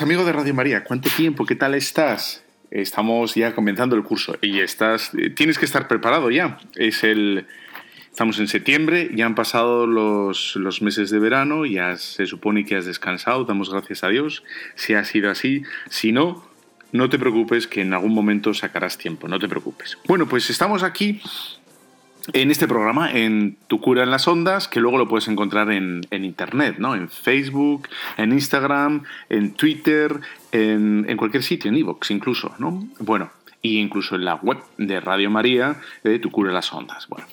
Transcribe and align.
Amigo 0.00 0.24
de 0.24 0.32
Radio 0.32 0.54
María. 0.54 0.84
¿Cuánto 0.84 1.10
tiempo? 1.10 1.44
¿Qué 1.44 1.54
tal 1.54 1.74
estás? 1.74 2.42
Estamos 2.70 3.34
ya 3.34 3.54
comenzando 3.54 3.94
el 3.94 4.02
curso 4.02 4.38
y 4.40 4.60
estás, 4.60 5.12
eh, 5.14 5.28
tienes 5.28 5.58
que 5.58 5.66
estar 5.66 5.86
preparado 5.86 6.30
ya. 6.30 6.56
Es 6.76 7.04
el, 7.04 7.46
estamos 8.08 8.38
en 8.38 8.48
septiembre, 8.48 9.10
ya 9.14 9.26
han 9.26 9.34
pasado 9.34 9.86
los, 9.86 10.56
los 10.56 10.80
meses 10.80 11.10
de 11.10 11.18
verano, 11.18 11.66
ya 11.66 11.98
se 11.98 12.24
supone 12.24 12.64
que 12.64 12.76
has 12.76 12.86
descansado, 12.86 13.44
damos 13.44 13.70
gracias 13.70 14.02
a 14.02 14.08
Dios. 14.08 14.42
Si 14.76 14.94
ha 14.94 15.04
sido 15.04 15.30
así, 15.30 15.62
si 15.90 16.10
no, 16.10 16.42
no 16.92 17.10
te 17.10 17.18
preocupes 17.18 17.66
que 17.66 17.82
en 17.82 17.92
algún 17.92 18.14
momento 18.14 18.54
sacarás 18.54 18.96
tiempo, 18.96 19.28
no 19.28 19.38
te 19.38 19.48
preocupes. 19.48 19.98
Bueno, 20.06 20.26
pues 20.26 20.48
estamos 20.48 20.82
aquí 20.82 21.20
en 22.32 22.50
este 22.50 22.68
programa, 22.68 23.10
en 23.10 23.56
Tu 23.66 23.80
cura 23.80 24.04
en 24.04 24.10
las 24.10 24.28
ondas, 24.28 24.68
que 24.68 24.80
luego 24.80 24.98
lo 24.98 25.08
puedes 25.08 25.28
encontrar 25.28 25.70
en, 25.72 26.02
internet, 26.10 26.76
¿no? 26.78 26.94
En 26.94 27.08
Facebook, 27.08 27.88
en 28.16 28.32
Instagram, 28.32 29.02
en 29.28 29.54
Twitter, 29.54 30.20
en, 30.52 31.16
cualquier 31.16 31.42
sitio, 31.42 31.70
en 31.70 31.76
Evox 31.76 32.10
incluso, 32.10 32.54
¿no? 32.58 32.86
Bueno, 33.00 33.30
y 33.60 33.78
incluso 33.78 34.16
en 34.16 34.24
la 34.24 34.36
web 34.36 34.58
de 34.76 35.00
Radio 35.00 35.30
María, 35.30 35.80
de 36.04 36.18
Tu 36.18 36.30
cura 36.30 36.50
en 36.50 36.54
las 36.54 36.72
ondas. 36.72 37.08
Bueno, 37.08 37.26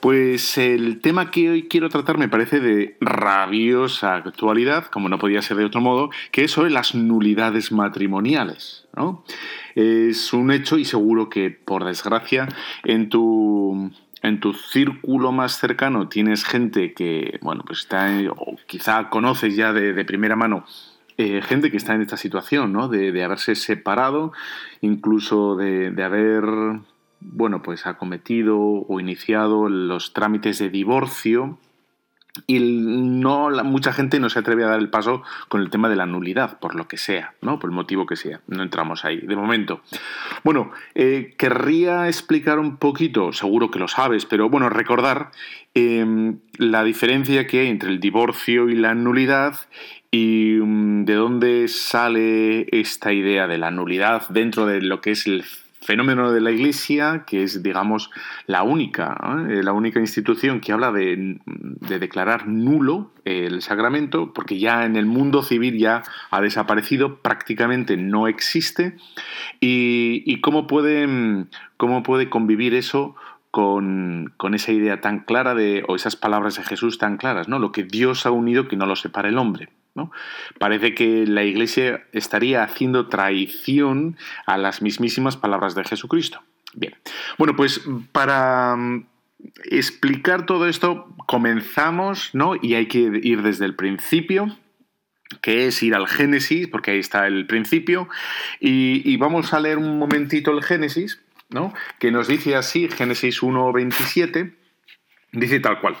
pues 0.00 0.56
el 0.58 1.00
tema 1.00 1.30
que 1.30 1.50
hoy 1.50 1.68
quiero 1.68 1.88
tratar 1.88 2.18
me 2.18 2.28
parece 2.28 2.60
de 2.60 2.96
rabiosa 3.00 4.16
actualidad, 4.16 4.86
como 4.86 5.08
no 5.08 5.18
podía 5.18 5.42
ser 5.42 5.56
de 5.58 5.64
otro 5.64 5.80
modo, 5.80 6.10
que 6.32 6.44
es 6.44 6.50
sobre 6.50 6.70
las 6.70 6.94
nulidades 6.94 7.72
matrimoniales, 7.72 8.86
¿no? 8.96 9.24
Es 9.74 10.32
un 10.32 10.50
hecho 10.50 10.78
y 10.78 10.84
seguro 10.84 11.28
que, 11.28 11.50
por 11.50 11.84
desgracia, 11.84 12.48
en 12.84 13.08
tu 13.08 13.90
en 14.22 14.40
tu 14.40 14.52
círculo 14.52 15.32
más 15.32 15.58
cercano 15.58 16.08
tienes 16.08 16.44
gente 16.44 16.92
que, 16.92 17.38
bueno, 17.42 17.64
pues 17.66 17.80
está, 17.80 18.10
o 18.36 18.56
quizá 18.66 19.08
conoces 19.08 19.56
ya 19.56 19.72
de, 19.72 20.04
primera 20.04 20.36
mano 20.36 20.64
eh, 21.16 21.42
gente 21.42 21.70
que 21.70 21.76
está 21.76 21.94
en 21.94 22.02
esta 22.02 22.16
situación, 22.16 22.72
¿no? 22.72 22.88
De, 22.88 23.22
haberse 23.22 23.54
separado, 23.54 24.32
incluso 24.80 25.56
de, 25.56 25.90
de, 25.90 26.02
haber, 26.02 26.44
bueno, 27.20 27.62
pues 27.62 27.86
acometido 27.86 28.58
o 28.58 29.00
iniciado 29.00 29.68
los 29.68 30.12
trámites 30.12 30.58
de 30.58 30.70
divorcio 30.70 31.58
y 32.46 32.60
no 32.60 33.50
mucha 33.64 33.92
gente 33.92 34.20
no 34.20 34.30
se 34.30 34.38
atreve 34.38 34.64
a 34.64 34.68
dar 34.68 34.78
el 34.78 34.90
paso 34.90 35.22
con 35.48 35.60
el 35.60 35.70
tema 35.70 35.88
de 35.88 35.96
la 35.96 36.06
nulidad, 36.06 36.58
por 36.58 36.74
lo 36.74 36.88
que 36.88 36.96
sea, 36.96 37.34
¿no? 37.42 37.58
Por 37.58 37.70
el 37.70 37.76
motivo 37.76 38.06
que 38.06 38.16
sea. 38.16 38.40
No 38.46 38.62
entramos 38.62 39.04
ahí, 39.04 39.18
de 39.18 39.36
momento. 39.36 39.82
Bueno, 40.44 40.70
eh, 40.94 41.34
querría 41.36 42.06
explicar 42.08 42.58
un 42.58 42.76
poquito, 42.76 43.32
seguro 43.32 43.70
que 43.70 43.78
lo 43.78 43.88
sabes, 43.88 44.26
pero 44.26 44.48
bueno, 44.48 44.68
recordar 44.68 45.30
em, 45.74 46.38
la 46.58 46.84
diferencia 46.84 47.46
que 47.46 47.60
hay 47.60 47.68
entre 47.68 47.90
el 47.90 48.00
divorcio 48.00 48.68
y 48.68 48.74
la 48.74 48.94
nulidad 48.94 49.56
y 50.10 50.56
mm, 50.60 51.04
de 51.04 51.14
dónde 51.14 51.68
sale 51.68 52.66
esta 52.72 53.12
idea 53.12 53.46
de 53.46 53.58
la 53.58 53.70
nulidad 53.70 54.28
dentro 54.28 54.66
de 54.66 54.82
lo 54.82 55.00
que 55.00 55.12
es 55.12 55.26
el 55.26 55.44
fenómeno 55.80 56.30
de 56.30 56.40
la 56.40 56.50
Iglesia, 56.50 57.24
que 57.26 57.42
es, 57.42 57.62
digamos, 57.62 58.10
la 58.46 58.62
única, 58.62 59.16
eh, 59.48 59.62
la 59.62 59.72
única 59.72 59.98
institución 59.98 60.60
que 60.60 60.72
habla 60.72 60.92
de, 60.92 61.40
declarar 61.98 62.46
nulo 62.46 63.12
el 63.24 63.62
sacramento, 63.62 64.32
porque 64.32 64.58
ya 64.58 64.84
en 64.84 64.96
el 64.96 65.06
mundo 65.06 65.42
civil 65.42 65.78
ya 65.78 66.02
ha 66.30 66.40
desaparecido, 66.40 67.20
prácticamente 67.20 67.96
no 67.96 68.28
existe, 68.28 68.96
y, 69.60 70.40
cómo, 70.40 70.66
puede, 70.66 71.46
cómo 71.76 72.02
puede 72.02 72.28
convivir 72.28 72.74
eso 72.74 73.16
con, 73.50 74.32
con, 74.36 74.54
esa 74.54 74.72
idea 74.72 75.00
tan 75.00 75.20
clara 75.20 75.54
de, 75.54 75.82
o 75.88 75.96
esas 75.96 76.16
palabras 76.16 76.56
de 76.56 76.62
Jesús 76.62 76.98
tan 76.98 77.16
claras, 77.16 77.48
¿no? 77.48 77.58
Lo 77.58 77.72
que 77.72 77.84
Dios 77.84 78.26
ha 78.26 78.30
unido 78.30 78.68
que 78.68 78.76
no 78.76 78.86
lo 78.86 78.96
separa 78.96 79.28
el 79.28 79.38
hombre. 79.38 79.70
Parece 80.58 80.94
que 80.94 81.26
la 81.26 81.44
Iglesia 81.44 82.06
estaría 82.12 82.62
haciendo 82.62 83.08
traición 83.08 84.16
a 84.46 84.56
las 84.56 84.82
mismísimas 84.82 85.36
palabras 85.36 85.74
de 85.74 85.84
Jesucristo. 85.84 86.42
Bien, 86.74 86.94
bueno, 87.36 87.56
pues 87.56 87.82
para 88.12 88.76
mm, 88.76 89.06
explicar 89.64 90.46
todo 90.46 90.68
esto 90.68 91.14
comenzamos, 91.26 92.30
¿no? 92.32 92.54
Y 92.60 92.74
hay 92.74 92.86
que 92.86 93.20
ir 93.22 93.42
desde 93.42 93.64
el 93.64 93.74
principio 93.74 94.56
que 95.42 95.68
es 95.68 95.80
ir 95.84 95.94
al 95.94 96.08
Génesis, 96.08 96.66
porque 96.66 96.90
ahí 96.90 96.98
está 96.98 97.28
el 97.28 97.46
principio, 97.46 98.08
y, 98.58 99.00
y 99.08 99.16
vamos 99.16 99.54
a 99.54 99.60
leer 99.60 99.78
un 99.78 99.96
momentito 99.96 100.50
el 100.50 100.64
Génesis, 100.64 101.20
¿no? 101.50 101.72
que 101.98 102.10
nos 102.10 102.28
dice 102.28 102.56
así, 102.56 102.88
Génesis 102.88 103.40
1.27, 103.40 104.54
Dice 105.32 105.60
tal 105.60 105.80
cual. 105.80 105.96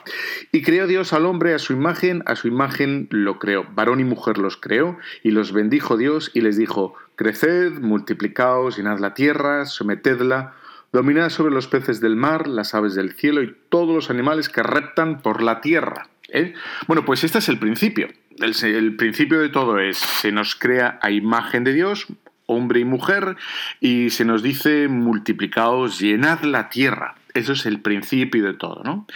Y 0.50 0.62
creó 0.62 0.88
Dios 0.88 1.12
al 1.12 1.24
hombre 1.24 1.54
a 1.54 1.60
su 1.60 1.72
imagen, 1.72 2.22
a 2.26 2.34
su 2.34 2.48
imagen 2.48 3.06
lo 3.10 3.38
creó. 3.38 3.64
Varón 3.74 4.00
y 4.00 4.04
mujer 4.04 4.38
los 4.38 4.56
creó, 4.56 4.98
y 5.22 5.30
los 5.30 5.52
bendijo 5.52 5.96
Dios 5.96 6.32
y 6.34 6.40
les 6.40 6.56
dijo, 6.56 6.94
Creced, 7.14 7.78
multiplicaos, 7.80 8.76
llenad 8.76 8.98
la 8.98 9.14
tierra, 9.14 9.66
sometedla, 9.66 10.54
dominad 10.92 11.28
sobre 11.28 11.54
los 11.54 11.68
peces 11.68 12.00
del 12.00 12.16
mar, 12.16 12.48
las 12.48 12.74
aves 12.74 12.94
del 12.94 13.12
cielo 13.12 13.42
y 13.42 13.54
todos 13.68 13.94
los 13.94 14.10
animales 14.10 14.48
que 14.48 14.64
reptan 14.64 15.20
por 15.20 15.42
la 15.42 15.60
tierra. 15.60 16.08
¿eh? 16.28 16.54
Bueno, 16.88 17.04
pues 17.04 17.22
este 17.22 17.38
es 17.38 17.48
el 17.48 17.58
principio. 17.58 18.08
El, 18.38 18.54
el 18.64 18.96
principio 18.96 19.38
de 19.38 19.48
todo 19.48 19.78
es, 19.78 19.98
se 19.98 20.32
nos 20.32 20.56
crea 20.56 20.98
a 21.02 21.10
imagen 21.10 21.62
de 21.62 21.72
Dios, 21.72 22.06
hombre 22.50 22.80
y 22.80 22.84
mujer, 22.84 23.36
y 23.80 24.10
se 24.10 24.24
nos 24.24 24.42
dice, 24.42 24.88
multiplicaos, 24.88 25.98
llenad 25.98 26.42
la 26.42 26.68
tierra. 26.68 27.14
Eso 27.34 27.52
es 27.52 27.66
el 27.66 27.80
principio 27.80 28.44
de 28.44 28.54
todo, 28.54 28.82
¿no? 28.84 29.06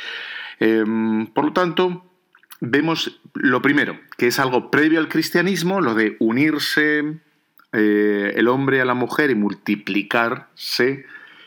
Em, 0.60 1.26
por 1.26 1.44
lo 1.46 1.52
tanto, 1.52 2.04
vemos 2.60 3.20
lo 3.34 3.60
primero, 3.62 3.98
que 4.16 4.28
es 4.28 4.38
algo 4.38 4.70
previo 4.70 5.00
al 5.00 5.08
cristianismo, 5.08 5.80
lo 5.80 5.94
de 5.94 6.16
unirse 6.20 7.18
eh, 7.72 8.34
el 8.36 8.48
hombre 8.48 8.80
a 8.80 8.84
la 8.84 8.94
mujer 8.94 9.30
y 9.30 9.34
multiplicarse, 9.34 11.06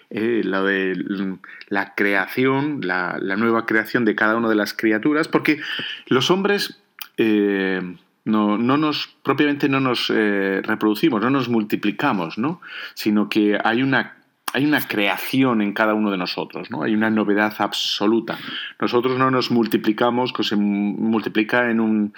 eh, 0.09 0.41
lo 0.43 0.65
de 0.65 1.37
la 1.69 1.95
creación, 1.95 2.81
la, 2.83 3.17
nueva 3.37 3.65
creación 3.65 4.03
de 4.03 4.15
cada 4.15 4.35
una 4.35 4.49
de 4.49 4.55
las 4.55 4.73
criaturas, 4.73 5.27
porque 5.27 5.61
los 6.07 6.29
hombres 6.29 6.81
eh, 7.17 7.81
no, 8.27 8.57
no, 8.57 8.77
nos, 8.77 9.07
propiamente 9.23 9.67
no 9.69 9.79
nos 9.79 10.09
reproducimos, 10.09 11.21
no 11.21 11.29
nos 11.29 11.49
multiplicamos, 11.49 12.37
¿no? 12.37 12.61
sino 12.93 13.29
que 13.29 13.57
hay 13.63 13.81
una 13.81 14.13
hay 14.53 14.65
una 14.65 14.81
creación 14.81 15.61
en 15.61 15.73
cada 15.73 15.93
uno 15.93 16.09
de 16.09 16.17
nosotros, 16.17 16.71
¿no? 16.71 16.83
Hay 16.83 16.95
una 16.95 17.09
novedad 17.09 17.53
absoluta. 17.59 18.39
Nosotros 18.79 19.17
no 19.19 19.29
nos 19.29 19.51
multiplicamos, 19.51 20.31
que 20.31 20.43
se 20.43 20.55
multiplica 20.55 21.69
en 21.69 21.81
un 21.81 22.13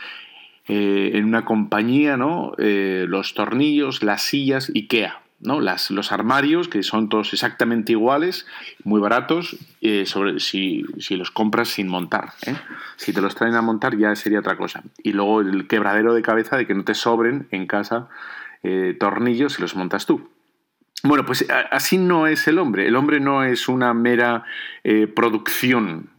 eh, 0.67 1.17
en 1.17 1.25
una 1.25 1.45
compañía, 1.45 2.15
¿no? 2.15 2.53
Eh, 2.59 3.05
los 3.09 3.33
tornillos, 3.33 4.03
las 4.03 4.21
sillas, 4.21 4.71
IKEA, 4.75 5.19
los 5.41 6.11
armarios, 6.11 6.67
que 6.67 6.83
son 6.83 7.09
todos 7.09 7.33
exactamente 7.33 7.93
iguales, 7.93 8.45
muy 8.83 8.99
baratos, 8.99 9.57
eh, 9.81 10.05
si, 10.37 10.83
los 11.11 11.31
compras 11.31 11.69
sin 11.69 11.87
montar. 11.87 12.33
Si 12.97 13.13
te 13.13 13.21
los 13.21 13.35
traen 13.35 13.55
a 13.55 13.61
montar 13.61 13.97
ya 13.97 14.15
sería 14.15 14.39
otra 14.39 14.57
cosa. 14.57 14.83
Y 15.03 15.13
luego 15.13 15.41
el 15.41 15.67
quebradero 15.67 16.13
de 16.13 16.21
cabeza 16.21 16.57
de 16.57 16.67
que 16.67 16.75
no 16.75 16.83
te 16.83 16.93
sobren 16.93 17.47
en 17.51 17.67
casa 17.67 18.09
tornillos 18.99 19.53
si 19.53 19.61
los 19.61 19.75
montas 19.75 20.05
tú. 20.05 20.29
Bueno, 21.03 21.25
pues 21.25 21.45
así 21.71 21.97
no 21.97 22.27
es 22.27 22.47
el 22.47 22.59
hombre. 22.59 22.87
El 22.87 22.95
hombre 22.95 23.19
no 23.19 23.43
es 23.43 23.69
una 23.69 23.93
mera 23.93 24.43
eh, 24.83 25.07
producción, 25.07 26.09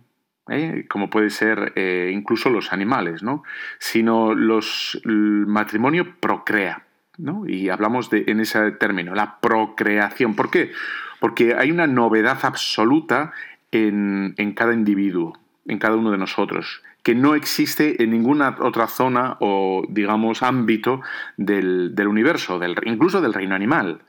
¿eh? 0.49 0.87
como 0.88 1.11
puede 1.11 1.28
ser 1.28 1.73
eh, 1.76 2.11
incluso 2.14 2.49
los 2.49 2.73
animales, 2.73 3.23
¿no? 3.23 3.43
Sino 3.78 4.34
los, 4.34 5.00
el 5.05 5.46
matrimonio 5.46 6.16
procrea, 6.19 6.87
¿no? 7.22 7.46
Y 7.46 7.69
hablamos 7.69 8.11
de, 8.11 8.25
en 8.26 8.40
ese 8.40 8.72
término, 8.72 9.14
la 9.14 9.38
procreación. 9.40 10.34
¿Por 10.34 10.50
qué? 10.50 10.72
Porque 11.20 11.55
hay 11.55 11.70
una 11.70 11.87
novedad 11.87 12.38
absoluta 12.43 13.32
en, 13.72 14.34
en 14.37 14.52
cada 14.52 14.75
individuo, 14.75 15.38
en 15.67 15.78
cada 15.78 15.96
uno 15.96 16.11
de 16.11 16.19
nosotros 16.19 16.82
que 17.02 17.14
no 17.14 17.34
existe 17.34 18.02
en 18.02 18.11
ninguna 18.11 18.56
otra 18.61 18.87
zona 18.87 19.37
o, 19.40 19.84
digamos, 19.88 20.43
ámbito 20.43 21.00
del, 21.37 21.94
universo, 22.06 22.58
del, 22.58 22.76
incluso 22.84 23.20
del 23.20 23.34
reino 23.34 23.55
animal. 23.55 24.02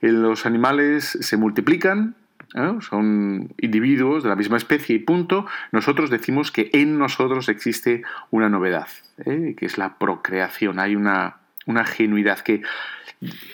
Los 0.00 0.46
animales 0.46 1.18
se 1.20 1.36
multiplican, 1.36 2.14
son 2.80 3.50
individuos 3.58 4.22
de 4.22 4.30
la 4.30 4.36
misma 4.36 4.56
especie 4.56 4.96
y 4.96 4.98
punto. 5.00 5.46
Nosotros 5.72 6.08
decimos 6.08 6.50
que 6.50 6.70
en 6.72 6.98
nosotros 6.98 7.48
existe 7.48 8.02
una 8.30 8.48
novedad, 8.48 8.88
¿eh? 9.18 9.54
que 9.56 9.66
es 9.66 9.76
la 9.76 9.98
procreación. 9.98 10.78
Hay 10.78 10.96
una, 10.96 11.36
una 11.66 11.84
genuidad 11.84 12.40
que 12.40 12.62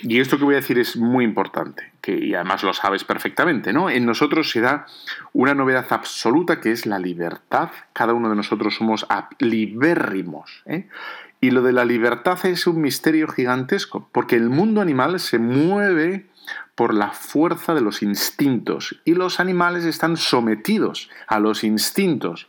y 0.02 0.20
esto 0.20 0.38
que 0.38 0.44
voy 0.44 0.54
a 0.54 0.60
decir 0.60 0.78
es 0.78 0.96
muy 0.96 1.24
importante, 1.24 1.92
que 2.00 2.12
y 2.12 2.34
además 2.34 2.64
lo 2.64 2.72
sabes 2.72 3.04
perfectamente, 3.04 3.72
¿no? 3.72 3.90
En 3.90 4.04
nosotros 4.04 4.50
se 4.50 4.60
da 4.60 4.86
una 5.32 5.54
novedad 5.54 5.86
absoluta 5.90 6.60
que 6.60 6.72
es 6.72 6.84
la 6.84 6.98
libertad. 6.98 7.70
Cada 7.92 8.12
uno 8.12 8.28
de 8.28 8.36
nosotros 8.36 8.74
somos 8.74 9.06
libérrimos. 9.38 10.62
¿eh? 10.66 10.88
Y 11.40 11.50
lo 11.50 11.62
de 11.62 11.72
la 11.72 11.84
libertad 11.84 12.44
es 12.44 12.66
un 12.66 12.80
misterio 12.80 13.28
gigantesco, 13.28 14.08
porque 14.10 14.34
el 14.34 14.50
mundo 14.50 14.80
animal 14.80 15.20
se 15.20 15.38
mueve 15.38 16.26
por 16.74 16.92
la 16.92 17.10
fuerza 17.10 17.72
de 17.74 17.82
los 17.82 18.02
instintos 18.02 19.00
y 19.04 19.14
los 19.14 19.38
animales 19.38 19.84
están 19.84 20.16
sometidos 20.16 21.08
a 21.28 21.38
los 21.38 21.62
instintos. 21.62 22.48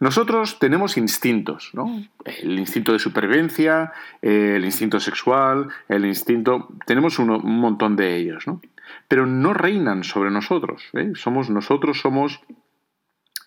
Nosotros 0.00 0.58
tenemos 0.58 0.96
instintos, 0.96 1.70
¿no? 1.74 2.02
El 2.24 2.58
instinto 2.58 2.92
de 2.92 2.98
supervivencia, 2.98 3.92
el 4.22 4.64
instinto 4.64 4.98
sexual, 4.98 5.68
el 5.88 6.06
instinto... 6.06 6.68
Tenemos 6.86 7.18
un 7.18 7.28
montón 7.60 7.96
de 7.96 8.16
ellos, 8.16 8.46
¿no? 8.46 8.62
Pero 9.08 9.26
no 9.26 9.52
reinan 9.52 10.02
sobre 10.02 10.30
nosotros. 10.30 10.82
¿eh? 10.94 11.12
Somos 11.14 11.50
nosotros, 11.50 12.00
somos 12.00 12.40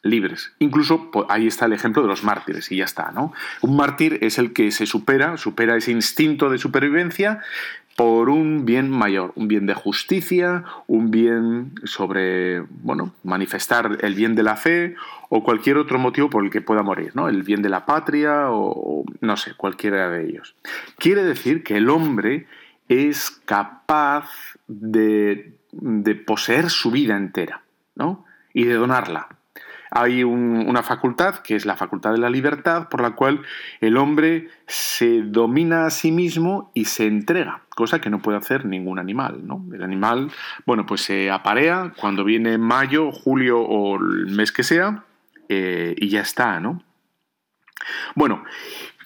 libres. 0.03 0.53
Incluso 0.59 1.09
ahí 1.29 1.47
está 1.47 1.65
el 1.65 1.73
ejemplo 1.73 2.01
de 2.01 2.09
los 2.09 2.23
mártires 2.23 2.71
y 2.71 2.77
ya 2.77 2.85
está, 2.85 3.11
¿no? 3.11 3.33
Un 3.61 3.75
mártir 3.75 4.19
es 4.21 4.37
el 4.37 4.53
que 4.53 4.69
se 4.71 4.85
supera, 4.85 5.37
supera 5.37 5.77
ese 5.77 5.91
instinto 5.91 6.49
de 6.49 6.57
supervivencia 6.57 7.39
por 7.95 8.29
un 8.29 8.65
bien 8.65 8.89
mayor, 8.89 9.33
un 9.35 9.47
bien 9.47 9.65
de 9.65 9.73
justicia, 9.73 10.63
un 10.87 11.11
bien 11.11 11.73
sobre, 11.83 12.61
bueno, 12.61 13.13
manifestar 13.23 13.99
el 14.01 14.15
bien 14.15 14.35
de 14.35 14.43
la 14.43 14.55
fe 14.55 14.95
o 15.29 15.43
cualquier 15.43 15.77
otro 15.77 15.99
motivo 15.99 16.29
por 16.29 16.43
el 16.43 16.49
que 16.49 16.61
pueda 16.61 16.81
morir, 16.81 17.11
¿no? 17.15 17.29
El 17.29 17.43
bien 17.43 17.61
de 17.61 17.69
la 17.69 17.85
patria 17.85 18.49
o, 18.49 19.03
no 19.21 19.37
sé, 19.37 19.53
cualquiera 19.55 20.09
de 20.09 20.25
ellos. 20.27 20.55
Quiere 20.97 21.23
decir 21.23 21.63
que 21.63 21.77
el 21.77 21.89
hombre 21.89 22.47
es 22.87 23.29
capaz 23.29 24.29
de, 24.67 25.53
de 25.71 26.15
poseer 26.15 26.69
su 26.69 26.91
vida 26.91 27.15
entera, 27.15 27.61
¿no? 27.95 28.25
Y 28.53 28.65
de 28.65 28.73
donarla 28.73 29.27
hay 29.95 30.23
una 30.23 30.81
facultad, 30.81 31.35
que 31.35 31.55
es 31.55 31.67
la 31.67 31.75
facultad 31.75 32.13
de 32.13 32.17
la 32.17 32.31
libertad, 32.31 32.89
por 32.89 33.01
la 33.01 33.11
cual 33.11 33.43
el 33.79 33.97
hombre 33.97 34.49
se 34.65 35.21
domina 35.21 35.85
a 35.85 35.91
sí 35.91 36.11
mismo 36.11 36.71
y 36.73 36.85
se 36.85 37.05
entrega, 37.05 37.61
cosa 37.75 37.99
que 37.99 38.09
no 38.09 38.21
puede 38.21 38.37
hacer 38.37 38.65
ningún 38.65 38.99
animal. 38.99 39.45
¿no? 39.45 39.65
El 39.73 39.83
animal, 39.83 40.31
bueno, 40.65 40.85
pues 40.85 41.01
se 41.01 41.31
aparea 41.31 41.93
cuando 41.97 42.23
viene 42.23 42.57
mayo, 42.57 43.11
julio 43.11 43.61
o 43.61 43.97
el 43.97 44.27
mes 44.27 44.51
que 44.51 44.63
sea, 44.63 45.03
eh, 45.49 45.95
y 45.97 46.09
ya 46.09 46.21
está, 46.21 46.59
¿no? 46.59 46.83
Bueno, 48.15 48.43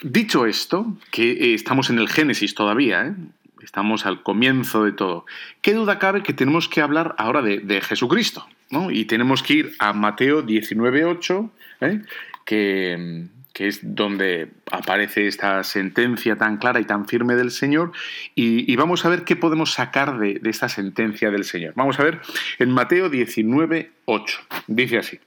dicho 0.01 0.45
esto, 0.45 0.97
que 1.11 1.31
eh, 1.31 1.53
estamos 1.55 1.89
en 1.89 1.97
el 1.97 2.09
Génesis 2.09 2.53
todavía, 2.53 3.07
¿eh? 3.07 3.15
estamos 3.63 4.05
al 4.05 4.21
comienzo 4.21 4.83
de 4.83 4.91
todo, 4.91 5.25
¿qué 5.61 5.73
duda 5.73 5.97
cabe 5.97 6.21
que 6.21 6.33
tenemos 6.33 6.69
que 6.69 6.81
hablar 6.81 7.15
ahora 7.17 7.41
de 7.41 7.81
Jesucristo? 7.81 8.47
Y 8.69 9.05
tenemos 9.05 9.43
que 9.43 9.53
ir 9.53 9.75
a 9.79 9.93
Mateo 9.93 10.45
19.8, 10.45 11.49
¿eh? 11.81 12.01
que, 12.45 13.27
es 13.59 13.79
donde 13.81 14.51
aparece 14.71 15.27
esta 15.27 15.63
sentencia 15.63 16.35
tan 16.35 16.57
clara 16.57 16.79
y 16.79 16.85
tan 16.85 17.07
firme 17.07 17.35
del 17.35 17.51
Señor, 17.51 17.91
y, 18.35 18.75
vamos 18.75 19.05
a 19.05 19.09
ver 19.09 19.23
qué 19.23 19.35
podemos 19.35 19.73
sacar 19.73 20.19
de, 20.19 20.35
de, 20.35 20.49
esta 20.49 20.69
sentencia 20.69 21.31
del 21.31 21.45
Señor. 21.45 21.73
Vamos 21.75 21.99
a 21.99 22.03
ver 22.03 22.19
en 22.59 22.71
Mateo 22.71 23.09
19.8, 23.09 24.39
dice 24.67 24.97
así. 24.97 25.19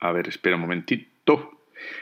A 0.00 0.12
ver, 0.12 0.28
espera 0.28 0.56
un 0.56 0.62
momentito. 0.62 1.10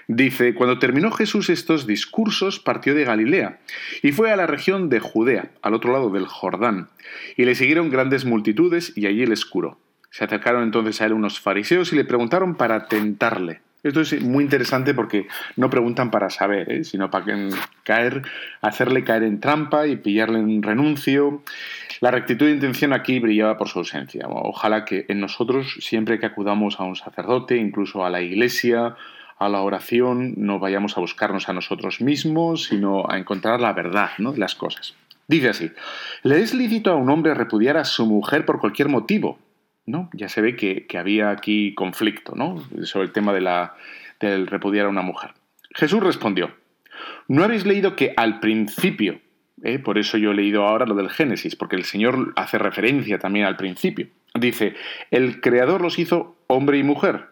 Dice, 0.06 0.54
cuando 0.54 0.78
terminó 0.78 1.10
Jesús 1.10 1.50
estos 1.50 1.86
discursos, 1.86 2.58
partió 2.60 2.94
de 2.94 3.04
Galilea 3.04 3.60
y 4.02 4.12
fue 4.12 4.30
a 4.30 4.36
la 4.36 4.46
región 4.46 4.88
de 4.88 5.00
Judea, 5.00 5.50
al 5.62 5.74
otro 5.74 5.92
lado 5.92 6.10
del 6.10 6.26
Jordán, 6.26 6.88
y 7.36 7.44
le 7.44 7.54
siguieron 7.54 7.90
grandes 7.90 8.24
multitudes 8.24 8.92
y 8.96 9.06
allí 9.06 9.26
les 9.26 9.44
curó. 9.44 9.78
Se 10.10 10.24
acercaron 10.24 10.62
entonces 10.62 11.00
a 11.00 11.06
él 11.06 11.12
unos 11.12 11.40
fariseos 11.40 11.92
y 11.92 11.96
le 11.96 12.04
preguntaron 12.04 12.54
para 12.54 12.86
tentarle. 12.86 13.60
Esto 13.82 14.00
es 14.00 14.20
muy 14.22 14.42
interesante 14.42 14.92
porque 14.92 15.28
no 15.56 15.70
preguntan 15.70 16.10
para 16.10 16.30
saber, 16.30 16.70
¿eh? 16.72 16.84
sino 16.84 17.10
para 17.10 17.26
caer, 17.84 18.22
hacerle 18.60 19.04
caer 19.04 19.22
en 19.22 19.40
trampa 19.40 19.86
y 19.86 19.96
pillarle 19.96 20.40
en 20.40 20.62
renuncio. 20.62 21.42
La 22.00 22.10
rectitud 22.10 22.46
de 22.46 22.52
intención 22.52 22.92
aquí 22.92 23.20
brillaba 23.20 23.56
por 23.56 23.68
su 23.68 23.78
ausencia. 23.78 24.26
Ojalá 24.28 24.84
que 24.84 25.06
en 25.08 25.20
nosotros, 25.20 25.78
siempre 25.80 26.18
que 26.18 26.26
acudamos 26.26 26.80
a 26.80 26.84
un 26.84 26.96
sacerdote, 26.96 27.56
incluso 27.56 28.04
a 28.04 28.10
la 28.10 28.20
iglesia, 28.20 28.96
a 29.38 29.48
la 29.48 29.60
oración, 29.60 30.34
no 30.36 30.58
vayamos 30.58 30.96
a 30.96 31.00
buscarnos 31.00 31.48
a 31.48 31.52
nosotros 31.52 32.00
mismos, 32.00 32.64
sino 32.64 33.08
a 33.08 33.16
encontrar 33.16 33.60
la 33.60 33.72
verdad 33.72 34.10
¿no? 34.18 34.32
de 34.32 34.38
las 34.38 34.56
cosas. 34.56 34.94
Dice 35.28 35.50
así, 35.50 35.70
¿le 36.22 36.40
es 36.40 36.54
lícito 36.54 36.90
a 36.90 36.96
un 36.96 37.10
hombre 37.10 37.34
repudiar 37.34 37.76
a 37.76 37.84
su 37.84 38.06
mujer 38.06 38.44
por 38.44 38.58
cualquier 38.58 38.88
motivo? 38.88 39.38
¿No? 39.88 40.10
Ya 40.12 40.28
se 40.28 40.40
ve 40.40 40.54
que, 40.54 40.86
había 40.98 41.30
aquí 41.30 41.74
conflicto, 41.74 42.34
¿no? 42.36 42.62
Sobre 42.82 43.06
el 43.06 43.12
tema 43.12 43.32
de 43.32 43.40
la, 43.40 43.74
del 44.20 44.46
repudiar 44.46 44.86
a 44.86 44.90
una 44.90 45.02
mujer. 45.02 45.30
Jesús 45.74 46.00
respondió, 46.02 46.54
¿no 47.26 47.42
habéis 47.42 47.66
leído 47.66 47.96
que 47.96 48.12
al 48.16 48.38
principio, 48.38 49.20
eh? 49.62 49.78
por 49.78 49.98
eso 49.98 50.18
yo 50.18 50.32
he 50.32 50.34
leído 50.34 50.66
ahora 50.66 50.86
lo 50.86 50.94
del 50.94 51.10
Génesis, 51.10 51.56
porque 51.56 51.76
el 51.76 51.84
Señor 51.84 52.32
hace 52.36 52.58
referencia 52.58 53.18
también 53.18 53.46
al 53.46 53.56
principio, 53.56 54.08
dice, 54.34 54.74
el 55.10 55.40
Creador 55.40 55.80
los 55.80 55.98
hizo 55.98 56.36
hombre 56.48 56.78
y 56.78 56.82
mujer, 56.82 57.26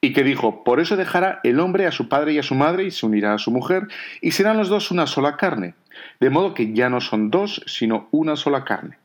y 0.00 0.12
que 0.12 0.24
dijo, 0.24 0.64
por 0.64 0.80
eso 0.80 0.96
dejará 0.96 1.40
el 1.42 1.60
hombre 1.60 1.86
a 1.86 1.92
su 1.92 2.08
padre 2.08 2.32
y 2.32 2.38
a 2.38 2.42
su 2.42 2.54
madre 2.54 2.84
y 2.84 2.90
se 2.90 3.04
unirá 3.04 3.34
a 3.34 3.38
su 3.38 3.50
mujer, 3.50 3.88
y 4.22 4.30
serán 4.30 4.56
los 4.56 4.68
dos 4.68 4.90
una 4.90 5.06
sola 5.06 5.36
carne, 5.36 5.74
de 6.20 6.30
modo 6.30 6.54
que 6.54 6.72
ya 6.72 6.88
no 6.88 7.00
son 7.00 7.30
dos, 7.30 7.62
sino 7.66 8.08
una 8.12 8.36
sola 8.36 8.64
carne. 8.64 8.96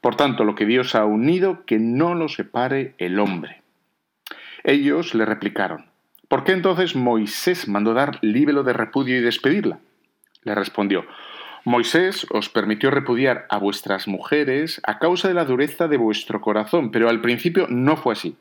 Por 0.00 0.14
tanto, 0.14 0.44
lo 0.44 0.54
que 0.54 0.66
Dios 0.66 0.94
ha 0.94 1.04
unido, 1.04 1.64
que 1.66 1.78
no 1.78 2.14
lo 2.14 2.28
separe 2.28 2.94
el 2.98 3.18
hombre. 3.18 3.62
Ellos 4.64 5.14
le 5.14 5.24
replicaron, 5.24 5.86
¿por 6.28 6.44
qué 6.44 6.52
entonces 6.52 6.94
Moisés 6.94 7.68
mandó 7.68 7.94
dar 7.94 8.18
líbelo 8.22 8.62
de 8.62 8.72
repudio 8.72 9.16
y 9.16 9.20
despedirla? 9.20 9.80
Le 10.42 10.54
respondió, 10.54 11.04
Moisés 11.64 12.26
os 12.30 12.48
permitió 12.48 12.90
repudiar 12.90 13.46
a 13.50 13.58
vuestras 13.58 14.06
mujeres 14.06 14.80
a 14.84 14.98
causa 14.98 15.28
de 15.28 15.34
la 15.34 15.44
dureza 15.44 15.88
de 15.88 15.96
vuestro 15.96 16.40
corazón, 16.40 16.90
pero 16.90 17.08
al 17.08 17.20
principio 17.20 17.66
no 17.68 17.96
fue 17.96 18.12
así. 18.12 18.36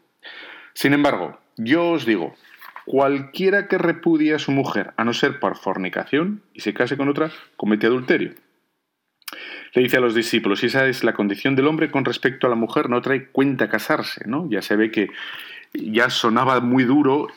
Sin 0.74 0.94
embargo, 0.94 1.40
yo 1.58 1.90
os 1.90 2.06
digo, 2.06 2.36
cualquiera 2.86 3.68
que 3.68 3.80
repudie 3.80 4.36
a 4.36 4.40
su 4.40 4.52
mujer, 4.52 4.94
a 4.96 5.04
no 5.04 5.14
ser 5.14 5.40
por 5.40 5.58
fornicación, 5.58 6.44
y 6.54 6.62
se 6.62 6.74
case 6.74 6.98
con 6.98 7.10
otra, 7.10 7.32
comete 7.58 7.88
adulterio 7.88 8.36
le 9.74 9.84
dice 9.84 9.98
a 9.98 10.02
los 10.02 10.16
discípulos, 10.16 10.64
esa 10.64 10.88
es 10.88 11.04
la 11.04 11.14
condición 11.14 11.56
del 11.56 11.68
hombre 11.68 11.92
con 11.92 12.06
respecto 12.06 12.48
a 12.48 12.50
la 12.50 12.56
mujer, 12.56 12.90
no 12.90 13.02
trae 13.02 13.28
cuenta 13.28 13.70
casarse, 13.70 14.24
¿no? 14.28 14.48
Ya 14.50 14.62
se 14.62 14.76
ve 14.76 14.92
que 14.92 15.10
ya 15.74 16.10
sonaba 16.10 16.60
muy 16.60 16.84
duro 16.84 17.28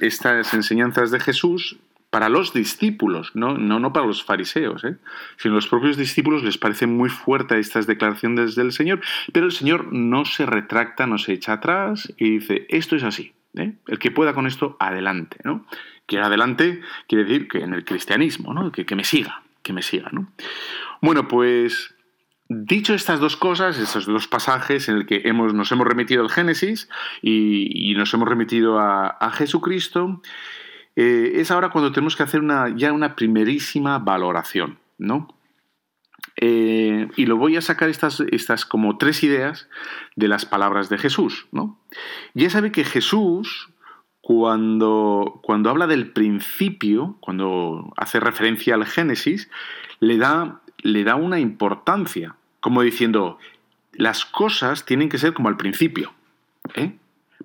estas 0.00 0.52
enseñanzas 0.54 1.10
de 1.10 1.20
Jesús 1.20 1.78
para 2.10 2.28
los 2.28 2.52
discípulos, 2.52 3.32
no, 3.34 3.58
no, 3.58 3.78
no 3.78 3.92
para 3.92 4.06
los 4.06 4.24
fariseos, 4.24 4.84
¿eh? 4.84 4.96
sino 5.36 5.54
los 5.54 5.68
propios 5.68 5.96
discípulos 5.96 6.42
les 6.42 6.56
parece 6.56 6.86
muy 6.86 7.10
fuerte 7.10 7.58
estas 7.58 7.86
declaraciones 7.86 8.54
del 8.54 8.72
Señor, 8.72 9.00
pero 9.32 9.46
el 9.46 9.52
Señor 9.52 9.92
no 9.92 10.24
se 10.24 10.46
retracta, 10.46 11.06
no 11.06 11.18
se 11.18 11.32
echa 11.32 11.54
atrás 11.54 12.12
y 12.16 12.38
dice, 12.38 12.66
esto 12.70 12.96
es 12.96 13.02
así, 13.02 13.34
¿eh? 13.54 13.74
el 13.86 13.98
que 13.98 14.10
pueda 14.10 14.34
con 14.34 14.46
esto, 14.46 14.76
adelante. 14.78 15.38
¿no? 15.44 15.66
Que 16.06 16.18
adelante 16.18 16.80
quiere 17.08 17.24
decir 17.24 17.48
que 17.48 17.58
en 17.58 17.74
el 17.74 17.84
cristianismo, 17.84 18.54
¿no? 18.54 18.72
que, 18.72 18.86
que 18.86 18.94
me 18.94 19.04
siga, 19.04 19.42
que 19.62 19.72
me 19.72 19.82
siga. 19.82 20.08
¿no? 20.12 20.32
Bueno, 21.00 21.28
pues 21.28 21.94
dicho 22.48 22.94
estas 22.94 23.20
dos 23.20 23.36
cosas, 23.36 23.78
estos 23.78 24.06
dos 24.06 24.28
pasajes 24.28 24.88
en 24.88 24.96
el 24.96 25.06
que 25.06 25.22
hemos, 25.24 25.52
nos 25.54 25.70
hemos 25.72 25.86
remitido 25.86 26.22
al 26.22 26.30
Génesis 26.30 26.88
y, 27.22 27.94
nos 27.96 28.12
hemos 28.14 28.28
remitido 28.28 28.78
a, 28.78 29.30
Jesucristo, 29.32 30.22
eh, 30.94 31.32
es 31.36 31.50
ahora 31.50 31.70
cuando 31.70 31.92
tenemos 31.92 32.16
que 32.16 32.22
hacer 32.22 32.40
una, 32.40 32.74
ya 32.74 32.92
una 32.92 33.16
primerísima 33.16 33.98
valoración, 33.98 34.78
¿no? 34.98 35.36
Eh, 36.38 37.08
y 37.16 37.26
lo 37.26 37.36
voy 37.36 37.56
a 37.56 37.62
sacar 37.62 37.88
estas, 37.88 38.20
estas 38.20 38.66
como 38.66 38.98
tres 38.98 39.22
ideas 39.22 39.68
de 40.16 40.28
las 40.28 40.44
palabras 40.44 40.88
de 40.88 40.98
Jesús. 40.98 41.46
¿no? 41.50 41.80
Ya 42.34 42.50
sabe 42.50 42.72
que 42.72 42.84
Jesús, 42.84 43.70
cuando, 44.20 45.40
cuando 45.42 45.70
habla 45.70 45.86
del 45.86 46.12
principio, 46.12 47.16
cuando 47.20 47.92
hace 47.96 48.20
referencia 48.20 48.74
al 48.74 48.84
Génesis, 48.84 49.50
le 50.00 50.18
da, 50.18 50.60
le 50.78 51.04
da 51.04 51.14
una 51.14 51.40
importancia, 51.40 52.36
como 52.60 52.82
diciendo, 52.82 53.38
las 53.92 54.24
cosas 54.24 54.84
tienen 54.84 55.08
que 55.08 55.18
ser 55.18 55.32
como 55.32 55.48
al 55.48 55.56
principio. 55.56 56.12
¿eh? 56.74 56.96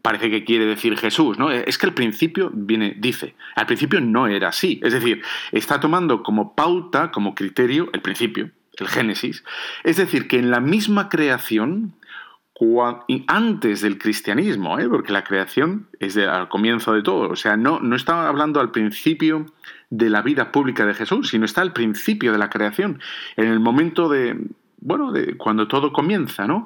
Parece 0.01 0.29
que 0.29 0.43
quiere 0.43 0.65
decir 0.65 0.97
Jesús, 0.97 1.37
¿no? 1.37 1.51
Es 1.51 1.77
que 1.77 1.85
al 1.85 1.93
principio 1.93 2.51
viene, 2.53 2.95
dice, 2.97 3.35
al 3.55 3.65
principio 3.65 4.01
no 4.01 4.27
era 4.27 4.49
así. 4.49 4.79
Es 4.83 4.93
decir, 4.93 5.21
está 5.51 5.79
tomando 5.79 6.23
como 6.23 6.55
pauta, 6.55 7.11
como 7.11 7.35
criterio, 7.35 7.89
el 7.93 8.01
principio, 8.01 8.51
el 8.77 8.87
Génesis. 8.87 9.43
Es 9.83 9.97
decir, 9.97 10.27
que 10.27 10.39
en 10.39 10.49
la 10.49 10.59
misma 10.59 11.09
creación, 11.09 11.93
antes 13.27 13.81
del 13.81 13.97
cristianismo, 13.97 14.79
¿eh? 14.79 14.87
porque 14.87 15.11
la 15.11 15.23
creación 15.23 15.87
es 15.99 16.15
al 16.17 16.47
comienzo 16.47 16.93
de 16.93 17.01
todo, 17.01 17.29
o 17.29 17.35
sea, 17.35 17.57
no, 17.57 17.79
no 17.79 17.95
está 17.95 18.27
hablando 18.27 18.59
al 18.59 18.71
principio 18.71 19.47
de 19.91 20.09
la 20.09 20.23
vida 20.23 20.51
pública 20.51 20.85
de 20.85 20.95
Jesús, 20.95 21.29
sino 21.29 21.45
está 21.45 21.61
al 21.61 21.73
principio 21.73 22.31
de 22.31 22.39
la 22.39 22.49
creación, 22.49 22.99
en 23.35 23.47
el 23.47 23.59
momento 23.59 24.09
de, 24.09 24.39
bueno, 24.79 25.11
de 25.11 25.37
cuando 25.37 25.67
todo 25.67 25.93
comienza, 25.93 26.47
¿no? 26.47 26.65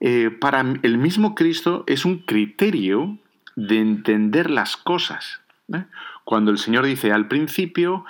Eh, 0.00 0.30
para 0.30 0.60
el 0.60 0.98
mismo 0.98 1.34
Cristo 1.34 1.84
es 1.86 2.04
un 2.04 2.18
criterio 2.18 3.16
de 3.56 3.78
entender 3.78 4.50
las 4.50 4.76
cosas. 4.76 5.40
¿eh? 5.72 5.84
Cuando 6.24 6.50
el 6.50 6.58
Señor 6.58 6.84
dice 6.84 7.12
al 7.12 7.28
principio, 7.28 8.04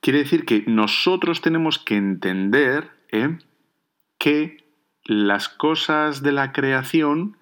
quiere 0.00 0.20
decir 0.20 0.44
que 0.44 0.64
nosotros 0.66 1.42
tenemos 1.42 1.78
que 1.78 1.96
entender 1.96 2.90
¿eh? 3.12 3.38
que 4.18 4.64
las 5.04 5.48
cosas 5.48 6.22
de 6.22 6.32
la 6.32 6.52
creación 6.52 7.36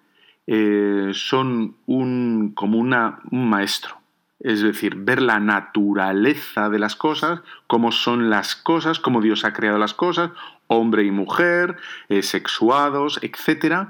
son 1.14 1.76
un, 1.86 2.52
como 2.54 2.78
una, 2.78 3.20
un 3.30 3.48
maestro. 3.48 4.03
Es 4.44 4.60
decir, 4.60 4.94
ver 4.96 5.22
la 5.22 5.40
naturaleza 5.40 6.68
de 6.68 6.78
las 6.78 6.96
cosas, 6.96 7.40
cómo 7.66 7.92
son 7.92 8.28
las 8.28 8.54
cosas, 8.54 9.00
cómo 9.00 9.22
Dios 9.22 9.44
ha 9.44 9.54
creado 9.54 9.78
las 9.78 9.94
cosas, 9.94 10.30
hombre 10.66 11.04
y 11.04 11.10
mujer, 11.10 11.76
eh, 12.10 12.22
sexuados, 12.22 13.18
etc., 13.22 13.88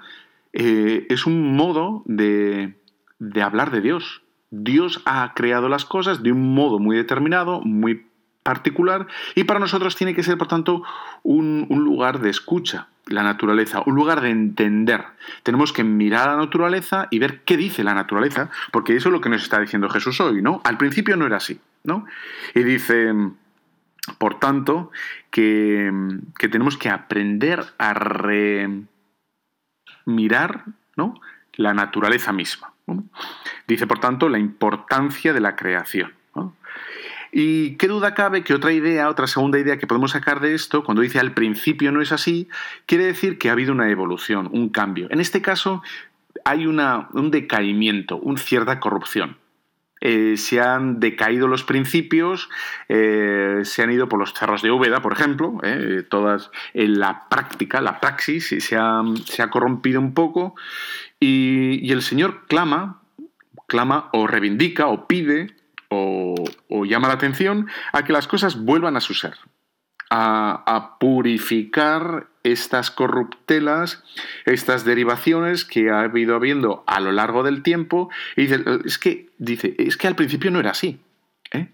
eh, 0.53 1.09
es 1.11 1.27
un 1.27 1.57
modo 1.57 2.05
de, 2.07 2.77
hablar 3.43 3.73
de 3.73 3.81
Dios. 3.81 4.23
Dios 4.51 5.03
ha 5.05 5.35
creado 5.35 5.69
las 5.69 5.85
cosas 5.85 6.23
de 6.23 6.31
un 6.31 6.55
modo 6.55 6.79
muy 6.79 6.97
determinado, 6.97 7.61
muy 7.61 8.07
particular, 8.45 9.09
y 9.35 9.45
para 9.45 9.59
nosotros 9.59 9.97
tiene 9.97 10.15
que 10.15 10.23
ser, 10.23 10.39
por 10.39 10.47
tanto, 10.47 10.85
un, 11.25 11.67
lugar 11.69 12.21
de 12.21 12.31
escucha, 12.31 12.87
la 13.07 13.23
naturaleza, 13.23 13.83
un 13.87 13.95
lugar 13.95 14.21
de 14.21 14.31
entender. 14.31 15.05
Tenemos 15.43 15.73
que 15.73 15.85
mirar 15.85 16.29
a 16.29 16.33
la 16.33 16.45
naturaleza 16.45 17.09
y 17.11 17.19
ver 17.19 17.43
qué 17.45 17.57
dice 17.57 17.85
la 17.85 17.95
naturaleza, 17.95 18.51
porque 18.73 18.97
eso 18.97 19.09
es 19.09 19.13
lo 19.13 19.21
que 19.21 19.29
nos 19.29 19.43
está 19.43 19.61
diciendo 19.61 19.89
Jesús 19.89 20.21
hoy, 20.21 20.43
¿no? 20.43 20.61
Al 20.65 20.79
principio 20.79 21.17
no 21.17 21.27
era 21.27 21.37
así, 21.37 21.61
¿no? 21.85 22.07
Y 22.55 22.63
dice, 22.63 23.13
por 24.19 24.39
tanto, 24.39 24.91
que, 25.31 25.91
tenemos 26.39 26.77
que 26.77 26.91
aprender 26.91 27.65
a 27.79 27.95
mirar 30.05 30.65
¿no? 30.97 31.21
la 31.55 31.75
naturaleza 31.75 32.33
misma. 32.33 32.73
Dice, 33.67 33.87
por 33.87 33.99
tanto, 33.99 34.29
la 34.29 34.39
importancia 34.39 35.33
de 35.33 35.41
la 35.41 35.57
creación. 35.57 36.13
Y 37.37 37.75
qué 37.79 37.89
duda 37.89 38.15
cabe 38.15 38.45
que 38.45 38.55
otra 38.55 38.73
idea, 38.73 39.09
otra 39.09 39.27
segunda 39.27 39.59
idea 39.59 39.77
que 39.77 39.89
podemos 39.89 40.13
sacar 40.13 40.39
de 40.39 40.55
esto, 40.55 40.85
cuando 40.85 41.03
dice 41.03 41.19
al 41.19 41.35
principio 41.35 41.91
no 41.91 42.01
es 42.01 42.13
así, 42.13 42.49
quiere 42.87 43.07
decir 43.07 43.39
que 43.39 43.49
ha 43.49 43.53
habido 43.53 43.73
una 43.73 43.91
evolución, 43.91 44.49
un 44.53 44.69
cambio. 44.69 45.09
En 45.11 45.19
este 45.19 45.43
caso 45.43 45.83
hay 46.45 46.65
un 46.65 47.31
decaimiento, 47.33 48.19
una 48.19 48.39
cierta 48.39 48.79
corrupción. 48.79 49.37
Eh, 50.01 50.37
se 50.37 50.61
han 50.61 51.01
decaído 51.01 51.49
los 51.49 51.65
principios, 51.65 52.49
eh, 52.89 53.63
se 53.65 53.83
han 53.83 53.91
ido 53.91 54.09
por 54.09 54.21
los 54.21 54.33
cerros 54.33 54.63
de 54.63 54.71
Úbeda, 54.71 55.03
por 55.03 55.15
ejemplo, 55.15 55.59
eh, 55.65 56.05
todas 56.09 56.53
en 56.73 57.01
la 57.01 57.29
práctica, 57.29 57.81
la 57.81 57.99
praxis, 57.99 58.55
se 58.61 58.77
ha, 58.77 59.03
se 59.25 59.43
ha 59.43 59.51
corrompido 59.51 59.99
un 60.01 60.15
poco 60.15 60.55
y, 61.19 61.91
el 61.91 62.03
Señor 62.03 62.47
clama, 62.47 63.03
clama 63.67 64.11
o 64.13 64.29
reivindica 64.29 64.87
o 64.87 65.09
pide 65.09 65.57
o, 66.69 66.85
llama 66.85 67.09
la 67.09 67.15
atención 67.15 67.69
a 67.93 68.05
que 68.05 68.13
las 68.13 68.27
cosas 68.27 68.57
vuelvan 68.63 68.97
a 68.97 69.01
su 69.01 69.15
ser, 69.15 69.35
a, 70.11 70.97
purificar 71.01 72.29
estas 72.43 72.91
corruptelas, 72.91 74.03
estas 74.45 74.85
derivaciones 74.85 75.65
que 75.65 75.91
ha 75.91 76.01
habido 76.01 76.37
habiendo 76.37 76.85
a 76.87 77.01
lo 77.01 77.13
largo 77.13 77.43
del 77.43 77.63
tiempo. 77.63 78.11
Y 78.37 78.43
dice, 78.43 78.65
es 78.85 78.99
que, 78.99 79.31
dice, 79.39 79.75
es 79.79 79.97
que 79.97 80.07
al 80.07 80.15
principio 80.15 80.51
no 80.51 80.61
era 80.61 80.71
así. 80.71 81.01
¿eh? 81.53 81.69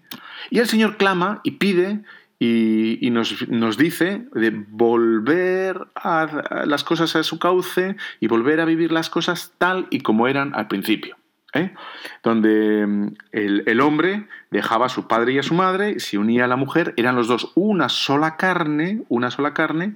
Y 0.49 0.59
el 0.59 0.67
Señor 0.67 0.97
clama 0.97 1.41
y 1.43 1.51
pide 1.51 2.03
y, 2.43 3.09
nos, 3.11 3.77
dice 3.77 4.25
de 4.33 4.49
volver 4.49 5.79
a 5.93 6.63
las 6.65 6.83
cosas 6.83 7.15
a 7.15 7.21
su 7.21 7.37
cauce 7.37 7.95
y 8.19 8.27
volver 8.27 8.59
a 8.59 8.65
vivir 8.65 8.91
las 8.91 9.11
cosas 9.11 9.53
tal 9.59 9.85
y 9.91 9.99
como 9.99 10.27
eran 10.27 10.55
al 10.55 10.67
principio. 10.67 11.17
¿Eh? 11.53 11.73
donde 12.23 12.85
mm, 12.85 13.07
el, 13.31 13.81
hombre 13.81 14.27
dejaba 14.49 14.85
a 14.85 14.89
su 14.89 15.07
padre 15.07 15.33
y 15.33 15.39
a 15.39 15.43
su 15.43 15.53
madre, 15.53 15.99
se 15.99 16.17
unía 16.17 16.45
a 16.45 16.47
la 16.47 16.55
mujer, 16.55 16.93
eran 16.97 17.15
los 17.15 17.27
dos 17.27 17.51
una 17.55 17.89
sola 17.89 18.37
carne, 18.37 19.03
una 19.09 19.31
sola 19.31 19.53
carne, 19.53 19.95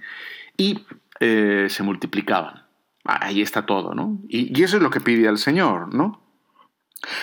y 0.57 0.85
eh, 1.19 1.67
se 1.69 1.83
multiplicaban. 1.83 2.63
Ahí 3.03 3.41
está 3.41 3.65
todo, 3.65 3.93
¿no? 3.93 4.19
Y, 4.27 4.63
eso 4.63 4.77
es 4.77 4.83
lo 4.83 4.89
que 4.89 4.99
pide 4.99 5.27
al 5.27 5.37
Señor, 5.37 5.93
¿no? 5.93 6.21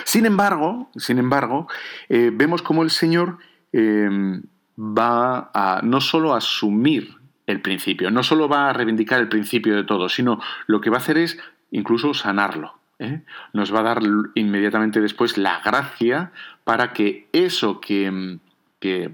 Sin 0.04 0.26
embargo, 0.26 0.90
sin 0.96 1.18
embargo, 1.18 1.66
eh, 2.08 2.30
vemos 2.32 2.62
como 2.62 2.82
el 2.82 2.90
Señor 2.90 3.38
em, 3.72 4.42
va 4.78 5.50
a 5.52 5.80
no 5.82 6.00
solo 6.00 6.34
asumir 6.34 7.16
el 7.46 7.60
principio, 7.60 8.10
no 8.10 8.22
solo 8.22 8.48
va 8.48 8.70
a 8.70 8.72
reivindicar 8.72 9.20
el 9.20 9.28
principio 9.28 9.74
de 9.74 9.82
todo, 9.82 10.08
sino 10.08 10.40
lo 10.66 10.80
que 10.80 10.90
va 10.90 10.98
a 10.98 11.00
hacer 11.00 11.18
es 11.18 11.38
incluso 11.72 12.14
sanarlo. 12.14 12.81
¿Eh? 13.02 13.22
nos 13.52 13.74
va 13.74 13.80
a 13.80 13.82
dar 13.82 14.00
inmediatamente 14.34 15.00
después 15.00 15.36
la 15.38 15.60
gracia 15.60 16.32
para 16.64 16.92
que 16.92 17.28
eso 17.32 17.80
que, 17.80 18.38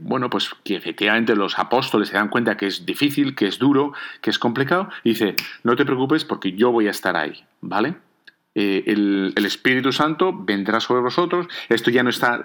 bueno, 0.00 0.30
pues 0.30 0.50
que 0.64 0.76
efectivamente 0.76 1.34
los 1.34 1.58
apóstoles 1.58 2.08
se 2.08 2.14
dan 2.14 2.28
cuenta 2.28 2.56
que 2.56 2.66
es 2.66 2.86
difícil, 2.86 3.34
que 3.34 3.46
es 3.46 3.58
duro, 3.58 3.92
que 4.20 4.30
es 4.30 4.38
complicado, 4.38 4.88
dice, 5.04 5.34
no 5.64 5.76
te 5.76 5.84
preocupes 5.84 6.24
porque 6.24 6.52
yo 6.52 6.70
voy 6.70 6.88
a 6.88 6.92
estar 6.92 7.16
ahí, 7.16 7.44
¿vale? 7.60 7.96
Eh, 8.54 8.84
el, 8.86 9.44
Espíritu 9.46 9.92
Santo 9.92 10.32
vendrá 10.32 10.80
sobre 10.80 11.00
vosotros. 11.00 11.46
Esto 11.68 11.90
ya 11.90 12.02
no 12.02 12.10
está 12.10 12.44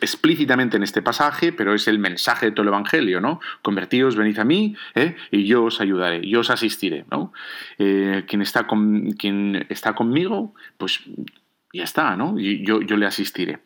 explícitamente 0.00 0.76
en 0.76 0.82
este 0.82 1.02
pasaje, 1.02 1.52
pero 1.52 1.74
es 1.74 1.86
el 1.86 1.98
mensaje 1.98 2.46
de 2.46 2.52
todo 2.52 2.62
el 2.62 2.68
Evangelio, 2.68 3.20
¿no? 3.20 3.40
Convertíos, 3.62 4.16
venid 4.16 4.38
a 4.38 4.44
mí, 4.44 4.76
¿eh? 4.94 5.16
y 5.30 5.44
yo 5.46 5.64
os 5.64 5.80
ayudaré, 5.80 6.26
yo 6.26 6.40
os 6.40 6.50
asistiré, 6.50 7.04
¿no? 7.10 7.32
Eh, 7.78 8.24
quien, 8.26 8.42
está 8.42 8.66
con, 8.66 9.12
quien 9.12 9.66
está 9.68 9.94
conmigo, 9.94 10.54
pues 10.78 11.00
ya 11.72 11.84
está, 11.84 12.16
¿no? 12.16 12.38
Yo, 12.38 12.80
yo 12.80 12.96
le 12.96 13.06
asistiré. 13.06 13.60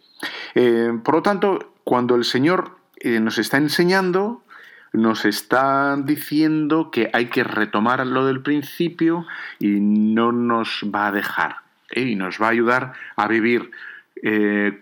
Eh, 0.54 0.92
por 1.04 1.16
lo 1.16 1.23
tanto, 1.23 1.75
cuando 1.85 2.16
el 2.16 2.25
Señor 2.25 2.76
nos 3.04 3.38
está 3.38 3.59
enseñando, 3.59 4.42
nos 4.92 5.25
está 5.26 5.97
diciendo 6.02 6.90
que 6.90 7.11
hay 7.12 7.26
que 7.26 7.45
retomar 7.45 8.04
lo 8.06 8.26
del 8.26 8.42
principio 8.42 9.26
y 9.61 9.78
no 9.80 10.33
nos 10.33 10.85
va 10.92 11.09
a 11.09 11.12
dejar, 11.12 11.56
y 11.95 12.16
nos 12.16 12.40
va 12.40 12.47
a 12.47 12.50
ayudar 12.50 12.92
a 13.14 13.28
vivir 13.28 13.71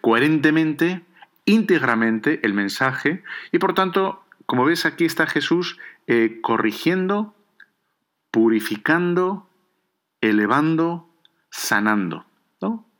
coherentemente 0.01 1.03
íntegramente 1.45 2.41
el 2.43 2.55
mensaje 2.55 3.23
y 3.53 3.59
por 3.59 3.75
tanto, 3.75 4.25
como 4.47 4.65
ves 4.65 4.87
aquí 4.87 5.05
está 5.05 5.27
Jesús 5.27 5.79
eh, 6.07 6.39
corrigiendo, 6.43 7.35
purificando, 8.31 9.49
elevando, 10.21 11.09
sanando. 11.51 12.27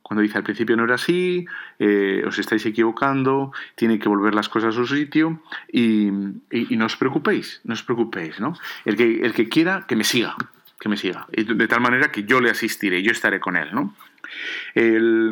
Cuando 0.07 0.21
dice 0.21 0.37
al 0.37 0.43
principio 0.43 0.77
no 0.77 0.83
era 0.83 0.95
así, 0.95 1.47
eh, 1.79 2.23
os 2.27 2.37
estáis 2.37 2.63
equivocando, 2.67 3.51
tiene 3.73 3.97
que 3.97 4.07
volver 4.07 4.35
las 4.35 4.49
cosas 4.49 4.75
a 4.75 4.77
su 4.77 4.85
sitio 4.85 5.41
y, 5.67 6.11
no 6.11 6.85
os 6.85 6.95
preocupéis, 6.95 7.61
no 7.63 7.73
os 7.73 7.81
preocupéis. 7.81 8.39
¿no? 8.39 8.53
El, 8.85 8.97
que, 8.97 9.21
el 9.21 9.33
que 9.33 9.49
quiera, 9.49 9.85
que 9.87 9.95
me 9.95 10.03
siga, 10.03 10.35
que 10.79 10.89
me 10.89 10.97
siga. 10.97 11.25
De 11.31 11.67
tal 11.67 11.81
manera 11.81 12.11
que 12.11 12.23
yo 12.23 12.39
le 12.39 12.51
asistiré, 12.51 13.01
yo 13.01 13.11
estaré 13.11 13.39
con 13.39 13.57
él. 13.57 13.69
¿no? 13.73 13.95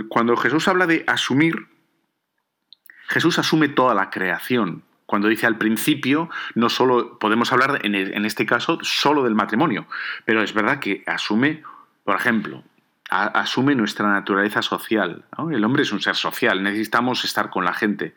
cuando 0.10 0.36
Jesús 0.38 0.67
habla 0.67 0.88
de 0.88 1.03
asumir, 1.05 1.67
Jesús 3.13 3.38
asume 3.38 3.70
toda 3.70 3.93
la 3.93 4.10
creación. 4.10 4.84
Cuando 5.05 5.27
dice 5.27 5.46
al 5.46 5.60
principio, 5.60 6.29
no 6.55 6.70
solo 6.70 7.20
podemos 7.20 7.51
hablar 7.53 7.82
en 7.84 8.25
este 8.25 8.48
caso 8.48 8.79
solo 8.82 9.24
del 9.24 9.36
matrimonio, 9.36 9.86
pero 10.25 10.41
es 10.41 10.53
verdad 10.53 10.79
que 10.79 11.03
asume, 11.05 11.62
por 12.03 12.15
ejemplo, 12.15 12.63
asume 13.13 13.75
nuestra 13.75 14.12
naturaleza 14.12 14.62
social. 14.62 15.25
El 15.51 15.63
hombre 15.63 15.84
es 15.84 15.91
un 15.91 16.01
ser 16.01 16.15
social, 16.15 16.63
necesitamos 16.63 17.24
estar 17.25 17.50
con 17.50 17.63
la 17.65 17.74
gente, 17.74 18.15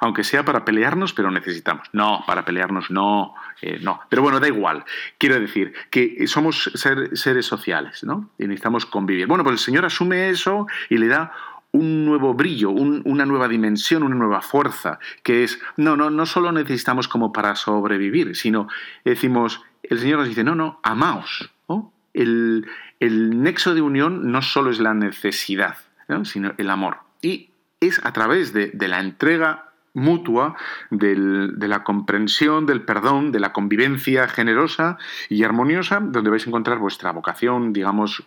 aunque 0.00 0.24
sea 0.24 0.44
para 0.44 0.64
pelearnos, 0.64 1.12
pero 1.12 1.30
necesitamos. 1.30 1.88
No, 1.92 2.22
para 2.26 2.44
pelearnos 2.44 2.90
no, 2.90 3.34
eh, 3.60 3.78
no. 3.82 4.00
Pero 4.08 4.22
bueno, 4.22 4.38
da 4.38 4.46
igual. 4.46 4.84
Quiero 5.18 5.40
decir 5.40 5.72
que 5.90 6.26
somos 6.26 6.70
seres 6.74 7.46
sociales 7.46 8.04
¿no? 8.04 8.30
y 8.38 8.44
necesitamos 8.44 8.86
convivir. 8.86 9.26
Bueno, 9.26 9.42
pues 9.44 9.54
el 9.54 9.58
Señor 9.58 9.84
asume 9.84 10.28
eso 10.28 10.66
y 10.88 10.98
le 10.98 11.08
da 11.08 11.32
un 11.72 12.04
nuevo 12.04 12.34
brillo, 12.34 12.70
una 12.70 13.26
nueva 13.26 13.48
dimensión, 13.48 14.02
una 14.02 14.14
nueva 14.14 14.40
fuerza, 14.40 14.98
que 15.22 15.44
es, 15.44 15.60
no, 15.76 15.96
no, 15.96 16.10
no 16.10 16.26
solo 16.26 16.50
necesitamos 16.50 17.08
como 17.08 17.32
para 17.32 17.54
sobrevivir, 17.56 18.34
sino 18.36 18.68
decimos, 19.04 19.62
el 19.82 19.98
Señor 19.98 20.20
nos 20.20 20.28
dice, 20.28 20.44
no, 20.44 20.54
no, 20.54 20.80
amaos. 20.82 21.50
El, 22.14 22.66
nexo 23.00 23.74
de 23.74 23.80
unión 23.80 24.32
no 24.32 24.42
solo 24.42 24.70
es 24.70 24.80
la 24.80 24.92
necesidad, 24.92 25.76
sino 26.24 26.52
el 26.58 26.68
amor. 26.70 26.98
Y 27.22 27.50
es 27.80 28.04
a 28.04 28.12
través 28.12 28.52
de, 28.52 28.72
la 28.88 28.98
entrega 28.98 29.70
mutua, 29.94 30.56
de 30.90 31.68
la 31.68 31.84
comprensión, 31.84 32.66
del 32.66 32.82
perdón, 32.82 33.30
de 33.30 33.38
la 33.38 33.52
convivencia 33.52 34.26
generosa 34.26 34.98
y 35.28 35.44
armoniosa, 35.44 36.00
donde 36.00 36.30
vais 36.30 36.44
a 36.44 36.50
encontrar 36.50 36.78
vuestra 36.78 37.12
vocación, 37.12 37.72
digamos, 37.72 38.24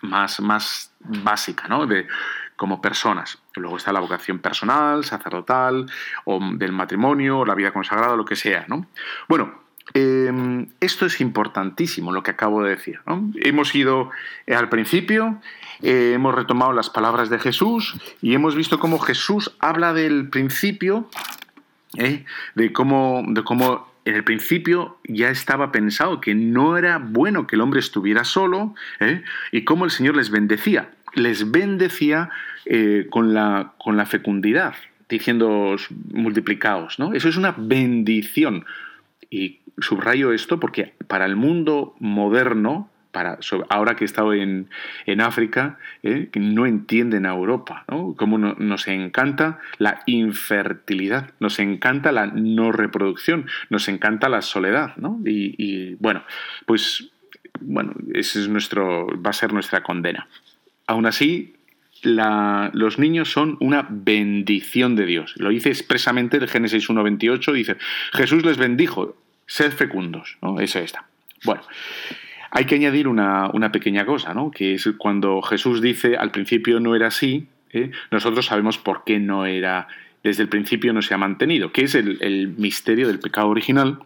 más, 0.00 0.40
más 0.40 0.94
básica, 1.00 1.68
¿no? 1.68 1.86
De, 1.86 2.06
como 2.56 2.80
personas. 2.80 3.38
Luego 3.54 3.76
está 3.76 3.92
la 3.92 4.00
vocación 4.00 4.38
personal, 4.38 5.04
sacerdotal, 5.04 5.90
o 6.24 6.40
del 6.54 6.72
matrimonio, 6.72 7.40
o 7.40 7.46
la 7.46 7.54
vida 7.54 7.72
consagrada, 7.72 8.16
lo 8.16 8.24
que 8.24 8.36
sea, 8.36 8.64
¿no? 8.68 8.86
Bueno, 9.28 9.54
em, 9.94 10.68
esto 10.80 11.06
es 11.06 11.20
importantísimo, 11.20 12.12
lo 12.12 12.22
que 12.22 12.32
acabo 12.32 12.62
de 12.62 12.70
decir. 12.70 13.00
Hemos 13.36 13.74
ido 13.74 14.10
eh, 14.46 14.54
al 14.54 14.68
principio, 14.68 15.40
eh, 15.82 16.12
hemos 16.14 16.34
retomado 16.34 16.72
las 16.72 16.90
palabras 16.90 17.30
de 17.30 17.38
Jesús 17.38 17.96
y 18.22 18.34
hemos 18.34 18.54
visto 18.54 18.78
cómo 18.78 18.98
Jesús 18.98 19.54
habla 19.60 19.92
del 19.92 20.28
principio, 20.30 21.08
¿eh? 21.96 22.24
de, 22.54 22.72
cómo, 22.72 23.22
de 23.28 23.44
cómo 23.44 23.95
en 24.06 24.14
el 24.14 24.24
principio 24.24 24.98
ya 25.04 25.28
estaba 25.28 25.70
pensado 25.72 26.20
que 26.22 26.34
no 26.34 26.78
era 26.78 26.98
bueno 26.98 27.46
que 27.46 27.56
el 27.56 27.60
hombre 27.60 27.80
estuviera 27.80 28.24
solo 28.24 28.74
y 29.52 29.64
cómo 29.64 29.84
el 29.84 29.90
Señor 29.90 30.16
les 30.16 30.30
bendecía 30.30 30.90
les 31.16 31.50
bendecía 31.50 32.30
eh, 32.66 33.06
con, 33.10 33.34
la, 33.34 33.72
con 33.78 33.96
la 33.96 34.06
fecundidad, 34.06 34.74
diciendo 35.08 35.76
multiplicados. 36.12 36.98
¿no? 36.98 37.14
Eso 37.14 37.28
es 37.28 37.36
una 37.36 37.54
bendición. 37.56 38.64
Y 39.30 39.60
subrayo 39.78 40.32
esto 40.32 40.60
porque 40.60 40.92
para 41.08 41.24
el 41.26 41.34
mundo 41.34 41.96
moderno, 41.98 42.88
ahora 43.68 43.96
que 43.96 44.04
he 44.04 44.06
estado 44.06 44.32
en, 44.34 44.68
África, 45.20 45.78
¿eh? 46.02 46.28
no 46.34 46.66
entienden 46.66 47.26
a 47.26 47.30
Europa, 47.30 47.84
¿no? 47.88 48.14
Como 48.16 48.38
nos 48.38 48.88
encanta 48.88 49.58
la 49.78 50.02
infertilidad, 50.06 51.30
nos 51.40 51.58
encanta 51.58 52.12
la 52.12 52.26
no 52.26 52.72
reproducción, 52.72 53.46
nos 53.70 53.88
encanta 53.88 54.28
la 54.28 54.42
soledad, 54.42 54.96
¿no? 54.96 55.20
Y, 55.24 55.54
y 55.58 55.94
bueno, 55.94 56.22
pues 56.66 57.10
bueno, 57.60 57.94
ese 58.14 58.40
es 58.40 58.48
nuestro, 58.48 59.06
va 59.20 59.30
a 59.30 59.32
ser 59.32 59.52
nuestra 59.52 59.82
condena. 59.82 60.28
Aún 60.86 61.06
así, 61.06 61.54
los 62.02 62.98
niños 62.98 63.30
son 63.30 63.56
una 63.60 63.86
bendición 63.88 64.96
de 64.96 65.06
Dios. 65.06 65.34
Lo 65.36 65.50
dice 65.50 65.70
expresamente 65.70 66.36
el 66.36 66.48
Génesis 66.48 66.88
1.28, 66.88 67.52
dice, 67.52 67.76
Jesús 68.12 68.44
les 68.44 68.58
bendijo, 68.58 69.16
sed 69.46 69.72
fecundos. 69.72 70.38
¿no? 70.42 70.60
Eso 70.60 70.78
está. 70.78 71.06
Bueno, 71.44 71.62
hay 72.56 72.64
que 72.64 72.76
añadir 72.76 73.06
una, 73.06 73.70
pequeña 73.70 74.06
cosa, 74.06 74.32
¿no? 74.32 74.50
que 74.50 74.72
es 74.72 74.88
cuando 74.96 75.42
Jesús 75.42 75.82
dice, 75.82 76.16
al 76.16 76.30
principio 76.30 76.80
no 76.80 76.94
era 76.94 77.08
así, 77.08 77.48
¿eh? 77.70 77.90
nosotros 78.10 78.46
sabemos 78.46 78.78
por 78.78 79.04
qué 79.04 79.18
no 79.18 79.44
era, 79.44 79.88
desde 80.24 80.42
el 80.42 80.48
principio 80.48 80.94
no 80.94 81.02
se 81.02 81.12
ha 81.12 81.18
mantenido, 81.18 81.70
que 81.70 81.82
es 81.82 81.94
el, 81.94 82.16
el 82.22 82.48
misterio 82.56 83.08
del 83.08 83.20
pecado 83.20 83.48
original 83.48 83.98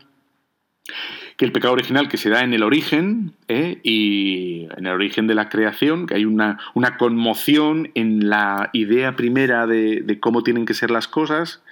que 1.37 1.45
el 1.45 1.53
pecado 1.53 1.75
original 1.75 2.09
que 2.09 2.17
se 2.17 2.29
da 2.29 2.43
en 2.43 2.53
el 2.53 2.65
origen 2.65 3.35
¿eh? 3.47 3.79
y 3.85 4.67
en 4.77 4.87
el 4.87 4.93
origen 4.93 5.29
de 5.29 5.37
la 5.37 5.49
creación, 5.49 6.07
que 6.07 6.17
hay 6.17 6.25
una, 6.25 6.59
una 6.75 6.97
conmoción 6.97 7.93
en 7.95 8.29
la 8.29 8.69
idea 8.73 9.15
primera 9.15 9.69
de, 9.69 10.19
cómo 10.21 10.43
tienen 10.43 10.67
que 10.67 10.75
ser 10.75 10.91
las 10.91 11.07
cosas 11.07 11.63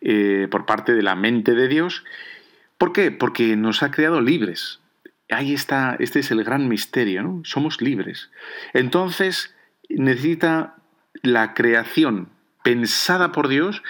eh, 0.00 0.46
por 0.48 0.64
parte 0.64 0.94
de 0.94 1.02
la 1.02 1.16
mente 1.16 1.54
de 1.54 1.66
Dios. 1.66 2.04
¿Por 2.78 2.92
qué? 2.92 3.10
Porque 3.10 3.56
nos 3.56 3.82
ha 3.82 3.90
creado 3.90 4.20
libres. 4.20 4.80
Ahí 5.30 5.54
está, 5.54 5.96
este 5.98 6.20
es 6.20 6.30
el 6.30 6.44
gran 6.44 6.68
misterio, 6.68 7.22
¿no? 7.22 7.42
Somos 7.44 7.80
libres. 7.80 8.30
Entonces 8.72 9.54
necesita 9.88 10.76
la 11.22 11.54
creación 11.54 12.28
pensada 12.62 13.32
por 13.32 13.48
Dios 13.48 13.82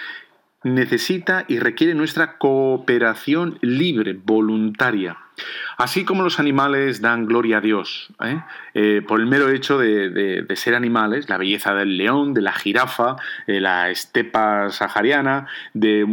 necesita 0.63 1.45
y 1.47 1.59
requiere 1.59 1.95
nuestra 1.95 2.37
cooperación 2.37 3.57
libre, 3.61 4.13
voluntaria. 4.13 5.17
Así 5.77 6.05
como 6.05 6.23
los 6.23 6.39
animales 6.39 7.01
dan 7.01 7.25
gloria 7.25 7.57
a 7.57 7.61
Dios, 7.61 8.13
¿eh? 8.23 8.41
Eh, 8.75 9.01
por 9.07 9.19
el 9.19 9.25
mero 9.25 9.49
hecho 9.49 9.79
de, 9.79 10.45
ser 10.55 10.75
animales, 10.75 11.29
la 11.29 11.37
belleza 11.37 11.73
del 11.73 11.97
león, 11.97 12.35
de 12.35 12.41
la 12.41 12.51
jirafa, 12.51 13.15
de 13.47 13.59
la 13.59 13.89
estepa 13.89 14.69
sahariana, 14.69 15.47
de, 15.73 16.05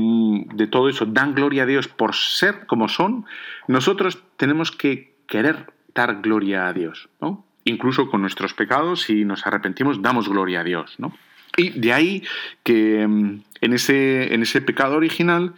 de 0.55 0.67
todo 0.67 0.89
eso, 0.89 1.05
dan 1.05 1.35
gloria 1.35 1.65
a 1.65 1.67
Dios 1.67 1.89
por 1.89 2.15
ser 2.15 2.65
como 2.67 2.89
son, 2.89 3.27
nosotros 3.67 4.23
tenemos 4.39 4.71
que 4.71 5.18
querer 5.29 5.73
dar 5.95 6.21
gloria 6.21 6.67
a 6.67 6.73
Dios, 6.73 7.09
¿no? 7.21 7.45
Incluso 7.65 8.11
con 8.11 8.23
nuestros 8.23 8.55
pecados, 8.55 9.03
si 9.03 9.25
nos 9.25 9.47
arrepentimos, 9.47 10.03
damos 10.03 10.29
gloria 10.29 10.61
a 10.61 10.65
Dios, 10.65 10.97
¿no? 10.99 11.13
Y 11.57 11.71
de 11.71 11.93
ahí 11.93 12.25
que 12.65 13.07
mm, 13.07 13.43
en 13.61 13.73
ese, 13.73 14.35
en 14.35 14.43
ese 14.43 14.61
pecado 14.61 14.97
original 14.97 15.55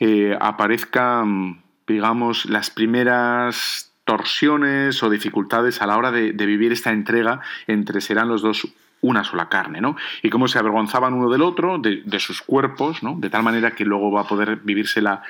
eh, 0.00 0.36
aparezcan, 0.40 1.62
digamos, 1.86 2.46
las 2.46 2.70
primeras 2.70 3.92
torsiones 4.04 5.02
o 5.02 5.10
dificultades 5.10 5.80
a 5.80 5.86
la 5.86 5.96
hora 5.96 6.10
de, 6.10 6.32
vivir 6.32 6.72
esta 6.72 6.90
entrega 6.90 7.40
entre 7.66 8.00
serán 8.00 8.28
los 8.28 8.42
dos 8.42 8.66
una 9.02 9.24
sola 9.24 9.48
carne, 9.48 9.80
¿no? 9.80 9.96
Y 10.22 10.30
cómo 10.30 10.48
se 10.48 10.58
avergonzaban 10.58 11.12
uno 11.12 11.28
del 11.30 11.42
otro, 11.42 11.78
de, 11.78 12.18
sus 12.18 12.40
cuerpos, 12.40 13.02
¿no? 13.02 13.16
De 13.18 13.28
tal 13.28 13.42
manera 13.42 13.72
que 13.72 13.84
luego 13.84 14.10
va 14.10 14.22
a 14.22 14.26
poder 14.26 14.56
vivirse 14.56 15.02
la, 15.02 15.22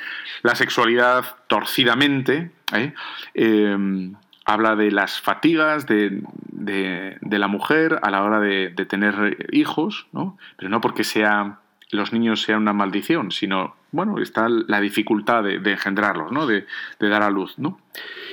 sexualidad 0.54 1.24
torcidamente, 1.48 2.52
¿eh? 2.72 2.94
Em, 3.34 4.14
habla 4.44 4.76
de 4.76 4.90
las 4.90 5.20
fatigas 5.20 5.86
de, 5.86 6.22
la 7.22 7.48
mujer 7.48 7.98
a 8.02 8.10
la 8.10 8.22
hora 8.22 8.40
de, 8.40 8.70
tener 8.86 9.48
hijos, 9.52 10.06
¿no? 10.12 10.36
pero 10.56 10.68
no 10.68 10.80
porque 10.80 11.04
sea, 11.04 11.58
los 11.90 12.12
niños 12.12 12.42
sean 12.42 12.62
una 12.62 12.72
maldición, 12.72 13.30
sino, 13.30 13.76
bueno, 13.92 14.18
está 14.18 14.48
la 14.48 14.80
dificultad 14.80 15.44
de, 15.44 15.56
engendrarlos, 15.70 16.32
¿no? 16.32 16.46
de, 16.46 16.66
dar 16.98 17.22
a 17.22 17.30
luz. 17.30 17.58
¿no? 17.58 17.78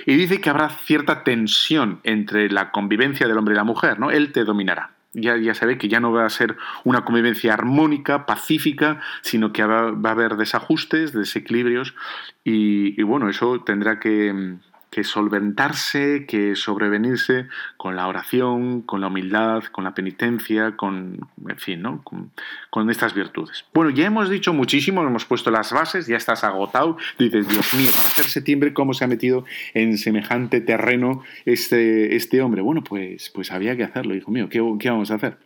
Y 0.06 0.16
dice 0.16 0.42
que 0.42 0.50
habrá 0.50 0.70
cierta 0.70 1.24
tensión 1.24 2.00
entre 2.04 2.50
la 2.50 2.72
convivencia 2.72 3.28
del 3.28 3.38
hombre 3.38 3.54
y 3.54 3.58
la 3.58 3.64
mujer, 3.64 4.00
¿no? 4.00 4.12
él 4.12 4.32
te 4.32 4.44
dominará. 4.44 4.92
Ya, 5.14 5.38
ya 5.38 5.56
se 5.56 5.66
ve 5.66 5.80
que 5.80 5.88
ya 5.88 6.00
no 6.00 6.12
va 6.12 6.26
a 6.26 6.30
ser 6.30 6.56
una 6.84 7.04
convivencia 7.04 7.54
armónica, 7.54 8.28
pacífica, 8.28 9.02
sino 9.22 9.52
que 9.52 9.64
va, 9.64 9.90
a 9.90 10.12
haber 10.12 10.38
desajustes, 10.38 11.14
desequilibrios, 11.14 11.96
y 12.44 13.02
bueno, 13.04 13.30
eso 13.30 13.62
tendrá 13.62 14.00
que, 14.00 14.60
que 14.90 15.04
solventarse, 15.04 16.26
que 16.28 16.56
sobrevenirse 16.56 17.48
con 17.78 17.96
la 17.96 18.08
oración, 18.08 18.82
con 18.82 19.02
la 19.02 19.08
humildad, 19.08 19.64
con 19.66 19.84
la 19.84 19.94
penitencia, 19.94 20.76
con, 20.76 21.28
en 21.48 21.58
fin, 21.58 21.82
¿no? 21.82 22.04
con, 22.04 22.90
estas 22.90 23.14
virtudes. 23.14 23.66
Bueno, 23.74 23.92
ya 23.92 24.06
hemos 24.06 24.30
dicho 24.30 24.54
muchísimo, 24.54 25.04
hemos 25.04 25.26
puesto 25.26 25.52
las 25.52 25.72
bases, 25.72 26.08
ya 26.08 26.18
estás 26.18 26.44
agotado, 26.44 26.98
dices, 27.20 27.48
Dios 27.48 27.74
mío, 27.74 27.90
para 27.92 28.08
hacer 28.08 28.26
septiembre, 28.26 28.74
¿cómo 28.74 28.94
se 28.94 29.04
ha 29.04 29.08
metido 29.08 29.46
en 29.74 29.98
semejante 29.98 30.62
terreno 30.62 31.24
este, 31.46 32.16
este 32.16 32.42
hombre? 32.42 32.62
Bueno, 32.62 32.84
pues, 32.84 33.30
pues 33.30 33.52
había 33.52 33.76
que 33.76 33.84
hacerlo, 33.84 34.16
hijo 34.16 34.32
mío, 34.32 34.50
¿qué, 34.50 34.64
qué 34.80 34.90
vamos 34.90 35.12
a 35.12 35.16
hacer? 35.16 35.38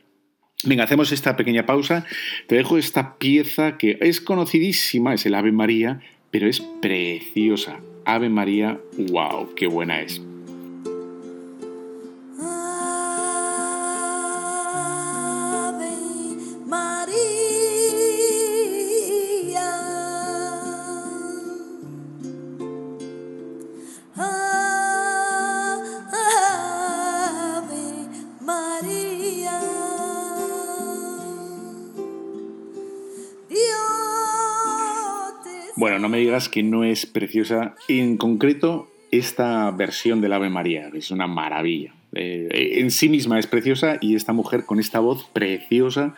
Venga, 0.65 0.85
hacemos 0.85 1.11
esta 1.11 1.35
pequeña 1.35 1.65
pausa. 1.65 2.05
Te 2.47 2.55
dejo 2.55 2.77
esta 2.77 3.17
pieza 3.17 3.77
que 3.77 3.97
es 3.99 4.21
conocidísima, 4.21 5.13
es 5.13 5.25
el 5.25 5.35
Ave 5.35 5.51
María, 5.51 5.99
pero 6.31 6.47
es 6.47 6.61
preciosa. 6.61 7.79
Ave 8.05 8.29
María, 8.29 8.79
wow, 8.97 9.53
qué 9.55 9.67
buena 9.67 10.01
es. 10.01 10.21
Me 36.13 36.19
digas 36.19 36.47
que 36.47 36.61
no 36.61 36.83
es 36.83 37.07
preciosa. 37.07 37.73
En 37.87 38.17
concreto, 38.17 38.87
esta 39.09 39.71
versión 39.71 40.21
del 40.21 40.33
Ave 40.33 40.51
María 40.51 40.91
es 40.93 41.09
una 41.09 41.25
maravilla. 41.25 41.95
eh, 42.13 42.81
en 42.81 42.91
sí 42.91 43.09
misma 43.09 43.39
es 43.39 43.47
preciosa 43.47 43.97
y 43.99 44.13
esta 44.13 44.31
mujer 44.31 44.63
con 44.67 44.79
esta 44.79 44.99
voz 44.99 45.23
preciosa 45.33 46.13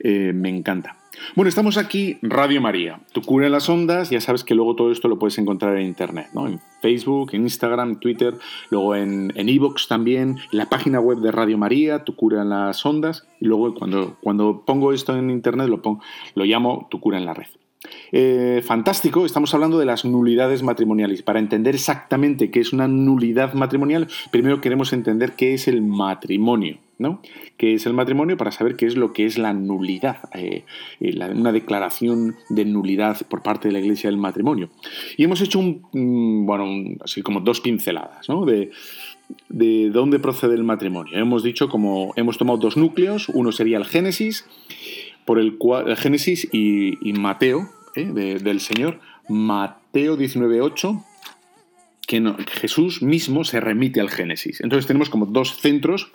eh, 0.00 0.32
me 0.34 0.50
encanta. 0.50 0.98
Bueno, 1.34 1.48
estamos 1.48 1.78
aquí, 1.78 2.18
Radio 2.20 2.60
María, 2.60 3.00
tu 3.12 3.22
cura 3.22 3.46
en 3.46 3.52
las 3.52 3.70
ondas, 3.70 4.10
ya 4.10 4.20
sabes 4.20 4.44
que 4.44 4.54
luego 4.54 4.76
todo 4.76 4.92
esto 4.92 5.08
lo 5.08 5.18
puedes 5.18 5.38
encontrar 5.38 5.78
en 5.78 5.86
internet, 5.86 6.26
¿no? 6.34 6.46
En 6.46 6.60
Facebook, 6.82 7.30
en 7.32 7.44
Instagram, 7.44 8.00
Twitter, 8.00 8.34
luego 8.68 8.96
en 8.96 9.32
Evox 9.34 9.88
también, 9.88 10.36
en 10.52 10.58
la 10.58 10.66
página 10.66 11.00
web 11.00 11.20
de 11.20 11.32
Radio 11.32 11.56
María, 11.56 12.04
tu 12.04 12.14
cura 12.14 12.42
en 12.42 12.50
las 12.50 12.84
ondas, 12.84 13.26
y 13.40 13.46
luego 13.46 13.74
cuando, 13.74 14.18
cuando 14.20 14.62
pongo 14.66 14.92
esto 14.92 15.16
en 15.16 15.30
internet 15.30 15.68
lo, 15.68 15.80
pongo, 15.80 16.02
lo 16.34 16.44
llamo 16.44 16.86
tu 16.90 17.00
cura 17.00 17.16
en 17.16 17.24
la 17.24 17.32
red. 17.32 17.48
Eh, 18.12 18.62
fantástico, 18.64 19.24
estamos 19.24 19.54
hablando 19.54 19.78
de 19.78 19.86
las 19.86 20.04
nulidades 20.04 20.62
matrimoniales. 20.62 21.22
Para 21.22 21.38
entender 21.38 21.74
exactamente 21.74 22.50
qué 22.50 22.60
es 22.60 22.72
una 22.72 22.88
nulidad 22.88 23.54
matrimonial, 23.54 24.08
primero 24.30 24.60
queremos 24.60 24.92
entender 24.92 25.32
qué 25.32 25.54
es 25.54 25.68
el 25.68 25.82
matrimonio. 25.82 26.78
¿no? 26.98 27.22
¿Qué 27.56 27.74
es 27.74 27.86
el 27.86 27.92
matrimonio? 27.92 28.36
Para 28.36 28.50
saber 28.50 28.76
qué 28.76 28.86
es 28.86 28.96
lo 28.96 29.12
que 29.12 29.24
es 29.24 29.38
la 29.38 29.52
nulidad, 29.52 30.18
eh, 30.34 30.64
eh, 31.00 31.30
una 31.32 31.52
declaración 31.52 32.36
de 32.48 32.64
nulidad 32.64 33.24
por 33.28 33.42
parte 33.42 33.68
de 33.68 33.72
la 33.72 33.78
Iglesia 33.78 34.10
del 34.10 34.18
matrimonio. 34.18 34.70
Y 35.16 35.24
hemos 35.24 35.40
hecho 35.40 35.60
un, 35.60 35.82
mm, 35.92 36.46
bueno, 36.46 36.96
así 37.04 37.22
como 37.22 37.40
dos 37.40 37.60
pinceladas, 37.60 38.28
¿no? 38.28 38.44
De, 38.44 38.72
de 39.48 39.90
dónde 39.90 40.18
procede 40.18 40.54
el 40.54 40.64
matrimonio. 40.64 41.16
Hemos 41.16 41.42
dicho 41.42 41.68
como 41.68 42.12
hemos 42.16 42.38
tomado 42.38 42.58
dos 42.58 42.76
núcleos, 42.76 43.28
uno 43.28 43.52
sería 43.52 43.78
el 43.78 43.84
Génesis 43.84 44.44
por 45.28 45.38
el 45.38 45.58
cual 45.58 45.94
Génesis 45.94 46.48
y, 46.52 47.12
Mateo, 47.12 47.68
¿eh? 47.94 48.06
del 48.06 48.60
Señor, 48.60 48.98
Mateo 49.28 50.16
19.8, 50.16 51.04
que, 52.06 52.34
Jesús 52.50 53.02
mismo 53.02 53.44
se 53.44 53.60
remite 53.60 54.00
al 54.00 54.08
Génesis. 54.08 54.62
Entonces 54.62 54.86
tenemos 54.86 55.10
como 55.10 55.26
dos 55.26 55.60
centros 55.60 56.10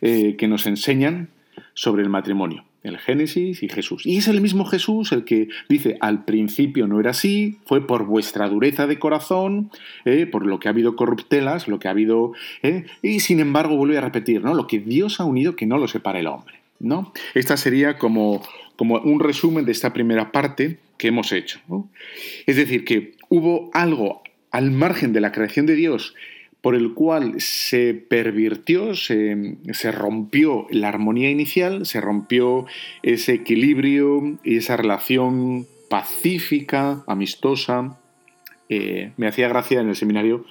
eh, 0.00 0.36
que 0.38 0.48
nos 0.48 0.64
enseñan 0.64 1.28
sobre 1.74 2.02
el 2.02 2.08
matrimonio, 2.08 2.64
el 2.82 2.96
Génesis 2.96 3.62
y 3.62 3.68
Jesús. 3.68 4.06
Y 4.06 4.16
es 4.16 4.28
el 4.28 4.40
mismo 4.40 4.64
Jesús 4.64 5.12
el 5.12 5.26
que 5.26 5.48
dice, 5.68 5.98
al 6.00 6.24
principio 6.24 6.86
no 6.86 7.00
era 7.00 7.10
así, 7.10 7.58
fue 7.66 7.86
por 7.86 8.06
vuestra 8.06 8.48
dureza 8.48 8.86
de 8.86 8.98
corazón, 8.98 9.70
¿eh? 10.06 10.24
por 10.24 10.46
lo 10.46 10.58
que 10.58 10.68
ha 10.68 10.70
habido 10.70 10.96
corruptelas, 10.96 11.68
lo 11.68 11.78
que 11.78 11.88
ha 11.88 11.90
habido... 11.90 12.32
y 13.02 13.20
sin 13.20 13.40
embargo 13.40 13.76
vuelve 13.76 13.98
a 13.98 14.00
repetir, 14.00 14.42
¿no? 14.42 14.54
Lo 14.54 14.66
que 14.66 14.78
Dios 14.78 15.20
ha 15.20 15.26
unido 15.26 15.54
que 15.54 15.66
no 15.66 15.76
lo 15.76 15.86
separe 15.86 16.20
el 16.20 16.28
hombre. 16.28 16.57
¿No? 16.80 17.12
Esta 17.34 17.56
sería 17.56 17.98
como, 17.98 18.42
como 18.76 18.98
un 18.98 19.20
resumen 19.20 19.64
de 19.64 19.72
esta 19.72 19.92
primera 19.92 20.32
parte 20.32 20.78
que 20.98 21.08
hemos 21.08 21.32
hecho. 21.32 21.60
Es 22.46 22.56
decir, 22.56 22.84
que 22.84 23.14
hubo 23.28 23.70
algo 23.72 24.22
al 24.50 24.70
margen 24.70 25.12
de 25.12 25.20
la 25.20 25.32
creación 25.32 25.66
de 25.66 25.74
Dios 25.74 26.14
por 26.60 26.74
el 26.74 26.92
cual 26.92 27.40
se 27.40 27.94
pervirtió, 27.94 28.94
se, 28.94 29.56
rompió 29.92 30.66
la 30.70 30.88
armonía 30.88 31.30
inicial, 31.30 31.86
se 31.86 32.00
rompió 32.00 32.66
ese 33.02 33.34
equilibrio 33.34 34.38
y 34.42 34.56
esa 34.56 34.76
relación 34.76 35.66
pacífica, 35.88 37.04
amistosa. 37.06 37.98
Eh, 38.68 39.12
me 39.16 39.28
hacía 39.28 39.48
gracia 39.48 39.80
en 39.80 39.88
el 39.88 39.96
seminario 39.96 40.44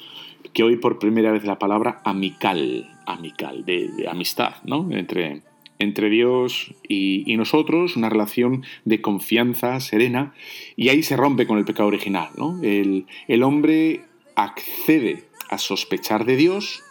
que 0.54 0.64
hoy 0.64 0.78
por 0.78 0.98
primera 0.98 1.32
vez 1.32 1.44
la 1.44 1.60
palabra 1.60 2.02
amical, 2.06 2.90
amical, 3.06 3.66
de, 3.66 3.90
de 3.90 4.08
amistad, 4.08 4.56
¿no? 4.64 4.88
Entre, 4.92 5.42
entre 5.80 6.10
Dios 6.10 6.74
y, 6.88 7.36
nosotros, 7.38 7.96
una 7.96 8.10
relación 8.10 8.64
de 8.86 9.02
confianza 9.02 9.80
serena, 9.80 10.34
y 10.76 10.90
ahí 10.90 11.04
se 11.04 11.18
rompe 11.18 11.48
con 11.48 11.58
el 11.58 11.66
pecado 11.66 11.88
original. 11.88 12.30
El, 12.64 13.06
el, 13.28 13.44
hombre 13.44 14.02
accede 14.36 15.26
a 15.50 15.58
sospechar 15.58 16.26
de 16.26 16.36
Dios, 16.36 16.84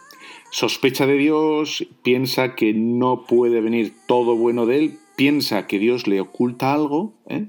sospecha 0.51 1.05
de 1.05 1.17
Dios, 1.17 1.85
piensa 2.03 2.55
que 2.55 2.73
no 2.73 3.25
puede 3.25 3.61
venir 3.61 3.93
todo 4.07 4.35
bueno 4.35 4.65
de 4.65 4.77
él, 4.77 4.99
piensa 5.15 5.67
que 5.67 5.79
Dios 5.79 6.07
le 6.07 6.21
oculta 6.21 6.73
algo, 6.73 7.13
¿eh? 7.27 7.47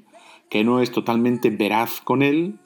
que 0.50 0.64
no 0.64 0.80
es 0.80 0.90
totalmente 0.90 1.50
veraz 1.50 2.00
con 2.00 2.22
él, 2.22 2.58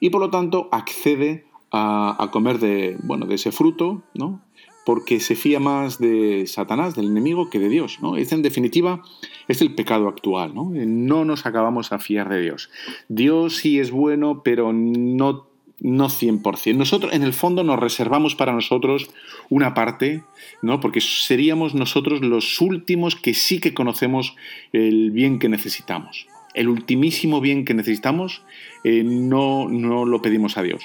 y 0.00 0.10
por 0.10 0.20
lo 0.20 0.30
tanto 0.30 0.68
accede 0.72 1.44
a, 1.70 2.22
a 2.22 2.30
comer 2.30 2.58
de, 2.58 2.96
bueno, 3.02 3.26
de 3.26 3.34
ese 3.34 3.52
fruto, 3.52 4.02
¿no? 4.14 4.45
Porque 4.86 5.18
se 5.18 5.34
fía 5.34 5.58
más 5.58 5.98
de 5.98 6.46
Satanás, 6.46 6.94
del 6.94 7.06
enemigo, 7.06 7.50
que 7.50 7.58
de 7.58 7.68
Dios. 7.68 7.98
¿no? 8.00 8.16
Es, 8.16 8.30
en 8.30 8.42
definitiva, 8.42 9.02
es 9.48 9.60
el 9.60 9.74
pecado 9.74 10.06
actual. 10.06 10.54
¿no? 10.54 10.70
no 10.72 11.24
nos 11.24 11.44
acabamos 11.44 11.90
a 11.90 11.98
fiar 11.98 12.28
de 12.28 12.40
Dios. 12.40 12.70
Dios 13.08 13.56
sí 13.56 13.80
es 13.80 13.90
bueno, 13.90 14.42
pero 14.44 14.72
no, 14.72 15.48
no 15.80 16.08
100%. 16.08 16.76
Nosotros, 16.76 17.12
en 17.12 17.24
el 17.24 17.32
fondo, 17.32 17.64
nos 17.64 17.80
reservamos 17.80 18.36
para 18.36 18.52
nosotros 18.52 19.10
una 19.50 19.74
parte, 19.74 20.22
¿no? 20.62 20.78
porque 20.78 21.00
seríamos 21.00 21.74
nosotros 21.74 22.20
los 22.20 22.60
últimos 22.60 23.16
que 23.16 23.34
sí 23.34 23.58
que 23.58 23.74
conocemos 23.74 24.36
el 24.72 25.10
bien 25.10 25.40
que 25.40 25.48
necesitamos. 25.48 26.28
El 26.54 26.68
ultimísimo 26.68 27.40
bien 27.40 27.64
que 27.64 27.74
necesitamos 27.74 28.44
eh, 28.84 29.02
no, 29.04 29.68
no 29.68 30.04
lo 30.04 30.22
pedimos 30.22 30.56
a 30.56 30.62
Dios 30.62 30.84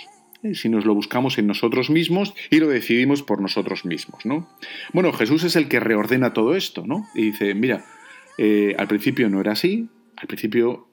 si 0.54 0.69
nos 0.69 0.86
lo 0.86 0.93
buscamos 0.93 1.38
en 1.38 1.47
nosotros 1.47 1.89
mismos 1.89 2.34
y 2.49 2.58
lo 2.58 2.67
decidimos 2.67 3.21
por 3.21 3.41
nosotros 3.41 3.86
mismos, 3.86 4.25
¿no? 4.25 4.49
Bueno, 4.93 5.13
Jesús 5.13 5.43
es 5.43 5.56
el 5.56 5.67
que 5.67 5.80
reordena 5.80 6.34
todo 6.34 6.56
esto, 6.56 6.84
¿no? 6.86 7.08
Y 7.13 7.32
dice, 7.32 7.54
mira, 7.54 7.86
eh, 8.38 8.75
al 8.77 8.88
principio 8.88 9.30
no 9.30 9.39
era 9.39 9.51
así, 9.51 9.88
al 10.17 10.27
principio 10.27 10.88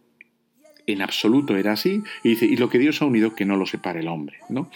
en 0.87 1.03
absoluto 1.03 1.57
era 1.57 1.73
así, 1.73 2.03
y 2.23 2.31
dice, 2.31 2.47
y 2.47 2.57
lo 2.57 2.69
que 2.69 2.79
Dios 2.79 3.01
ha 3.03 3.07
unido 3.07 3.35
que 3.35 3.45
no 3.45 3.57
lo 3.57 3.67
separe 3.67 4.01
el 4.01 4.09
hombre, 4.09 4.39
¿no? 4.49 4.71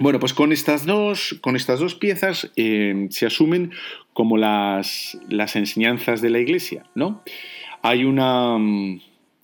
Bueno, 0.00 0.18
pues 0.18 0.34
con 0.34 0.52
estas 0.52 0.86
dos, 0.86 1.38
con 1.40 1.54
estas 1.54 1.78
dos 1.78 1.94
piezas 1.94 2.50
eh, 2.56 3.06
se 3.10 3.26
asumen 3.26 3.70
como 4.12 4.36
las, 4.36 5.16
las 5.28 5.54
enseñanzas 5.54 6.20
de 6.20 6.30
la 6.30 6.40
Iglesia, 6.40 6.84
¿no? 6.96 7.22
Hay 7.82 8.04
una, 8.04 8.56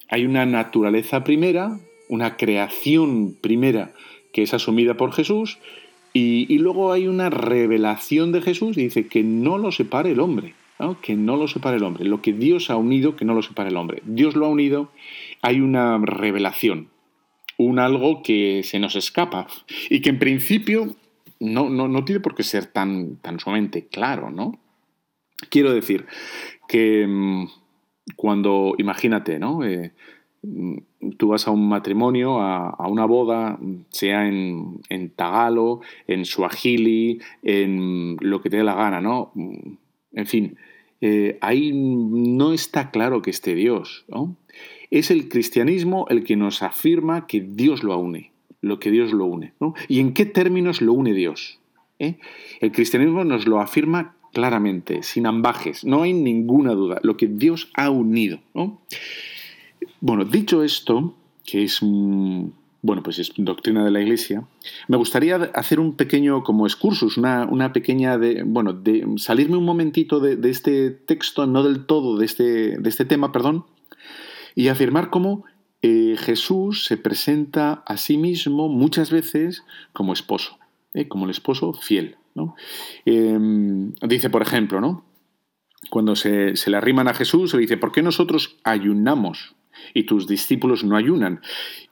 hay 0.09 0.27
una 0.27 0.47
naturaleza 0.47 1.23
primera, 1.23 1.79
una 2.11 2.37
creación 2.37 3.37
primera 3.41 3.95
que 4.33 4.43
es 4.43 4.53
asumida 4.53 4.95
por 4.97 5.13
Jesús, 5.13 5.59
y, 6.13 6.59
luego 6.59 6.93
hay 6.93 7.07
una 7.07 7.31
revelación 7.31 8.33
de 8.33 8.43
Jesús 8.43 8.77
y 8.77 8.83
dice 8.83 9.07
que 9.07 9.23
no 9.23 9.59
lo 9.59 9.71
separe 9.71 10.11
el 10.11 10.19
hombre, 10.19 10.55
que 11.03 11.15
no 11.15 11.37
lo 11.37 11.47
separe 11.47 11.77
el 11.77 11.85
hombre. 11.85 12.05
Lo 12.05 12.21
que 12.21 12.33
Dios 12.33 12.69
ha 12.69 12.77
unido, 12.77 13.15
que 13.15 13.25
no 13.25 13.33
lo 13.33 13.43
separe 13.43 13.69
el 13.69 13.77
hombre. 13.77 14.03
Dios 14.05 14.35
lo 14.35 14.47
ha 14.47 14.49
unido, 14.49 14.91
hay 15.41 15.61
una 15.61 15.99
revelación, 15.99 16.89
un 17.59 17.79
algo 17.79 18.25
que 18.25 18.63
se 18.65 18.81
nos 18.81 18.97
escapa 18.97 19.47
y 19.89 20.01
que 20.01 20.11
en 20.11 20.19
principio 20.19 20.97
no, 21.39 21.71
no, 21.71 22.05
tiene 22.05 22.21
por 22.21 22.35
qué 22.35 22.43
ser 22.43 22.67
tan, 22.67 23.17
tan 23.17 23.39
sumamente 23.39 23.87
claro, 23.87 24.31
¿no? 24.31 24.59
Quiero 25.49 25.73
decir 25.73 26.07
que 26.69 27.07
mm, 27.07 27.47
cuando, 28.17 28.75
imagínate, 28.79 29.39
¿no? 29.39 29.65
Eh, 29.65 29.93
tú 31.17 31.29
vas 31.29 31.47
a 31.47 31.51
un 31.51 31.69
matrimonio, 31.69 32.41
a, 32.41 32.87
una 32.89 33.05
boda, 33.05 33.59
sea 33.91 34.29
en, 34.29 34.81
en, 34.89 35.11
tagalo, 35.11 35.81
en 36.07 36.25
suajili, 36.25 37.21
en 37.43 38.17
lo 38.21 38.43
que 38.43 38.51
te 38.51 38.59
dé 38.59 38.65
la 38.65 38.75
gana, 38.75 39.01
¿no? 39.01 39.33
En 40.13 40.27
fin, 40.27 40.57
eh, 41.01 41.39
ahí 41.41 41.73
no 41.73 42.53
está 42.53 42.91
claro 42.91 43.23
que 43.23 43.31
esté 43.31 43.55
Dios, 43.55 44.05
¿no? 44.09 44.37
Es 44.91 45.11
el 45.11 45.29
cristianismo 45.29 46.07
el 46.11 46.25
que 46.25 46.37
nos 46.37 46.63
afirma 46.63 47.27
que 47.27 47.41
Dios 47.41 47.83
lo 47.83 47.97
une, 47.97 48.33
lo 48.61 48.79
que 48.79 48.91
Dios 48.91 49.13
lo 49.13 49.25
une, 49.25 49.55
¿no? 49.61 49.75
¿Y 49.89 50.01
en 50.01 50.13
qué 50.13 50.27
términos 50.27 50.83
lo 50.83 50.93
une 50.93 51.15
Dios? 51.15 51.61
¿Eh? 51.99 52.17
El 52.61 52.73
cristianismo 52.73 53.25
nos 53.25 53.47
lo 53.47 53.61
afirma 53.61 54.17
claramente, 54.33 55.03
sin 55.03 55.27
ambajes, 55.27 55.85
no 55.85 56.03
hay 56.03 56.13
ninguna 56.13 56.73
duda, 56.73 57.01
lo 57.03 57.17
que 57.17 57.27
Dios 57.27 57.71
ha 57.75 57.91
unido, 57.91 58.41
¿no? 58.55 58.81
Bueno, 60.01 60.25
dicho 60.25 60.63
esto, 60.63 61.15
que 61.45 61.65
es 61.65 61.81
bueno, 62.83 63.03
pues 63.03 63.19
es 63.19 63.33
doctrina 63.37 63.85
de 63.85 63.91
la 63.91 64.01
Iglesia, 64.01 64.47
me 64.89 64.97
gustaría 64.97 65.37
hacer 65.55 65.81
un 65.81 65.97
pequeño 65.97 66.43
como 66.43 66.67
excursus, 66.67 67.19
una, 67.19 67.47
una 67.47 67.73
pequeña 67.73 68.17
de, 68.17 68.43
bueno, 68.43 68.73
de 68.73 69.07
salirme 69.17 69.57
un 69.57 69.65
momentito 69.65 70.19
de, 70.19 70.39
este 70.49 70.91
texto, 70.91 71.47
no 71.47 71.63
del 71.63 71.85
todo 71.85 72.17
de 72.17 72.25
este, 72.25 72.79
de 72.79 72.89
este 72.89 73.05
tema, 73.05 73.33
perdón, 73.33 73.67
y 74.55 74.69
afirmar 74.69 75.11
cómo 75.11 75.45
eh, 75.83 76.17
Jesús 76.19 76.85
se 76.87 76.97
presenta 76.97 77.83
a 77.87 77.97
sí 77.97 78.17
mismo 78.17 78.69
muchas 78.69 79.11
veces 79.11 79.65
como 79.93 80.13
esposo, 80.13 80.59
¿eh? 80.95 81.07
como 81.07 81.27
el 81.27 81.31
esposo 81.31 81.75
fiel. 81.75 82.17
¿no? 82.35 82.55
Em, 83.05 83.93
dice, 84.09 84.31
por 84.31 84.43
ejemplo, 84.43 84.81
¿no? 84.81 85.05
cuando 85.91 86.17
se, 86.17 86.57
se 86.57 86.71
le 86.71 86.77
arriman 86.77 87.09
a 87.09 87.15
Jesús, 87.15 87.51
se 87.51 87.57
le 87.57 87.63
dice, 87.63 87.77
¿por 87.77 87.93
qué 87.93 88.03
nosotros 88.03 88.57
ayunamos? 88.65 89.55
Y 89.95 90.05
tus 90.05 90.27
discípulos 90.27 90.85
no 90.85 90.97
ayunan. 90.97 91.41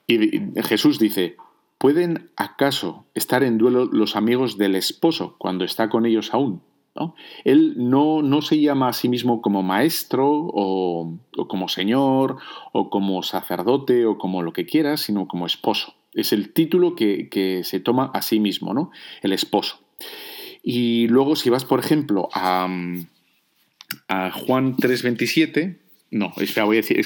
Y 0.07 0.41
Jesús 0.63 0.99
dice, 0.99 1.37
¿pueden 1.77 2.29
acaso 2.35 3.05
estar 3.13 3.43
en 3.43 3.57
duelo 3.57 3.85
los 3.85 4.15
amigos 4.15 4.57
del 4.57 4.75
esposo 4.75 5.35
cuando 5.37 5.65
está 5.65 5.89
con 5.89 6.05
ellos 6.05 6.33
aún? 6.33 6.61
Él 7.43 7.75
no, 7.77 8.21
no, 8.21 8.41
se 8.41 8.59
llama 8.59 8.89
a 8.89 8.93
sí 8.93 9.09
mismo 9.09 9.41
como 9.41 9.63
maestro 9.63 10.27
o, 10.29 11.17
como 11.47 11.69
señor 11.69 12.37
o 12.73 12.89
como 12.89 13.23
sacerdote 13.23 14.05
o 14.05 14.17
como 14.17 14.41
lo 14.41 14.53
que 14.53 14.65
quieras, 14.65 15.01
sino 15.01 15.27
como 15.27 15.45
esposo. 15.45 15.95
Es 16.13 16.33
el 16.33 16.51
título 16.51 16.95
que, 16.95 17.29
que 17.29 17.63
se 17.63 17.79
toma 17.79 18.11
a 18.13 18.21
sí 18.21 18.39
mismo, 18.39 18.73
¿no? 18.73 18.91
El 19.21 19.31
esposo. 19.31 19.79
Y 20.63 21.07
luego 21.07 21.35
si 21.35 21.49
vas, 21.49 21.65
por 21.65 21.79
ejemplo, 21.79 22.29
a, 22.33 22.67
a 24.07 24.31
Juan 24.31 24.75
3.27, 24.75 25.77
no, 26.11 26.33
es 26.37 26.53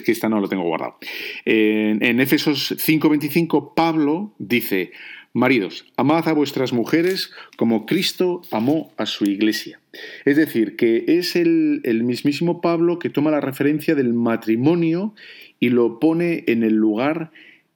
que 0.01 0.11
esta 0.11 0.29
no 0.29 0.39
lo 0.39 0.47
tengo 0.47 0.63
guardado. 0.63 0.97
En, 1.45 2.03
en 2.03 2.19
Éfesos 2.19 2.71
5.25, 2.77 3.73
Pablo 3.75 4.33
dice, 4.37 4.91
Maridos, 5.35 5.85
amad 5.97 6.27
a 6.27 6.33
vuestras 6.33 6.73
mujeres 6.73 7.31
como 7.57 7.87
Cristo 7.87 8.43
amó 8.51 8.93
a 8.97 9.07
su 9.07 9.25
iglesia. 9.25 9.79
Es 10.25 10.37
decir, 10.37 10.75
que 10.75 11.05
es 11.07 11.35
el, 11.35 11.81
mismísimo 12.03 12.61
Pablo 12.61 12.99
que 12.99 13.09
toma 13.09 13.31
la 13.31 13.41
referencia 13.41 13.95
del 13.95 14.13
matrimonio 14.13 15.15
y 15.59 15.69
lo 15.69 15.99
pone 15.99 16.43
en 16.45 16.61
el 16.61 16.75
lugar 16.75 17.31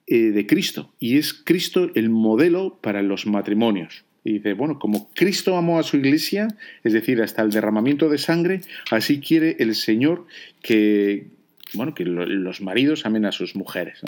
eh, 0.06 0.30
de 0.30 0.46
Cristo. 0.46 0.92
Y 1.00 1.18
es 1.18 1.32
Cristo 1.34 1.90
el 1.96 2.10
modelo 2.10 2.78
para 2.80 3.02
los 3.02 3.26
matrimonios. 3.26 4.04
Y 4.28 4.32
dice, 4.34 4.52
bueno, 4.52 4.78
como 4.78 5.08
Cristo 5.14 5.56
amó 5.56 5.78
a 5.78 5.82
su 5.82 5.96
iglesia, 5.96 6.48
es 6.84 6.92
decir, 6.92 7.22
hasta 7.22 7.40
el 7.40 7.50
derramamiento 7.50 8.10
de 8.10 8.18
sangre, 8.18 8.60
así 8.90 9.20
quiere 9.20 9.56
el 9.58 9.74
Señor 9.74 10.26
que, 10.60 11.28
bueno, 11.72 11.94
que 11.94 12.04
los 12.04 12.60
maridos 12.60 13.06
amen 13.06 13.24
a 13.24 13.32
sus 13.32 13.56
mujeres. 13.56 14.00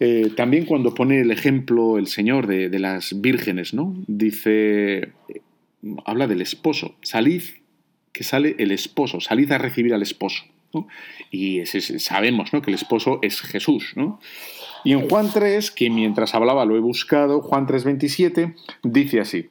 Eh, 0.00 0.32
también 0.36 0.64
cuando 0.64 0.94
pone 0.94 1.20
el 1.20 1.30
ejemplo 1.30 1.96
el 1.96 2.08
Señor 2.08 2.48
de, 2.48 2.76
las 2.80 3.20
vírgenes, 3.20 3.72
¿no? 3.72 3.94
Dice, 4.08 5.12
habla 6.04 6.26
del 6.26 6.40
esposo, 6.40 6.96
salid, 7.00 7.42
que 8.12 8.24
sale 8.24 8.56
el 8.58 8.72
esposo, 8.72 9.20
salid 9.20 9.52
a 9.52 9.58
recibir 9.58 9.94
al 9.94 10.02
esposo. 10.02 10.44
Y 11.30 11.64
sabemos 11.66 12.52
¿no? 12.52 12.60
que 12.60 12.72
el 12.72 12.74
esposo 12.74 13.20
es 13.22 13.40
Jesús. 13.42 13.92
¿no? 13.94 14.20
Y 14.84 14.92
en 14.92 15.08
Juan 15.08 15.30
3, 15.32 15.70
que 15.70 15.90
mientras 15.90 16.34
hablaba 16.34 16.64
lo 16.66 16.76
he 16.76 16.80
buscado, 16.80 17.40
Juan 17.40 17.66
3:27, 17.66 18.54
dice 18.82 19.20
así, 19.20 19.50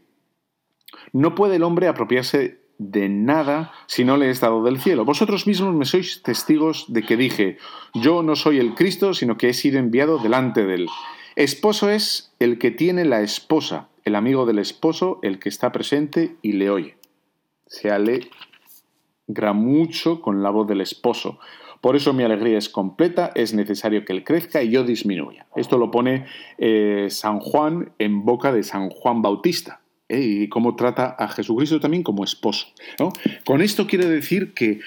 no 1.12 1.36
puede 1.36 1.58
el 1.58 1.64
hombre 1.64 1.88
apropiarse 1.88 2.62
de 2.78 3.08
nada 3.10 3.72
si 3.88 4.04
no 4.04 4.18
le 4.18 4.30
he 4.30 4.34
dado 4.34 4.64
del 4.64 4.80
cielo. 4.80 5.06
Vosotros 5.06 5.48
mismos 5.48 5.74
me 5.74 5.86
sois 5.86 6.22
testigos 6.24 6.86
de 6.88 7.04
que 7.04 7.18
dije, 7.18 7.58
yo 7.94 8.24
no 8.24 8.36
soy 8.36 8.60
el 8.60 8.74
Cristo, 8.74 9.14
sino 9.14 9.38
que 9.38 9.50
he 9.50 9.54
sido 9.54 9.80
enviado 9.80 10.18
delante 10.18 10.66
de 10.66 10.76
él. 10.76 10.88
Esposo 11.36 11.90
es 11.90 12.34
el 12.40 12.60
que 12.60 12.72
tiene 12.72 13.06
la 13.06 13.22
esposa, 13.22 13.90
el 14.06 14.16
amigo 14.16 14.46
del 14.46 14.60
esposo, 14.60 15.20
el 15.24 15.40
que 15.40 15.50
está 15.50 15.72
presente 15.72 16.36
y 16.42 16.54
le 16.54 16.70
oye. 16.70 16.98
Se 17.68 17.90
alegra 17.90 19.54
mucho 19.54 20.22
con 20.22 20.44
la 20.44 20.50
voz 20.50 20.68
del 20.68 20.82
esposo. 20.82 21.40
Por 21.84 21.98
eso 21.98 22.14
mi 22.14 22.24
alegría 22.24 22.58
es 22.58 22.70
completa, 22.70 23.34
es 23.36 23.54
necesario 23.54 24.06
que 24.06 24.14
él 24.14 24.24
crezca 24.24 24.64
y 24.64 24.70
yo 24.70 24.86
disminuya. 24.86 25.48
Esto 25.54 25.78
lo 25.78 25.92
pone 25.92 26.24
eh, 26.58 27.08
San 27.10 27.42
Juan 27.42 27.92
en 28.00 28.24
boca 28.24 28.54
de 28.54 28.64
San 28.64 28.90
Juan 28.90 29.22
Bautista. 29.22 29.82
¿eh? 30.08 30.22
y 30.22 30.48
cómo 30.48 30.78
trata 30.78 31.14
a 31.20 31.28
Jesucristo 31.28 31.82
también 31.82 32.04
como 32.04 32.24
esposo. 32.24 32.68
Con 33.46 33.62
esto 33.62 33.86
quiere 33.86 34.06
decir 34.06 34.54
que 34.54 34.80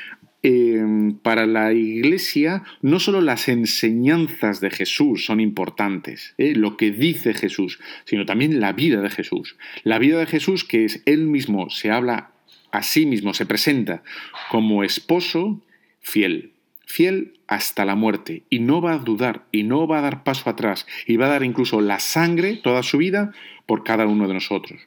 em, 0.42 1.18
para 1.18 1.44
la 1.44 1.74
Iglesia 1.74 2.62
no 2.80 2.98
solo 2.98 3.20
las 3.20 3.48
enseñanzas 3.48 4.62
de 4.62 4.70
Jesús 4.70 5.26
son 5.26 5.40
importantes, 5.40 6.34
¿eh? 6.38 6.54
lo 6.54 6.78
que 6.78 6.92
dice 6.92 7.34
Jesús, 7.34 7.78
sino 8.06 8.24
también 8.24 8.58
la 8.58 8.72
vida 8.72 9.02
de 9.02 9.10
Jesús. 9.10 9.58
La 9.84 9.98
vida 9.98 10.18
de 10.18 10.26
Jesús 10.26 10.64
que 10.64 10.86
es 10.86 11.02
él 11.04 11.26
mismo, 11.26 11.68
se 11.68 11.90
habla 11.90 12.30
a 12.72 12.82
sí 12.82 13.04
mismo, 13.04 13.34
se 13.34 13.44
presenta 13.44 14.02
como 14.50 14.82
esposo 14.82 15.60
fiel, 16.00 16.55
fiel 16.86 17.40
hasta 17.48 17.84
la 17.84 17.96
muerte 17.96 18.44
y 18.48 18.60
no 18.60 18.80
va 18.80 18.94
a 18.94 18.98
dudar 18.98 19.44
y 19.52 19.64
no 19.64 19.86
va 19.86 19.98
a 19.98 20.02
dar 20.02 20.22
paso 20.22 20.48
atrás 20.48 20.86
y 21.06 21.16
va 21.16 21.26
a 21.26 21.30
dar 21.30 21.42
incluso 21.42 21.80
la 21.80 21.98
sangre 21.98 22.56
toda 22.56 22.82
su 22.82 22.96
vida 22.96 23.32
por 23.66 23.82
cada 23.82 24.06
uno 24.06 24.28
de 24.28 24.34
nosotros. 24.34 24.80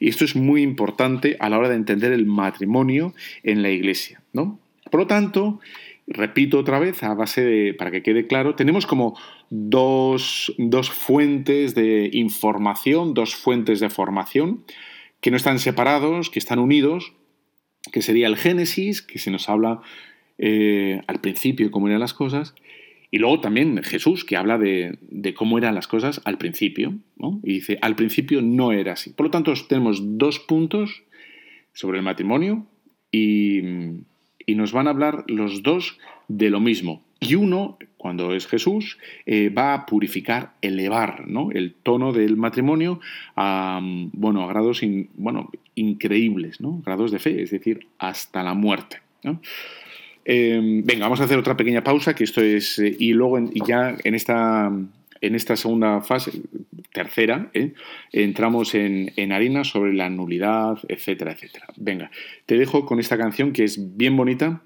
Y 0.00 0.08
esto 0.08 0.24
es 0.24 0.34
muy 0.34 0.62
importante 0.62 1.36
a 1.38 1.50
la 1.50 1.58
hora 1.58 1.68
de 1.68 1.76
entender 1.76 2.12
el 2.12 2.26
matrimonio 2.26 3.14
en 3.42 3.62
la 3.62 3.68
iglesia. 3.68 4.22
¿no? 4.32 4.58
Por 4.90 5.00
lo 5.00 5.06
tanto, 5.06 5.60
repito 6.06 6.58
otra 6.58 6.78
vez, 6.78 7.02
a 7.02 7.14
base 7.14 7.44
de, 7.44 7.74
para 7.74 7.90
que 7.90 8.02
quede 8.02 8.26
claro, 8.26 8.54
tenemos 8.54 8.86
como 8.86 9.18
dos, 9.50 10.54
dos 10.56 10.90
fuentes 10.90 11.74
de 11.74 12.08
información, 12.14 13.12
dos 13.12 13.36
fuentes 13.36 13.78
de 13.78 13.90
formación 13.90 14.64
que 15.20 15.30
no 15.30 15.36
están 15.36 15.58
separados, 15.58 16.30
que 16.30 16.38
están 16.38 16.58
unidos, 16.58 17.12
que 17.92 18.00
sería 18.00 18.26
el 18.26 18.36
Génesis, 18.36 19.02
que 19.02 19.18
se 19.18 19.30
nos 19.30 19.50
habla 19.50 19.82
eh, 20.38 21.00
al 21.06 21.20
principio 21.20 21.70
cómo 21.70 21.88
eran 21.88 22.00
las 22.00 22.14
cosas, 22.14 22.54
y 23.14 23.18
luego 23.18 23.40
también 23.40 23.82
Jesús, 23.82 24.24
que 24.24 24.38
habla 24.38 24.56
de, 24.56 24.98
cómo 25.36 25.58
eran 25.58 25.74
las 25.74 25.86
cosas 25.86 26.22
al 26.24 26.38
principio, 26.38 26.94
y 27.42 27.52
dice, 27.52 27.78
al 27.82 27.94
principio 27.94 28.40
no 28.40 28.72
era 28.72 28.94
así. 28.94 29.10
Por 29.10 29.26
lo 29.26 29.30
tanto, 29.30 29.52
tenemos 29.68 30.18
dos 30.18 30.38
puntos 30.38 31.02
sobre 31.74 31.98
el 31.98 32.04
matrimonio 32.04 32.66
y, 33.12 33.60
nos 34.48 34.72
van 34.72 34.86
a 34.86 34.90
hablar 34.90 35.24
los 35.28 35.62
dos 35.62 35.98
de 36.28 36.48
lo 36.48 36.60
mismo. 36.60 37.04
Y 37.20 37.34
uno, 37.34 37.78
cuando 37.98 38.34
es 38.34 38.46
Jesús, 38.46 38.98
eh, 39.26 39.50
va 39.50 39.74
a 39.74 39.86
purificar, 39.86 40.54
elevar 40.62 41.28
¿no? 41.28 41.50
el 41.52 41.74
tono 41.74 42.12
del 42.12 42.38
matrimonio 42.38 43.00
a, 43.36 43.80
bueno, 44.12 44.42
a 44.42 44.48
grados 44.48 44.80
bueno, 45.14 45.50
increíbles, 45.74 46.60
¿no? 46.60 46.82
grados 46.84 47.10
de 47.10 47.18
fe, 47.18 47.42
es 47.42 47.50
decir, 47.50 47.86
hasta 47.98 48.42
la 48.42 48.54
muerte. 48.54 49.00
¿no? 49.22 49.40
Em, 50.24 50.84
venga, 50.84 51.04
vamos 51.04 51.20
a 51.20 51.24
hacer 51.24 51.38
otra 51.38 51.56
pequeña 51.56 51.82
pausa, 51.82 52.14
que 52.14 52.24
esto 52.24 52.40
es. 52.40 52.78
Eh, 52.78 52.96
y 52.98 53.12
luego 53.12 53.38
ya 53.66 53.96
en 54.04 54.14
esta, 54.14 54.70
en 55.20 55.34
esta 55.34 55.56
segunda 55.56 56.00
fase, 56.00 56.32
tercera, 56.92 57.50
¿eh? 57.54 57.72
entramos 58.12 58.74
en, 58.74 59.12
en, 59.16 59.32
harina 59.32 59.64
sobre 59.64 59.94
la 59.94 60.10
nulidad, 60.10 60.78
etcétera, 60.88 61.32
etcétera. 61.32 61.66
Venga, 61.76 62.10
te 62.46 62.56
dejo 62.56 62.86
con 62.86 63.00
esta 63.00 63.18
canción 63.18 63.52
que 63.52 63.64
es 63.64 63.96
bien 63.96 64.16
bonita. 64.16 64.62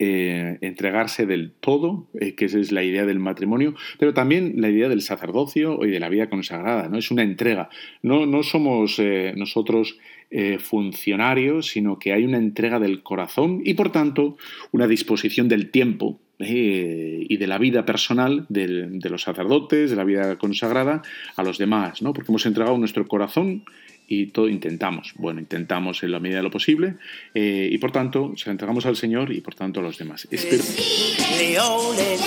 Eh, 0.00 0.58
entregarse 0.60 1.26
del 1.26 1.50
todo, 1.50 2.06
que 2.12 2.44
esa 2.44 2.60
es 2.60 2.70
la 2.70 2.84
idea 2.84 3.04
del 3.04 3.18
matrimonio, 3.18 3.74
pero 3.98 4.14
también 4.14 4.52
la 4.58 4.68
idea 4.68 4.88
del 4.88 5.02
sacerdocio 5.02 5.84
y 5.84 5.90
de 5.90 5.98
la 5.98 6.08
vida 6.08 6.30
consagrada, 6.30 6.88
¿no? 6.88 6.98
Es 6.98 7.10
una 7.10 7.24
entrega. 7.24 7.68
No, 8.02 8.24
no 8.24 8.44
somos 8.44 9.02
nosotros 9.34 9.98
eh, 10.30 10.58
funcionarios, 10.58 11.68
sino 11.68 11.98
que 11.98 12.12
hay 12.12 12.24
una 12.24 12.36
entrega 12.36 12.78
del 12.78 13.02
corazón 13.02 13.62
y 13.64 13.74
por 13.74 13.90
tanto 13.90 14.36
una 14.72 14.86
disposición 14.86 15.48
del 15.48 15.70
tiempo 15.70 16.20
eh, 16.38 17.26
y 17.28 17.36
de 17.36 17.46
la 17.46 17.58
vida 17.58 17.84
personal 17.84 18.46
de 18.48 19.10
los 19.10 19.22
sacerdotes, 19.22 19.90
de 19.90 19.96
la 19.96 20.04
vida 20.04 20.36
consagrada 20.36 21.02
a 21.34 21.42
los 21.42 21.58
demás, 21.58 22.02
¿no? 22.02 22.12
porque 22.12 22.30
hemos 22.30 22.46
entregado 22.46 22.76
nuestro 22.78 23.08
corazón 23.08 23.64
y 24.06 24.26
todo 24.26 24.48
intentamos, 24.48 25.12
bueno, 25.16 25.40
intentamos 25.40 26.02
en 26.02 26.12
la 26.12 26.20
medida 26.20 26.38
de 26.38 26.42
lo 26.44 26.50
posible 26.50 26.94
eh, 27.34 27.68
y 27.70 27.78
por 27.78 27.90
tanto 27.90 28.32
se 28.36 28.50
entregamos 28.50 28.86
al 28.86 28.96
Señor 28.96 29.32
y 29.32 29.40
por 29.40 29.54
tanto 29.54 29.80
a 29.80 29.82
los 29.82 29.98
demás. 29.98 30.28
Leones, 30.30 32.20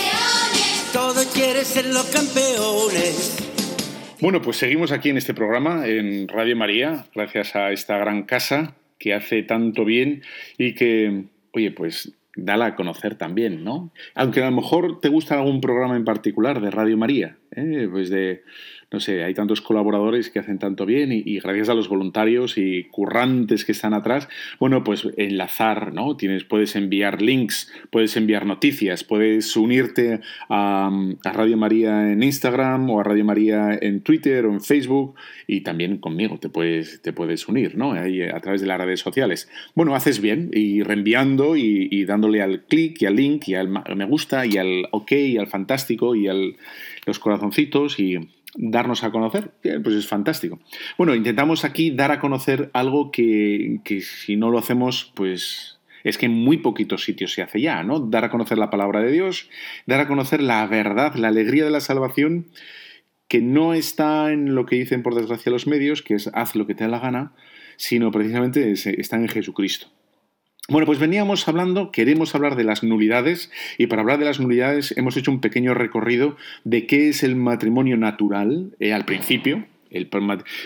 todos 0.94 1.26
quieren 1.28 1.66
ser 1.66 1.86
los 1.86 2.06
campeones. 2.06 3.51
Bueno, 4.22 4.40
pues 4.40 4.58
seguimos 4.58 4.92
aquí 4.92 5.10
en 5.10 5.18
este 5.18 5.34
programa, 5.34 5.88
en 5.88 6.28
Radio 6.28 6.56
María, 6.56 7.06
gracias 7.16 7.56
a 7.56 7.72
esta 7.72 7.98
gran 7.98 8.22
casa 8.22 8.76
que 9.00 9.16
hace 9.16 9.42
tanto 9.42 9.84
bien 9.84 10.22
y 10.60 10.76
que, 10.76 11.24
oye, 11.54 11.72
pues 11.72 12.14
dala 12.36 12.68
a 12.68 12.76
conocer 12.76 13.16
también, 13.16 13.64
¿no? 13.64 13.92
Aunque 14.14 14.44
a 14.44 14.52
lo 14.52 14.56
mejor 14.56 15.00
te 15.00 15.10
gusta 15.10 15.40
algún 15.40 15.60
programa 15.60 15.96
en 15.96 16.06
particular 16.06 16.62
de 16.62 16.70
Radio 16.70 16.98
María, 16.98 17.38
¿eh? 17.56 17.88
pues 17.92 18.12
de 18.12 18.44
no 18.92 19.00
sé, 19.00 19.24
hay 19.24 19.34
tantos 19.34 19.62
colaboradores 19.62 20.30
que 20.30 20.40
hacen 20.40 20.60
tanto 20.60 20.86
bien 20.86 21.12
y, 21.14 21.40
gracias 21.40 21.70
a 21.70 21.74
los 21.74 21.88
voluntarios 21.88 22.58
y 22.58 22.84
currantes 22.92 23.64
que 23.64 23.72
están 23.72 23.94
atrás, 23.94 24.28
bueno, 24.60 24.84
pues 24.84 25.08
enlazar, 25.16 25.94
¿no? 25.94 26.18
Tienes, 26.18 26.44
puedes 26.44 26.76
enviar 26.76 27.22
links, 27.22 27.72
puedes 27.90 28.18
enviar 28.18 28.46
noticias, 28.46 29.06
puedes 29.06 29.56
unirte 29.56 30.20
a, 30.50 30.92
Radio 31.24 31.56
María 31.56 32.12
en 32.12 32.22
Instagram 32.22 32.90
o 32.90 33.00
a 33.00 33.04
Radio 33.04 33.24
María 33.24 33.80
en 33.82 34.02
Twitter 34.02 34.46
o 34.46 34.52
en 34.52 34.62
Facebook 34.62 35.16
y 35.48 35.62
también 35.62 35.98
conmigo 35.98 36.38
te 36.38 36.50
puedes, 36.50 37.02
te 37.02 37.14
puedes 37.14 37.48
unir, 37.48 37.78
¿no? 37.78 37.94
Ahí 37.94 38.22
a 38.22 38.40
través 38.42 38.60
de 38.60 38.68
las 38.68 38.80
redes 38.80 39.00
sociales. 39.00 39.50
Bueno, 39.74 39.96
haces 39.96 40.20
bien 40.20 40.52
y 40.54 40.84
reenviando 40.84 41.56
y, 41.56 42.04
dándole 42.06 42.42
al 42.42 42.64
clic 42.64 43.02
y 43.02 43.06
al 43.06 43.16
link 43.16 43.48
y 43.48 43.56
al 43.56 43.70
me 43.70 44.06
gusta 44.06 44.46
y 44.46 44.58
al 44.58 44.88
ok 44.92 45.12
y 45.12 45.38
al 45.38 45.48
fantástico 45.48 46.16
y 46.16 46.28
al 46.28 46.58
los 47.06 47.20
corazoncitos 47.20 48.00
y 48.00 48.18
darnos 48.56 49.04
a 49.04 49.12
conocer, 49.12 49.52
pues 49.62 49.96
es 49.96 50.08
fantástico. 50.08 50.60
Bueno, 50.98 51.16
intentamos 51.16 51.64
aquí 51.64 51.92
dar 51.92 52.12
a 52.12 52.20
conocer 52.20 52.70
algo 52.74 53.12
que, 53.12 53.80
si 54.02 54.36
no 54.36 54.50
lo 54.50 54.60
hacemos, 54.60 55.12
pues 55.16 55.80
es 56.04 56.18
que 56.18 56.26
en 56.26 56.34
muy 56.34 56.58
poquitos 56.58 57.04
sitios 57.04 57.34
se 57.34 57.44
hace 57.44 57.62
ya, 57.62 57.84
¿no? 57.84 58.00
Dar 58.00 58.26
a 58.26 58.30
conocer 58.30 58.58
la 58.58 58.70
palabra 58.70 59.02
de 59.02 59.12
Dios, 59.12 59.50
dar 59.86 60.00
a 60.00 60.08
conocer 60.08 60.42
la 60.42 60.66
verdad, 60.66 61.16
la 61.16 61.28
alegría 61.28 61.64
de 61.64 61.72
la 61.72 61.80
salvación, 61.80 62.48
que 63.28 63.42
no 63.42 63.74
está 63.74 64.32
en 64.32 64.56
lo 64.56 64.66
que 64.66 64.76
dicen 64.76 65.04
por 65.04 65.16
desgracia 65.16 65.52
los 65.52 65.68
medios, 65.68 66.02
que 66.02 66.16
es 66.16 66.30
haz 66.34 66.56
lo 66.56 66.68
que 66.68 66.76
te 66.76 66.84
da 66.84 66.90
la 66.90 67.00
gana, 67.00 67.34
sino 67.78 68.12
precisamente 68.12 68.72
está 68.72 69.16
en 69.16 69.28
Jesucristo. 69.28 69.88
Bueno, 70.70 70.86
pues 70.86 71.00
veníamos 71.00 71.48
hablando, 71.48 71.92
queremos 71.92 72.36
hablar 72.36 72.56
de 72.56 72.64
las 72.64 72.84
nulidades 72.84 73.52
y 73.78 73.88
para 73.88 74.04
hablar 74.04 74.20
de 74.20 74.26
las 74.26 74.40
nulidades 74.40 74.94
hemos 74.96 75.18
hecho 75.18 75.32
un 75.32 75.42
pequeño 75.42 75.74
recorrido 75.74 76.38
de 76.64 76.86
qué 76.86 77.10
es 77.10 77.24
el 77.24 77.36
matrimonio 77.36 77.98
natural 77.98 78.76
eh, 78.80 78.94
al 78.94 79.04
principio, 79.04 79.66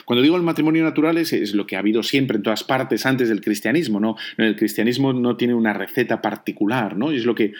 cuando 0.05 0.21
digo 0.21 0.35
el 0.35 0.43
matrimonio 0.43 0.83
natural 0.83 1.17
es, 1.17 1.33
es, 1.33 1.55
lo 1.55 1.65
que 1.65 1.75
ha 1.75 1.79
habido 1.79 2.03
siempre 2.03 2.37
en 2.37 2.43
todas 2.43 2.63
partes 2.63 3.07
antes 3.07 3.27
del 3.27 3.41
cristianismo, 3.41 3.99
¿no? 3.99 4.17
El 4.37 4.55
cristianismo 4.55 5.13
no 5.13 5.35
tiene 5.35 5.55
una 5.55 5.73
receta 5.73 6.21
particular, 6.21 6.95
¿no? 6.95 7.11
Es 7.11 7.25
lo 7.25 7.33
que 7.33 7.53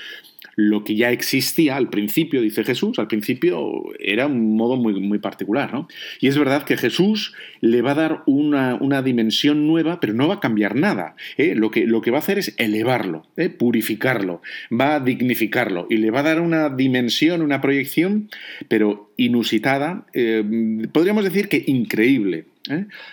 lo 0.56 0.84
que 0.84 0.96
ya 0.96 1.12
existía 1.12 1.76
al 1.76 1.90
principio, 1.90 2.42
dice 2.42 2.64
Jesús, 2.64 2.98
al 3.00 3.08
principio 3.08 3.84
era 4.00 4.28
un 4.28 4.56
modo 4.56 4.78
muy, 4.78 5.00
muy 5.00 5.20
particular, 5.20 5.74
¿no? 5.74 5.88
Y 6.20 6.28
es 6.28 6.38
verdad 6.38 6.64
que 6.64 6.78
Jesús 6.78 7.34
le 7.62 7.82
va 7.82 7.92
a 7.92 7.96
dar 7.96 8.24
una, 8.26 9.02
dimensión 9.02 9.68
nueva, 9.68 10.00
pero 10.00 10.14
no 10.14 10.28
va 10.28 10.36
a 10.36 10.40
cambiar 10.40 10.76
nada. 10.76 11.16
¿eh? 11.38 11.54
Lo, 11.56 11.72
que, 11.72 11.86
lo 11.86 12.02
que 12.02 12.12
va 12.12 12.18
a 12.18 12.20
hacer 12.20 12.38
es 12.40 12.56
elevarlo, 12.58 13.28
¿eh? 13.36 13.50
purificarlo, 13.50 14.42
va 14.72 14.96
a 14.96 15.00
dignificarlo 15.00 15.88
y 15.90 15.98
le 15.98 16.12
va 16.12 16.22
a 16.22 16.24
dar 16.24 16.40
una 16.40 16.70
dimensión, 16.70 17.42
una 17.42 17.62
proyección, 17.62 18.30
pero 18.68 19.12
inusitada, 19.18 20.06
eh, 20.14 20.44
podríamos 20.92 21.24
decir 21.24 21.50
que 21.50 21.64
increíble. 21.66 22.46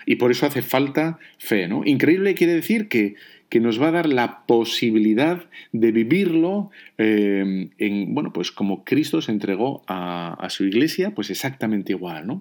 Y 0.06 0.16
por 0.16 0.30
eso 0.30 0.46
hace 0.46 0.62
falta 0.62 1.18
fe, 1.36 1.68
¿no? 1.68 1.82
Increíble 1.84 2.34
quiere 2.34 2.54
decir 2.54 2.88
que 2.88 3.16
que 3.52 3.60
nos 3.60 3.78
va 3.78 3.88
a 3.88 3.90
dar 3.90 4.08
la 4.08 4.46
posibilidad 4.46 5.44
de 5.72 5.92
vivirlo 5.92 6.70
eh, 6.96 7.68
en, 7.76 8.14
bueno, 8.14 8.32
pues 8.32 8.50
como 8.50 8.82
Cristo 8.82 9.20
se 9.20 9.30
entregó 9.30 9.82
a, 9.86 10.46
su 10.48 10.64
iglesia, 10.64 11.10
pues 11.10 11.28
exactamente 11.28 11.92
igual, 11.92 12.26
¿no? 12.26 12.40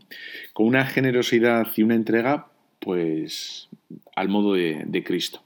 Con 0.53 0.67
una 0.67 0.85
generosidad 0.85 1.67
y 1.75 1.83
una 1.83 1.95
entrega, 1.95 2.47
pues 2.79 3.67
al 4.15 4.29
modo 4.29 4.53
de, 4.53 5.03
Cristo. 5.05 5.43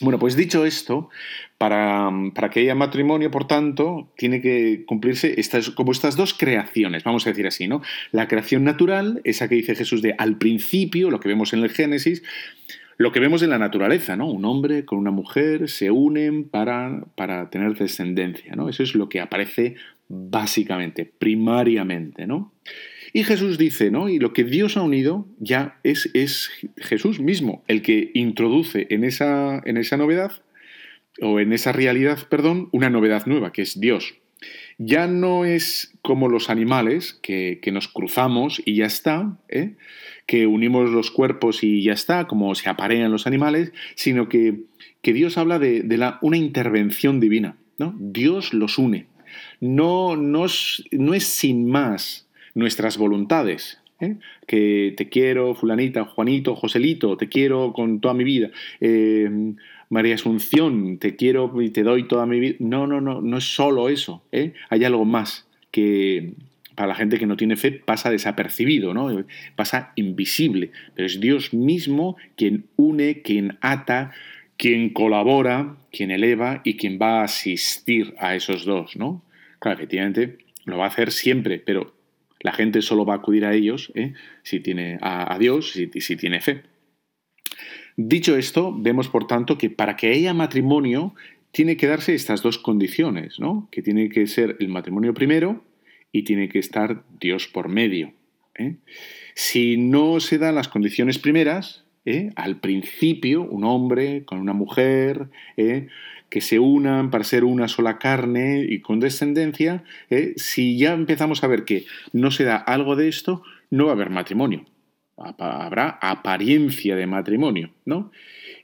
Bueno, 0.00 0.18
pues 0.18 0.36
dicho 0.36 0.64
esto, 0.64 1.10
para, 1.58 2.10
para, 2.34 2.48
que 2.48 2.60
haya 2.60 2.74
matrimonio, 2.74 3.30
por 3.30 3.46
tanto, 3.46 4.10
tiene 4.16 4.40
que 4.40 4.86
cumplirse 4.86 5.38
estas, 5.38 5.68
como 5.68 5.92
estas 5.92 6.16
dos 6.16 6.32
creaciones, 6.32 7.04
vamos 7.04 7.26
a 7.26 7.30
decir 7.30 7.46
así, 7.46 7.68
¿no? 7.68 7.82
La 8.10 8.26
creación 8.26 8.64
natural, 8.64 9.20
esa 9.24 9.48
que 9.50 9.56
dice 9.56 9.74
Jesús 9.74 10.00
de 10.00 10.14
al 10.16 10.38
principio, 10.38 11.10
lo 11.10 11.20
que 11.20 11.28
vemos 11.28 11.52
en 11.52 11.62
el 11.62 11.68
Génesis, 11.68 12.22
lo 12.98 13.12
que 13.12 13.20
vemos 13.20 13.42
en 13.42 13.50
la 13.50 13.58
naturaleza, 13.58 14.16
¿no? 14.16 14.28
Un 14.28 14.44
hombre 14.44 14.84
con 14.84 14.98
una 14.98 15.12
mujer 15.12 15.68
se 15.68 15.90
unen 15.90 16.48
para, 16.48 17.04
para 17.14 17.48
tener 17.48 17.74
descendencia, 17.74 18.54
¿no? 18.56 18.68
Eso 18.68 18.82
es 18.82 18.94
lo 18.94 19.08
que 19.08 19.20
aparece 19.20 19.76
básicamente, 20.08 21.04
primariamente, 21.06 22.26
¿no? 22.26 22.52
Y 23.12 23.22
Jesús 23.22 23.56
dice, 23.56 23.90
¿no? 23.90 24.08
Y 24.08 24.18
lo 24.18 24.32
que 24.32 24.44
Dios 24.44 24.76
ha 24.76 24.82
unido 24.82 25.26
ya 25.38 25.78
es, 25.84 26.10
es 26.12 26.50
Jesús 26.76 27.20
mismo 27.20 27.64
el 27.68 27.82
que 27.82 28.10
introduce 28.14 28.88
en 28.90 29.04
esa, 29.04 29.62
en 29.64 29.76
esa 29.76 29.96
novedad, 29.96 30.32
o 31.20 31.40
en 31.40 31.52
esa 31.52 31.72
realidad, 31.72 32.18
perdón, 32.28 32.68
una 32.72 32.90
novedad 32.90 33.26
nueva, 33.26 33.52
que 33.52 33.62
es 33.62 33.80
Dios. 33.80 34.14
Ya 34.78 35.06
no 35.06 35.44
es 35.44 35.96
como 36.02 36.28
los 36.28 36.50
animales, 36.50 37.18
que, 37.22 37.58
que 37.60 37.72
nos 37.72 37.88
cruzamos 37.88 38.62
y 38.64 38.76
ya 38.76 38.86
está, 38.86 39.38
¿eh? 39.48 39.74
Que 40.28 40.46
unimos 40.46 40.90
los 40.90 41.10
cuerpos 41.10 41.64
y 41.64 41.82
ya 41.82 41.94
está, 41.94 42.26
como 42.26 42.54
se 42.54 42.68
aparean 42.68 43.10
los 43.10 43.26
animales, 43.26 43.72
sino 43.94 44.28
que, 44.28 44.60
que 45.00 45.14
Dios 45.14 45.38
habla 45.38 45.58
de, 45.58 45.82
una 46.20 46.36
intervención 46.36 47.18
divina. 47.18 47.56
¿no? 47.78 47.96
Dios 47.98 48.52
los 48.52 48.76
une. 48.76 49.06
No, 49.60 50.16
no, 50.16 50.44
no 50.92 51.14
es 51.14 51.24
sin 51.24 51.66
más 51.66 52.28
nuestras 52.54 52.98
voluntades. 52.98 53.80
¿eh? 54.00 54.16
Que 54.46 54.92
te 54.98 55.08
quiero, 55.08 55.54
fulanita, 55.54 56.04
Juanito, 56.04 56.54
Joselito, 56.54 57.16
te 57.16 57.30
quiero 57.30 57.72
con 57.72 58.00
toda 58.00 58.12
mi 58.12 58.24
vida. 58.24 58.50
Eh, 58.82 59.54
María 59.88 60.16
Asunción, 60.16 60.98
te 60.98 61.16
quiero 61.16 61.62
y 61.62 61.70
te 61.70 61.82
doy 61.82 62.06
toda 62.06 62.26
mi 62.26 62.38
vida. 62.38 62.56
No, 62.58 62.86
no, 62.86 63.00
no, 63.00 63.22
no 63.22 63.38
es 63.38 63.44
solo 63.44 63.88
eso. 63.88 64.22
¿eh? 64.30 64.52
Hay 64.68 64.84
algo 64.84 65.06
más 65.06 65.48
que, 65.70 66.34
para 66.78 66.86
la 66.90 66.94
gente 66.94 67.18
que 67.18 67.26
no 67.26 67.36
tiene 67.36 67.56
fe 67.56 67.72
pasa 67.72 68.08
desapercibido, 68.08 68.94
¿no? 68.94 69.24
pasa 69.56 69.92
invisible, 69.96 70.70
pero 70.94 71.06
es 71.06 71.18
Dios 71.18 71.52
mismo 71.52 72.16
quien 72.36 72.66
une, 72.76 73.20
quien 73.22 73.58
ata, 73.60 74.12
quien 74.56 74.90
colabora, 74.90 75.76
quien 75.90 76.12
eleva 76.12 76.60
y 76.62 76.76
quien 76.76 76.96
va 77.02 77.18
a 77.18 77.24
asistir 77.24 78.14
a 78.16 78.36
esos 78.36 78.64
dos, 78.64 78.94
¿no? 78.94 79.24
Claro, 79.58 79.78
efectivamente 79.78 80.38
lo 80.66 80.78
va 80.78 80.84
a 80.84 80.88
hacer 80.88 81.10
siempre, 81.10 81.58
pero 81.58 81.96
la 82.38 82.52
gente 82.52 82.80
solo 82.80 83.04
va 83.04 83.14
a 83.14 83.16
acudir 83.16 83.44
a 83.44 83.54
ellos 83.54 83.90
¿eh? 83.96 84.12
si 84.44 84.60
tiene 84.60 84.98
a, 85.00 85.36
Dios, 85.36 85.72
si, 85.72 85.90
si 86.00 86.14
tiene 86.14 86.40
fe. 86.40 86.62
Dicho 87.96 88.36
esto, 88.36 88.72
vemos 88.72 89.08
por 89.08 89.26
tanto 89.26 89.58
que 89.58 89.68
para 89.68 89.96
que 89.96 90.12
haya 90.12 90.32
matrimonio 90.32 91.16
tiene 91.50 91.76
que 91.76 91.88
darse 91.88 92.14
estas 92.14 92.40
dos 92.40 92.56
condiciones, 92.56 93.40
¿no? 93.40 93.68
Que 93.72 93.82
tiene 93.82 94.10
que 94.10 94.28
ser 94.28 94.56
el 94.60 94.68
matrimonio 94.68 95.12
primero 95.12 95.64
y 96.12 96.22
tiene 96.22 96.48
que 96.48 96.58
estar 96.58 97.04
Dios 97.20 97.48
por 97.48 97.68
medio. 97.68 98.12
¿eh? 98.54 98.76
Si 99.34 99.76
no 99.76 100.20
se 100.20 100.38
dan 100.38 100.54
las 100.54 100.68
condiciones 100.68 101.18
primeras, 101.18 101.84
¿eh? 102.04 102.30
al 102.36 102.60
principio, 102.60 103.42
un 103.42 103.64
hombre 103.64 104.24
con 104.24 104.38
una 104.38 104.52
mujer, 104.52 105.28
¿eh? 105.56 105.88
que 106.28 106.40
se 106.40 106.58
unan 106.58 107.10
para 107.10 107.24
ser 107.24 107.44
una 107.44 107.68
sola 107.68 107.98
carne 107.98 108.66
y 108.68 108.80
con 108.80 109.00
descendencia, 109.00 109.84
si 110.36 110.76
ya 110.76 110.92
empezamos 110.92 111.42
a 111.42 111.46
ver 111.46 111.64
que 111.64 111.86
no 112.12 112.30
se 112.30 112.44
da 112.44 112.56
algo 112.56 112.96
de 112.96 113.08
esto, 113.08 113.42
no 113.70 113.86
va 113.86 113.92
a 113.92 113.94
haber 113.94 114.10
matrimonio. 114.10 114.66
Habrá 115.16 115.98
apariencia 116.02 116.96
de 116.96 117.06
matrimonio, 117.06 117.70
¿no? 117.86 118.12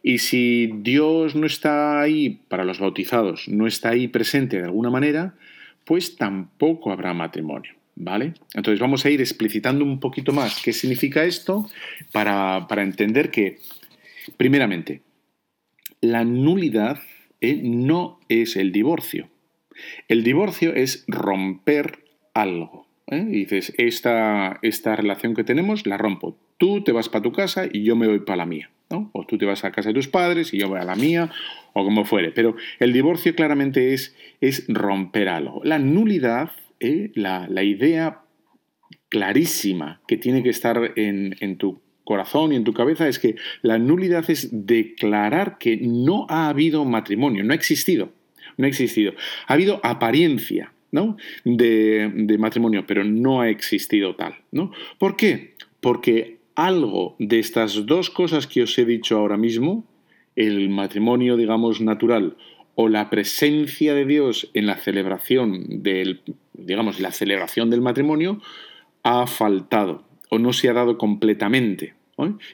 Y 0.02 0.18
si 0.18 0.70
Dios 0.82 1.34
no 1.34 1.46
está 1.46 2.02
ahí 2.02 2.42
para 2.48 2.64
los 2.64 2.78
bautizados, 2.78 3.48
no 3.48 3.66
está 3.66 3.88
ahí 3.88 4.08
presente 4.08 4.58
de 4.58 4.64
alguna 4.64 4.90
manera, 4.90 5.34
pues 5.84 6.16
tampoco 6.16 6.92
habrá 6.92 7.14
matrimonio. 7.14 7.72
¿Vale? 7.96 8.34
Entonces 8.54 8.80
vamos 8.80 9.04
a 9.04 9.10
ir 9.10 9.20
explicitando 9.20 9.84
un 9.84 10.00
poquito 10.00 10.32
más 10.32 10.60
qué 10.64 10.72
significa 10.72 11.22
esto 11.22 11.70
para, 12.10 12.66
entender 12.78 13.30
que, 13.30 13.60
primeramente, 14.36 15.02
la 16.00 16.24
nulidad 16.24 16.98
eh, 17.40 17.60
no 17.62 18.18
es 18.28 18.56
el 18.56 18.72
divorcio. 18.72 19.28
El 20.08 20.24
divorcio 20.24 20.74
es 20.74 21.04
romper 21.06 22.04
algo. 22.34 22.88
¿eh? 23.06 23.24
dices, 23.24 23.72
esta, 23.78 24.58
esta 24.62 24.96
relación 24.96 25.34
que 25.34 25.44
tenemos 25.44 25.86
la 25.86 25.96
rompo. 25.96 26.36
Tú 26.58 26.82
te 26.82 26.92
vas 26.92 27.08
para 27.08 27.22
tu 27.22 27.32
casa 27.32 27.66
y 27.70 27.84
yo 27.84 27.96
me 27.96 28.06
voy 28.06 28.20
para 28.20 28.38
la 28.38 28.46
mía. 28.46 28.70
O 28.88 29.24
tú 29.26 29.38
te 29.38 29.46
vas 29.46 29.64
a 29.64 29.72
casa 29.72 29.88
de 29.88 29.94
tus 29.94 30.08
padres 30.08 30.54
y 30.54 30.58
yo 30.58 30.68
voy 30.68 30.78
a 30.78 30.84
la 30.84 30.94
mía, 30.94 31.30
o 31.72 31.84
como 31.84 32.04
fuere. 32.04 32.30
Pero 32.30 32.56
el 32.78 32.92
divorcio 32.92 33.34
claramente 33.34 33.92
es, 33.94 34.14
es 34.40 34.64
romper 34.68 35.28
algo. 35.28 35.60
La 35.64 35.78
nulidad, 35.78 36.52
¿eh? 36.80 37.10
la, 37.14 37.62
idea 37.62 38.20
clarísima 39.08 40.00
que 40.06 40.16
tiene 40.16 40.42
que 40.42 40.50
estar 40.50 40.92
en, 40.96 41.36
en 41.40 41.56
tu 41.56 41.80
corazón 42.04 42.52
y 42.52 42.56
en 42.56 42.64
tu 42.64 42.72
cabeza 42.72 43.08
es 43.08 43.18
que 43.18 43.36
la 43.62 43.78
nulidad 43.78 44.28
es 44.28 44.48
declarar 44.52 45.58
que 45.58 45.78
no 45.78 46.26
ha 46.28 46.48
habido 46.48 46.84
matrimonio, 46.84 47.42
no 47.42 47.52
ha 47.52 47.56
existido, 47.56 48.12
no 48.56 48.66
ha 48.66 48.68
existido. 48.68 49.14
Ha 49.46 49.54
habido 49.54 49.80
apariencia 49.82 50.72
¿no? 50.92 51.16
de, 51.44 52.12
de, 52.14 52.38
matrimonio, 52.38 52.84
pero 52.86 53.02
no 53.04 53.40
ha 53.40 53.48
existido 53.48 54.14
tal. 54.14 54.36
¿no? 54.52 54.70
¿Por 54.98 55.16
qué? 55.16 55.54
Porque 55.80 56.38
algo 56.54 57.16
de 57.18 57.38
estas 57.38 57.86
dos 57.86 58.10
cosas 58.10 58.46
que 58.46 58.62
os 58.62 58.78
he 58.78 58.84
dicho 58.84 59.18
ahora 59.18 59.36
mismo, 59.36 59.84
el 60.36 60.68
matrimonio, 60.68 61.36
digamos, 61.36 61.80
natural, 61.80 62.36
o 62.74 62.88
la 62.88 63.08
presencia 63.10 63.94
de 63.94 64.04
Dios 64.04 64.50
en 64.54 64.66
la 64.66 64.76
celebración 64.76 65.82
del, 65.82 66.22
digamos, 66.52 67.00
la 67.00 67.12
celebración 67.12 67.70
del 67.70 67.80
matrimonio, 67.80 68.40
ha 69.02 69.26
faltado 69.26 70.04
o 70.30 70.38
no 70.38 70.52
se 70.52 70.68
ha 70.68 70.72
dado 70.72 70.98
completamente. 70.98 71.94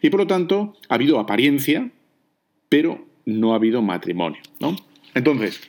Y 0.02 0.10
por 0.10 0.20
lo 0.20 0.26
tanto, 0.26 0.74
ha 0.88 0.94
habido 0.94 1.18
apariencia, 1.18 1.90
pero 2.68 3.06
no 3.24 3.52
ha 3.52 3.56
habido 3.56 3.82
matrimonio. 3.82 4.40
¿no? 4.58 4.76
Entonces, 5.14 5.60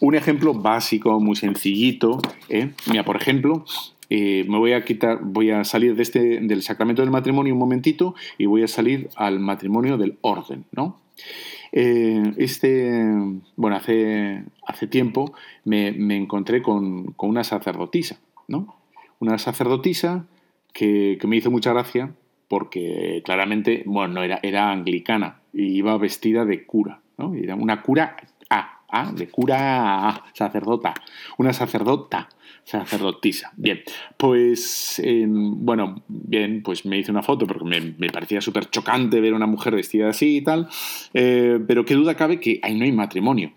un 0.00 0.14
ejemplo 0.14 0.54
básico, 0.54 1.18
muy 1.20 1.36
sencillito. 1.36 2.20
¿eh? 2.48 2.70
Mira, 2.90 3.04
por 3.04 3.16
ejemplo, 3.16 3.64
eh, 4.08 4.44
me 4.48 4.58
voy 4.58 4.72
a 4.72 4.84
quitar, 4.84 5.20
voy 5.22 5.50
a 5.50 5.64
salir 5.64 5.96
de 5.96 6.02
este, 6.02 6.40
del 6.40 6.62
sacramento 6.62 7.02
del 7.02 7.10
matrimonio 7.10 7.52
un 7.52 7.58
momentito 7.58 8.14
y 8.38 8.46
voy 8.46 8.62
a 8.62 8.68
salir 8.68 9.08
al 9.16 9.40
matrimonio 9.40 9.98
del 9.98 10.18
orden, 10.20 10.64
¿no? 10.72 11.00
Eh, 11.72 12.32
este, 12.36 12.90
bueno, 13.56 13.76
hace, 13.76 14.44
hace 14.66 14.86
tiempo 14.86 15.34
me, 15.64 15.88
encontré 16.16 16.62
con, 16.62 17.14
una 17.18 17.44
sacerdotisa, 17.44 18.18
¿no? 18.48 18.76
Una 19.18 19.38
sacerdotisa 19.38 20.26
que, 20.72 21.18
me 21.26 21.36
hizo 21.36 21.50
mucha 21.50 21.72
gracia 21.72 22.14
porque 22.48 23.22
claramente, 23.24 23.82
bueno, 23.86 24.14
no 24.14 24.22
era, 24.22 24.38
era 24.42 24.70
anglicana 24.70 25.40
y 25.52 25.76
iba 25.76 25.98
vestida 25.98 26.44
de 26.44 26.64
cura, 26.64 27.00
¿no? 27.18 27.34
Era 27.34 27.56
una 27.56 27.82
cura 27.82 28.16
A, 28.48 28.82
A, 28.88 29.12
de 29.12 29.28
cura 29.28 30.08
A, 30.08 30.24
sacerdota, 30.32 30.94
una 31.38 31.52
sacerdota, 31.52 32.28
sacerdotisa. 32.66 33.52
Bien, 33.56 33.82
pues 34.16 35.00
em, 35.02 35.64
bueno, 35.64 36.02
bien, 36.08 36.62
pues 36.62 36.84
me 36.84 36.98
hice 36.98 37.12
una 37.12 37.22
foto 37.22 37.46
porque 37.46 37.64
me, 37.64 38.10
parecía 38.10 38.40
súper 38.40 38.68
chocante 38.70 39.20
ver 39.20 39.32
a 39.32 39.36
una 39.36 39.46
mujer 39.46 39.74
vestida 39.76 40.10
así 40.10 40.38
y 40.38 40.40
tal, 40.42 40.68
eh, 41.14 41.60
pero 41.66 41.84
qué 41.84 41.94
duda 41.94 42.16
cabe 42.16 42.40
que 42.40 42.58
ahí 42.62 42.76
no 42.76 42.84
hay 42.84 42.92
matrimonio. 42.92 43.52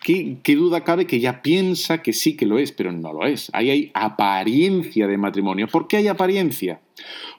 ¿Qué, 0.00 0.38
¿Qué, 0.42 0.54
duda 0.54 0.84
cabe 0.84 1.06
que 1.06 1.16
ella 1.16 1.42
piensa 1.42 2.02
que 2.02 2.12
sí 2.12 2.36
que 2.36 2.46
lo 2.46 2.58
es, 2.58 2.70
pero 2.70 2.92
no 2.92 3.12
lo 3.12 3.26
es. 3.26 3.50
Ahí 3.52 3.70
hay 3.70 3.90
apariencia 3.94 5.08
de 5.08 5.18
matrimonio. 5.18 5.66
¿Por 5.66 5.88
qué 5.88 5.96
hay 5.96 6.06
apariencia? 6.06 6.80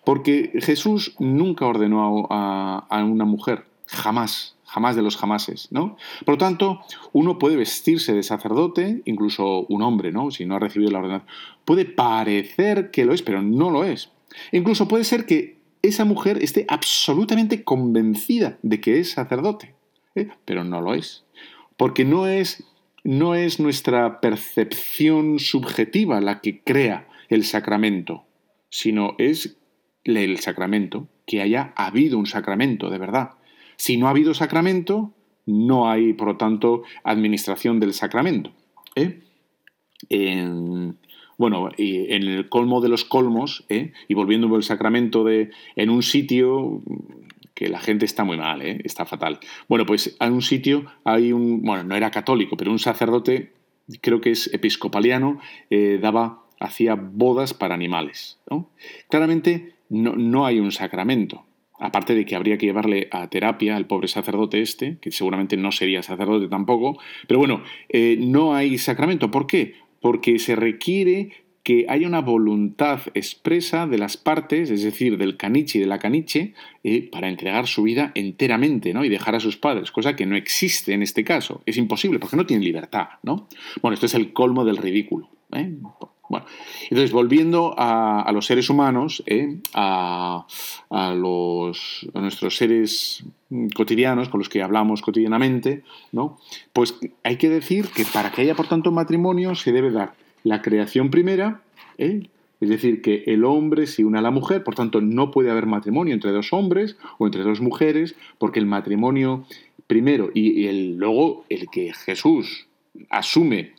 Porque 0.04 0.52
Jesús 0.60 1.16
nunca 1.20 1.66
ordenó 1.66 2.28
a, 2.30 2.86
a 2.90 3.04
una 3.06 3.24
mujer, 3.24 3.66
jamás, 3.88 4.58
jamás 4.70 4.96
de 4.96 5.02
los 5.02 5.18
jamases, 5.18 5.68
¿no? 5.72 5.98
Por 6.26 6.36
lo 6.36 6.38
tanto, 6.38 6.82
uno 7.12 7.40
puede 7.40 7.58
vestirse 7.58 8.14
de 8.14 8.24
sacerdote, 8.24 9.02
incluso 9.06 9.66
un 9.68 9.82
hombre, 9.82 10.12
¿no? 10.12 10.30
Si 10.30 10.46
no 10.46 10.56
ha 10.56 10.60
recibido 10.60 10.92
la 10.92 11.00
ordenación, 11.00 11.28
puede 11.66 11.86
parecer 11.86 12.92
que 12.92 13.04
lo 13.04 13.14
es, 13.14 13.24
pero 13.24 13.42
no 13.42 13.72
lo 13.72 13.84
es. 13.84 14.12
Incluso 14.52 14.88
puede 14.88 15.04
ser 15.04 15.26
que 15.26 15.58
esa 15.82 16.06
mujer 16.06 16.44
esté 16.44 16.66
absolutamente 16.68 17.64
convencida 17.64 18.60
de 18.62 18.80
que 18.80 19.00
es 19.00 19.12
sacerdote, 19.12 19.74
¿eh? 20.16 20.30
pero 20.46 20.64
no 20.64 20.82
lo 20.82 20.94
es. 20.94 21.26
Porque 21.78 22.06
no 22.06 22.28
es, 22.28 22.64
no 23.04 23.36
es 23.36 23.60
nuestra 23.60 24.22
percepción 24.22 25.40
subjetiva 25.40 26.22
la 26.22 26.42
que 26.42 26.62
crea 26.62 27.08
el 27.30 27.44
sacramento, 27.44 28.26
sino 28.70 29.16
es 29.18 29.58
el 30.04 30.40
sacramento, 30.40 31.08
que 31.26 31.42
haya 31.42 31.74
habido 31.76 32.18
un 32.18 32.26
sacramento 32.26 32.90
de 32.90 32.98
verdad. 32.98 33.32
Si 33.80 33.96
no 33.96 34.08
ha 34.08 34.10
habido 34.10 34.34
sacramento, 34.34 35.14
no 35.46 35.90
hay, 35.90 36.12
por 36.12 36.28
lo 36.28 36.36
tanto, 36.36 36.84
administración 37.06 37.80
del 37.80 37.94
sacramento. 37.94 38.52
¿eh? 38.94 39.22
bueno, 41.38 41.70
y 41.78 42.14
en 42.14 42.24
el 42.24 42.50
colmo 42.50 42.82
de 42.82 42.90
los 42.90 43.06
colmos, 43.06 43.64
¿eh? 43.70 43.94
y 44.10 44.16
volviendo 44.16 44.54
al 44.54 44.64
sacramento 44.64 45.24
de 45.24 45.52
en 45.78 45.90
un 45.92 46.04
sitio 46.04 46.82
que 47.54 47.70
la 47.70 47.80
gente 47.80 48.04
está 48.04 48.26
muy 48.26 48.36
mal, 48.36 48.62
¿eh? 48.62 48.82
está 48.84 49.06
fatal. 49.06 49.40
Bueno, 49.70 49.86
pues 49.86 50.18
en 50.20 50.34
un 50.34 50.42
sitio 50.42 50.86
hay 51.06 51.32
un, 51.32 51.62
bueno, 51.62 51.86
no 51.86 51.96
era 51.96 52.12
católico, 52.12 52.58
pero 52.58 52.72
un 52.72 52.80
sacerdote, 52.80 53.54
creo 54.02 54.20
que 54.20 54.32
es 54.32 54.54
episcopaliano, 54.54 55.40
daba, 56.02 56.44
hacía 56.60 56.96
bodas 56.96 57.54
para 57.54 57.76
animales. 57.76 58.40
Claramente 59.08 59.76
no, 59.88 60.18
no 60.18 60.46
hay 60.46 60.60
un 60.60 60.74
sacramento 60.74 61.46
aparte 61.80 62.14
de 62.14 62.26
que 62.26 62.36
habría 62.36 62.58
que 62.58 62.66
llevarle 62.66 63.08
a 63.12 63.30
terapia 63.30 63.76
al 63.76 63.88
pobre 63.88 64.08
sacerdote 64.08 64.62
este, 64.62 64.98
que 65.02 65.12
seguramente 65.12 65.58
no 65.58 65.72
sería 65.72 66.04
sacerdote 66.04 66.48
tampoco, 66.48 67.00
pero 67.28 67.40
bueno, 67.40 67.64
eh, 67.88 68.18
no 68.20 68.54
hay 68.54 68.78
sacramento. 68.78 69.32
¿Por 69.32 69.48
qué? 69.48 69.76
Porque 70.02 70.40
se 70.40 70.56
requiere 70.56 71.30
que 71.64 71.86
haya 71.88 72.08
una 72.08 72.22
voluntad 72.22 73.02
expresa 73.14 73.86
de 73.86 73.98
las 73.98 74.18
partes, 74.18 74.72
es 74.72 74.84
decir, 74.84 75.18
del 75.18 75.38
caniche 75.38 75.78
y 75.78 75.82
de 75.82 75.88
la 75.88 76.00
caniche, 76.00 76.54
eh, 76.84 77.08
para 77.12 77.30
entregar 77.30 77.68
su 77.68 77.84
vida 77.84 78.12
enteramente 78.16 78.94
¿no? 78.94 79.04
y 79.06 79.10
dejar 79.10 79.36
a 79.36 79.40
sus 79.40 79.58
padres, 79.58 79.92
cosa 79.92 80.16
que 80.16 80.26
no 80.26 80.36
existe 80.36 80.94
en 80.94 81.04
este 81.04 81.24
caso. 81.24 81.62
Es 81.66 81.78
imposible 81.78 82.20
porque 82.20 82.38
no 82.38 82.46
tienen 82.46 82.64
libertad. 82.64 83.10
¿no? 83.24 83.48
Bueno, 83.82 83.94
esto 83.94 84.06
es 84.06 84.16
el 84.16 84.34
colmo 84.34 84.66
del 84.66 84.78
ridículo. 84.78 85.30
¿eh? 85.54 85.74
Bueno, 86.30 86.46
entonces, 86.84 87.12
volviendo 87.12 87.74
a, 87.76 88.30
los 88.32 88.46
seres 88.46 88.70
humanos, 88.70 89.24
¿eh? 89.26 89.58
a, 89.74 90.46
nuestros 91.16 92.56
seres 92.56 93.24
cotidianos 93.76 94.30
con 94.30 94.40
los 94.40 94.48
que 94.48 94.62
hablamos 94.62 95.02
cotidianamente, 95.02 95.84
¿no? 96.12 96.38
pues 96.72 96.96
hay 97.24 97.38
que 97.38 97.50
decir 97.50 97.88
que 97.88 98.06
para 98.06 98.32
que 98.32 98.44
haya, 98.44 98.56
por 98.56 98.68
tanto, 98.68 98.92
matrimonio 98.92 99.56
se 99.56 99.72
debe 99.72 99.90
dar 99.90 100.14
la 100.44 100.62
creación 100.62 101.10
primera, 101.10 101.64
¿eh? 101.98 102.30
es 102.62 102.70
decir, 102.70 103.02
que 103.02 103.24
el 103.26 103.44
hombre 103.44 103.88
se 103.88 104.06
une 104.06 104.20
a 104.20 104.22
la 104.22 104.32
mujer, 104.32 104.64
por 104.64 104.76
tanto, 104.76 105.02
no 105.02 105.32
puede 105.32 105.50
haber 105.50 105.66
matrimonio 105.66 106.14
entre 106.14 106.32
dos 106.32 106.54
hombres 106.54 106.98
o 107.18 107.26
entre 107.26 107.42
dos 107.42 107.60
mujeres, 107.60 108.16
porque 108.38 108.60
el 108.60 108.68
matrimonio 108.68 109.46
primero 109.88 110.30
y, 110.34 110.68
el, 110.68 110.98
luego 110.98 111.46
el 111.50 111.70
que 111.70 111.94
Jesús 111.94 112.68
asume 113.10 113.74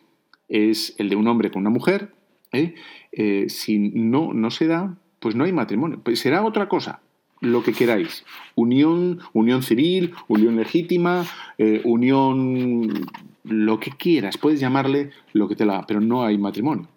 es 0.48 0.96
el 0.98 1.08
de 1.08 1.16
un 1.16 1.28
hombre 1.28 1.50
con 1.50 1.60
una 1.60 1.70
mujer, 1.70 2.12
¿eh? 2.52 2.74
Eh, 3.12 3.46
si 3.48 3.78
no, 3.78 4.32
no 4.32 4.50
se 4.50 4.66
da, 4.66 4.96
pues 5.18 5.34
no 5.34 5.44
hay 5.44 5.52
matrimonio. 5.52 6.00
Pues 6.02 6.20
será 6.20 6.44
otra 6.44 6.68
cosa, 6.68 7.00
lo 7.40 7.62
que 7.62 7.72
queráis. 7.72 8.24
Unión, 8.54 9.20
unión 9.32 9.62
civil, 9.62 10.12
unión 10.28 10.56
legítima, 10.56 11.26
eh, 11.58 11.80
unión 11.84 13.08
lo 13.44 13.80
que 13.80 13.90
quieras, 13.90 14.36
puedes 14.36 14.60
llamarle 14.60 15.10
lo 15.32 15.48
que 15.48 15.56
te 15.56 15.64
la 15.64 15.86
pero 15.86 16.00
no 16.00 16.24
hay 16.24 16.36
matrimonio. 16.38 16.88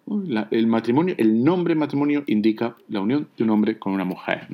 el 0.50 0.66
matrimonio, 0.66 1.14
el 1.18 1.42
nombre 1.42 1.74
matrimonio 1.74 2.22
indica 2.26 2.76
la 2.88 3.00
unión 3.00 3.28
de 3.36 3.44
un 3.44 3.50
hombre 3.50 3.78
con 3.78 3.92
una 3.92 4.04
mujer, 4.04 4.48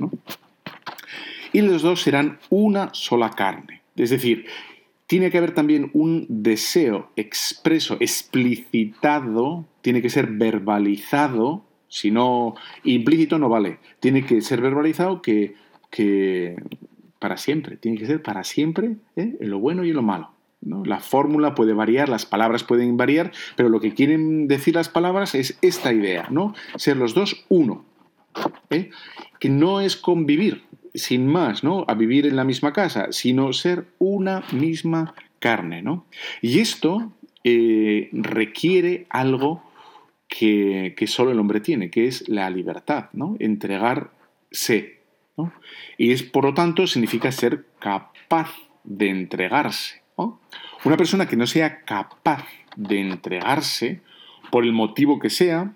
Y 1.53 1.63
los 1.63 1.83
dos 1.83 2.03
serán 2.03 2.39
una 2.49 2.91
sola 2.93 3.31
carne. 3.31 3.83
Es 3.97 4.11
decir, 4.11 4.47
tiene 5.11 5.33
que 5.33 5.39
haber 5.39 5.55
también 5.55 5.91
un 5.93 6.25
deseo 6.29 7.11
expreso, 7.17 7.97
explicitado, 7.99 9.67
tiene 9.81 10.03
que 10.03 10.09
ser 10.09 10.29
verbalizado, 10.29 11.65
si 11.89 12.13
no, 12.13 12.55
implícito 12.85 13.37
no 13.37 13.49
vale, 13.49 13.81
tiene 13.99 14.25
que 14.25 14.41
ser 14.41 14.61
verbalizado 14.61 15.21
que, 15.21 15.57
para 17.19 17.39
siempre, 17.39 17.77
tiene 17.77 17.99
que 17.99 18.07
ser 18.07 18.23
para 18.23 18.45
siempre, 18.45 18.99
¿eh? 19.17 19.37
en 19.41 19.51
lo 19.51 19.59
bueno 19.59 19.85
y 19.85 19.89
en 19.89 19.97
lo 19.97 20.03
malo. 20.03 20.31
La 20.61 21.01
fórmula 21.01 21.57
puede 21.57 21.73
variar, 21.73 22.09
las 22.09 22.25
palabras 22.25 22.63
pueden 22.63 22.97
variar, 22.97 23.33
pero 23.57 23.69
lo 23.69 23.81
que 23.81 23.95
quieren 23.95 24.47
decir 24.47 24.77
las 24.77 24.91
palabras 24.91 25.35
es 25.35 25.59
esta 25.61 25.93
idea, 25.93 26.29
¿no? 26.31 26.55
Ser 26.77 26.97
los 26.97 27.15
dos 27.15 27.47
uno. 27.49 27.85
¿eh? 28.71 28.91
Que 29.41 29.49
no 29.49 29.81
es 29.81 29.97
convivir, 29.97 30.63
sin 30.95 31.27
más, 31.27 31.65
¿no? 31.65 31.85
A 31.89 31.95
vivir 31.95 32.27
en 32.27 32.37
la 32.37 32.45
misma 32.45 32.73
casa, 32.73 33.09
sino 33.11 33.53
ser 33.53 33.87
una 33.99 34.45
misma 34.53 35.15
carne, 35.39 35.83
¿no? 35.83 36.07
Y 36.43 36.61
esto 36.61 37.13
eh, 37.45 38.09
requiere 38.13 39.07
algo 39.09 39.63
que, 40.29 40.95
solo 41.07 41.33
el 41.33 41.39
hombre 41.39 41.61
tiene, 41.61 41.91
que 41.91 42.07
es 42.07 42.29
la 42.29 42.49
libertad, 42.51 43.11
¿no? 43.13 43.37
Entregarse, 43.39 45.01
¿no? 45.37 45.53
Y 45.99 46.13
es, 46.13 46.23
por 46.23 46.45
lo 46.45 46.55
tanto, 46.55 46.87
significa 46.87 47.33
ser 47.33 47.67
capaz 47.79 48.55
de 48.85 49.11
entregarse. 49.11 50.01
Una 50.85 50.97
persona 50.97 51.27
que 51.27 51.37
no 51.37 51.47
sea 51.47 51.83
capaz 51.85 52.47
de 52.77 53.01
entregarse, 53.01 54.01
por 54.51 54.65
el 54.65 54.73
motivo 54.73 55.19
que 55.19 55.31
sea, 55.31 55.75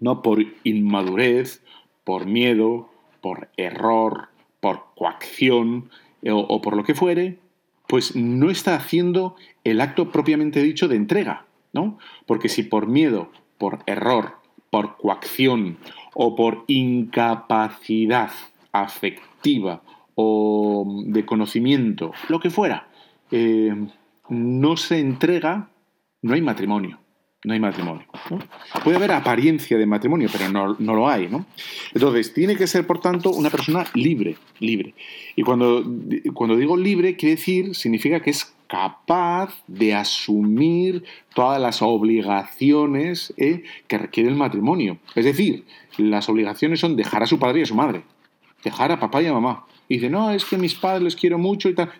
no 0.00 0.22
por 0.22 0.44
inmadurez, 0.64 1.62
por 2.04 2.26
miedo, 2.26 2.90
por 3.24 3.48
error, 3.56 4.28
por 4.60 4.84
coacción 4.94 5.88
eh, 6.20 6.30
o, 6.30 6.60
por 6.60 6.76
lo 6.76 6.84
que 6.84 6.94
fuere, 6.94 7.38
pues 7.86 8.14
no 8.14 8.50
está 8.50 8.76
haciendo 8.76 9.34
el 9.64 9.80
acto 9.80 10.12
propiamente 10.12 10.62
dicho 10.62 10.88
de 10.88 10.96
entrega, 10.96 11.46
¿no? 11.72 11.96
Porque 12.26 12.50
si 12.50 12.64
por 12.64 12.86
miedo, 12.86 13.30
por 13.56 13.78
error, 13.86 14.34
por 14.68 14.98
coacción 14.98 15.78
o 16.12 16.36
por 16.36 16.64
incapacidad 16.66 18.30
afectiva 18.72 19.80
o 20.14 21.02
de 21.06 21.24
conocimiento, 21.24 22.12
lo 22.28 22.40
que 22.40 22.50
fuera, 22.50 22.88
eh, 23.30 23.74
no 24.28 24.76
se 24.76 25.00
entrega, 25.00 25.70
no 26.20 26.34
hay 26.34 26.42
matrimonio 26.42 26.98
no 27.44 27.52
hay 27.52 27.60
matrimonio. 27.60 28.04
Puede 28.82 28.96
haber 28.96 29.12
apariencia 29.12 29.76
de 29.76 29.86
matrimonio, 29.86 30.28
pero 30.32 30.48
no, 30.50 30.74
lo 30.78 31.08
hay. 31.08 31.28
¿no? 31.28 31.46
Entonces, 31.92 32.32
tiene 32.32 32.56
que 32.56 32.66
ser, 32.66 32.86
por 32.86 33.00
tanto, 33.00 33.30
una 33.30 33.50
persona 33.50 33.84
libre, 33.94 34.36
libre. 34.58 34.94
Y 35.36 35.42
cuando, 35.42 35.84
cuando 36.32 36.56
digo 36.56 36.76
libre, 36.76 37.16
quiere 37.16 37.36
decir, 37.36 37.74
significa 37.74 38.20
que 38.20 38.30
es 38.30 38.54
capaz 38.66 39.62
de 39.66 39.94
asumir 39.94 41.04
todas 41.34 41.60
las 41.60 41.82
obligaciones 41.82 43.34
¿eh? 43.36 43.62
que 43.86 43.98
requiere 43.98 44.30
el 44.30 44.36
matrimonio. 44.36 44.98
Es 45.14 45.26
decir, 45.26 45.64
las 45.98 46.28
obligaciones 46.28 46.80
son 46.80 46.96
dejar 46.96 47.22
a 47.22 47.26
su 47.26 47.38
padre 47.38 47.60
y 47.60 47.62
a 47.64 47.66
su 47.66 47.74
madre, 47.74 48.02
dejar 48.64 48.90
a 48.90 48.98
papá 48.98 49.22
y 49.22 49.26
a 49.26 49.32
mamá. 49.32 49.66
Y 49.88 49.94
dice, 49.94 50.10
no, 50.10 50.30
es 50.30 50.44
que 50.44 50.56
mis 50.56 50.74
padres 50.74 51.02
les 51.02 51.16
quiero 51.16 51.38
mucho 51.38 51.68
y 51.68 51.74
tal. 51.74 51.90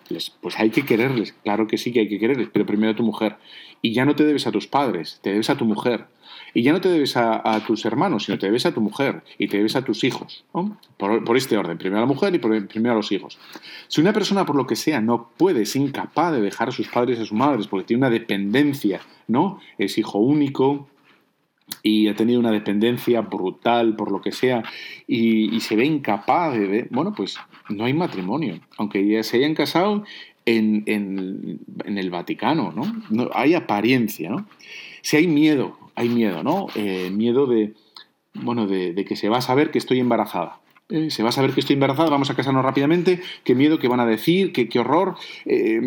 Pues, 0.41 0.59
hay 0.59 0.71
que 0.71 0.85
quererles, 0.85 1.33
claro 1.43 1.67
que 1.67 1.77
sí 1.79 1.93
que 1.93 2.01
hay 2.01 2.09
que 2.09 2.19
quererles, 2.19 2.49
pero 2.53 2.65
primero 2.65 2.93
a 2.93 2.97
tu 2.97 3.03
mujer 3.03 3.37
y 3.85 3.93
ya 3.93 4.07
no 4.07 4.17
te 4.17 4.25
debes 4.25 4.47
a 4.47 4.51
tus 4.51 4.67
padres, 4.67 5.21
te 5.23 5.31
debes 5.31 5.51
a 5.51 5.59
tu 5.59 5.67
mujer. 5.67 6.07
Y 6.55 6.63
ya 6.63 6.73
no 6.73 6.81
te 6.81 6.89
debes 6.89 7.19
a, 7.19 7.63
tus 7.67 7.85
hermanos, 7.85 8.25
sino 8.25 8.39
te 8.39 8.47
debes 8.47 8.65
a 8.65 8.73
tu 8.73 8.81
mujer 8.81 9.23
y 9.37 9.47
te 9.47 9.59
debes 9.59 9.77
a 9.77 9.85
tus 9.85 10.05
hijos. 10.05 10.47
Por, 10.97 11.37
este 11.37 11.59
orden, 11.59 11.77
primero 11.77 11.99
a 11.99 12.01
la 12.01 12.07
mujer 12.07 12.35
y 12.35 12.39
primero 12.39 12.93
a 12.93 12.97
los 12.97 13.13
hijos. 13.13 13.39
Si 13.89 14.01
una 14.01 14.15
persona, 14.15 14.47
por 14.47 14.57
lo 14.57 14.67
que 14.67 14.75
sea, 14.75 15.03
no 15.03 15.29
puede, 15.37 15.63
es 15.63 15.77
incapaz 15.77 16.33
de 16.33 16.41
dejar 16.41 16.71
a 16.71 16.73
sus 16.73 16.89
padres 16.89 17.19
y 17.19 17.23
a 17.23 17.25
sus 17.27 17.35
madres 17.35 17.67
porque 17.67 17.85
tiene 17.85 18.07
una 18.07 18.11
dependencia, 18.11 19.03
¿no? 19.29 19.61
Es 19.77 19.99
hijo 19.99 20.19
único, 20.19 20.89
y 21.83 22.09
ha 22.09 22.17
tenido 22.17 22.41
una 22.41 22.53
dependencia 22.53 23.21
brutal 23.21 23.97
por 23.97 24.11
lo 24.11 24.23
que 24.23 24.33
sea 24.33 24.63
y, 25.07 25.61
se 25.61 25.77
ve 25.77 25.85
incapaz 25.85 26.55
de, 26.55 26.89
bueno, 26.91 27.13
pues 27.15 27.39
no 27.69 27.85
hay 27.85 27.95
matrimonio. 27.95 28.61
Aunque 28.77 29.07
ya 29.07 29.23
se 29.23 29.39
hayan 29.39 29.55
casado 29.55 30.05
en, 30.47 30.85
el 30.87 32.11
Vaticano, 32.11 32.73
¿no? 32.73 33.31
Hay 33.33 33.55
apariencia, 33.55 34.31
¿no? 34.31 34.47
Si 35.03 35.17
hay 35.17 35.27
miedo, 35.27 35.79
hay 35.95 36.09
miedo, 36.09 36.43
¿no? 36.43 36.67
Eh, 36.75 37.11
miedo 37.11 37.47
de, 37.47 37.75
bueno, 38.35 38.67
de, 38.67 39.05
que 39.07 39.17
se 39.17 39.29
va 39.29 39.39
a 39.39 39.43
saber 39.43 39.71
que 39.71 39.79
estoy 39.79 40.01
embarazada. 40.01 40.61
Eh, 40.91 41.11
se 41.11 41.23
va 41.23 41.31
a 41.31 41.33
saber 41.33 41.53
que 41.53 41.61
estoy 41.61 41.75
embarazada, 41.75 42.11
vamos 42.11 42.29
a 42.29 42.37
casarnos 42.37 42.63
rápidamente, 42.63 43.23
qué 43.43 43.55
miedo 43.55 43.79
que 43.79 43.89
van 43.89 44.01
a 44.01 44.07
decir, 44.07 44.53
qué, 44.53 44.69
qué 44.69 44.79
horror, 44.81 45.17
eh, 45.47 45.81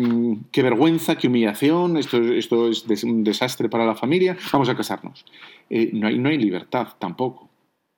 qué 0.50 0.62
vergüenza, 0.62 1.16
qué 1.16 1.28
humillación, 1.28 1.96
esto, 1.96 2.20
esto 2.20 2.68
es 2.68 3.04
un 3.04 3.22
desastre 3.22 3.68
para 3.68 3.86
la 3.86 3.94
familia, 3.94 4.36
vamos 4.52 4.68
a 4.68 4.76
casarnos. 4.76 5.24
no, 5.70 6.08
hay, 6.08 6.18
no 6.18 6.28
hay 6.28 6.38
libertad 6.38 6.88
tampoco, 6.98 7.48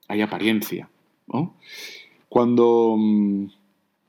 hay 0.07 0.21
apariencia. 0.21 0.89
¿no? 1.27 1.55
cuando 2.31 2.95
mm, 2.97 3.45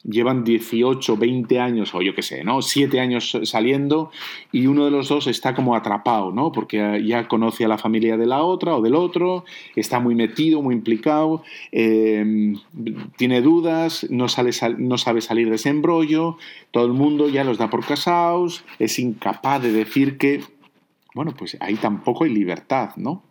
llevan 0.05 0.45
18, 0.45 1.17
20 1.17 1.61
años, 1.61 1.95
o 1.95 2.03
yo 2.03 2.15
qué 2.15 2.23
sé, 2.23 2.45
¿no? 2.45 2.63
7 2.63 3.01
años 3.01 3.39
saliendo 3.45 4.11
y 4.51 4.67
uno 4.67 4.85
de 4.85 4.91
los 4.91 5.09
dos 5.09 5.27
está 5.27 5.55
como 5.55 5.77
atrapado, 5.77 6.33
¿no? 6.33 6.53
Porque 6.53 7.03
ya 7.05 7.29
conoce 7.29 7.65
a 7.65 7.69
la 7.69 7.79
familia 7.79 8.17
de 8.17 8.27
la 8.27 8.43
otra 8.43 8.77
o 8.77 8.83
del 8.83 8.95
otro, 8.95 9.45
está 9.77 10.01
muy 10.01 10.15
metido, 10.15 10.63
muy 10.63 10.75
implicado, 10.75 11.43
eh, 11.71 12.55
tiene 13.17 13.41
dudas, 13.41 14.07
no, 14.11 14.29
sale, 14.29 14.51
no 14.79 14.99
sabe 14.99 15.21
salir 15.21 15.49
de 15.49 15.57
ese 15.57 15.69
embrollo, 15.69 16.37
todo 16.71 16.87
el 16.87 16.93
mundo 16.93 17.29
ya 17.29 17.45
los 17.45 17.59
da 17.59 17.71
por 17.71 17.85
casados, 17.85 18.65
es 18.79 18.99
incapaz 18.99 19.63
de 19.63 19.73
decir 19.73 20.19
que, 20.19 20.43
bueno, 21.15 21.35
pues 21.37 21.57
ahí 21.61 21.77
tampoco 21.77 22.25
hay 22.25 22.31
libertad, 22.31 22.91
¿no? 22.97 23.23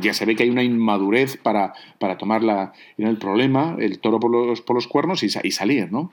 Ya 0.00 0.14
se 0.14 0.24
ve 0.24 0.34
que 0.34 0.44
hay 0.44 0.50
una 0.50 0.62
inmadurez 0.62 1.36
para, 1.36 1.74
para 1.98 2.16
tomar 2.16 2.72
el 2.96 3.18
problema, 3.18 3.76
el 3.78 3.98
toro 3.98 4.18
por 4.18 4.30
los, 4.30 4.62
por 4.62 4.74
los 4.74 4.88
cuernos 4.88 5.22
y, 5.22 5.28
salir, 5.28 5.92
¿no? 5.92 6.10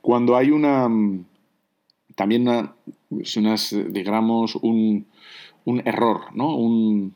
Cuando 0.00 0.36
hay 0.36 0.50
una, 0.50 0.88
también 2.14 2.48
una, 2.48 2.74
digamos, 3.90 4.56
un, 4.56 5.06
un 5.66 5.82
error, 5.86 6.34
¿no? 6.34 6.56
Un, 6.56 7.14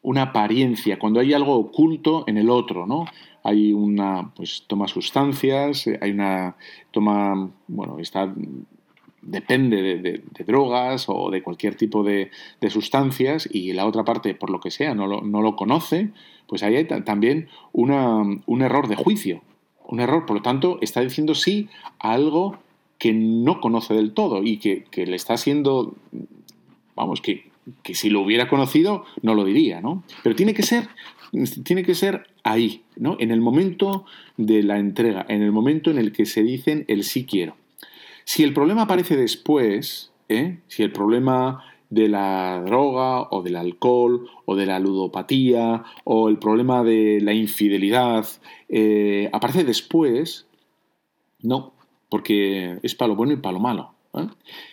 una 0.00 0.22
apariencia, 0.22 0.98
cuando 0.98 1.20
hay 1.20 1.34
algo 1.34 1.56
oculto 1.56 2.24
en 2.26 2.38
el 2.38 2.48
otro, 2.48 2.86
¿no? 2.86 3.04
Hay 3.42 3.72
una, 3.72 4.32
pues 4.34 4.64
toma 4.66 4.88
sustancias, 4.88 5.86
hay 6.00 6.12
una, 6.12 6.56
toma, 6.90 7.50
bueno, 7.68 7.98
está 7.98 8.32
depende 9.26 9.98
de, 9.98 10.22
drogas 10.44 11.06
o 11.08 11.30
de 11.30 11.42
cualquier 11.42 11.74
tipo 11.74 12.02
de, 12.02 12.30
sustancias 12.68 13.48
y 13.50 13.72
la 13.72 13.86
otra 13.86 14.04
parte, 14.04 14.34
por 14.34 14.50
lo 14.50 14.60
que 14.60 14.70
sea, 14.70 14.94
no 14.94 15.06
lo, 15.06 15.56
conoce, 15.56 16.10
pues 16.46 16.62
ahí 16.62 16.76
hay 16.76 16.84
también 16.84 17.48
un 17.72 18.62
error 18.62 18.88
de 18.88 18.96
juicio. 18.96 19.42
Un 19.88 20.00
error, 20.00 20.26
por 20.26 20.36
lo 20.36 20.42
tanto, 20.42 20.78
está 20.80 21.00
diciendo 21.00 21.34
sí 21.34 21.68
a 21.98 22.12
algo 22.12 22.58
que 22.98 23.12
no 23.12 23.60
conoce 23.60 23.94
del 23.94 24.12
todo 24.12 24.42
y 24.42 24.58
que, 24.58 24.84
le 24.94 25.16
está 25.16 25.34
haciendo, 25.34 25.94
vamos, 26.94 27.20
que, 27.20 27.50
que, 27.82 27.94
si 27.94 28.10
lo 28.10 28.20
hubiera 28.20 28.48
conocido 28.48 29.04
no 29.22 29.34
lo 29.34 29.44
diría, 29.44 29.80
¿no? 29.80 30.02
Pero 30.22 30.34
tiene 30.34 30.54
que 30.54 30.62
ser, 30.62 30.88
tiene 31.64 31.84
que 31.84 31.94
ser 31.94 32.26
ahí, 32.42 32.82
¿no? 32.96 33.16
En 33.20 33.30
el 33.30 33.40
momento 33.40 34.06
de 34.36 34.62
la 34.62 34.78
entrega, 34.78 35.26
en 35.28 35.42
el 35.42 35.52
momento 35.52 35.90
en 35.90 35.98
el 35.98 36.12
que 36.12 36.26
se 36.26 36.42
dicen 36.42 36.84
el 36.88 37.04
sí 37.04 37.26
quiero. 37.26 37.56
Si 38.26 38.42
el 38.42 38.52
problema 38.52 38.82
aparece 38.82 39.16
después, 39.16 40.12
¿eh? 40.28 40.58
si 40.66 40.82
el 40.82 40.90
problema 40.90 41.64
de 41.90 42.08
la 42.08 42.60
droga 42.66 43.28
o 43.30 43.40
del 43.40 43.54
alcohol 43.54 44.28
o 44.44 44.56
de 44.56 44.66
la 44.66 44.80
ludopatía 44.80 45.84
o 46.02 46.28
el 46.28 46.36
problema 46.38 46.82
de 46.82 47.20
la 47.22 47.32
infidelidad 47.32 48.26
eh, 48.68 49.30
aparece 49.32 49.62
después, 49.62 50.48
no, 51.40 51.72
porque 52.08 52.80
es 52.82 52.96
para 52.96 53.10
lo 53.10 53.14
bueno 53.14 53.32
y 53.32 53.36
para 53.36 53.52
lo 53.52 53.60
malo. 53.60 53.94
¿eh? 54.14 54.26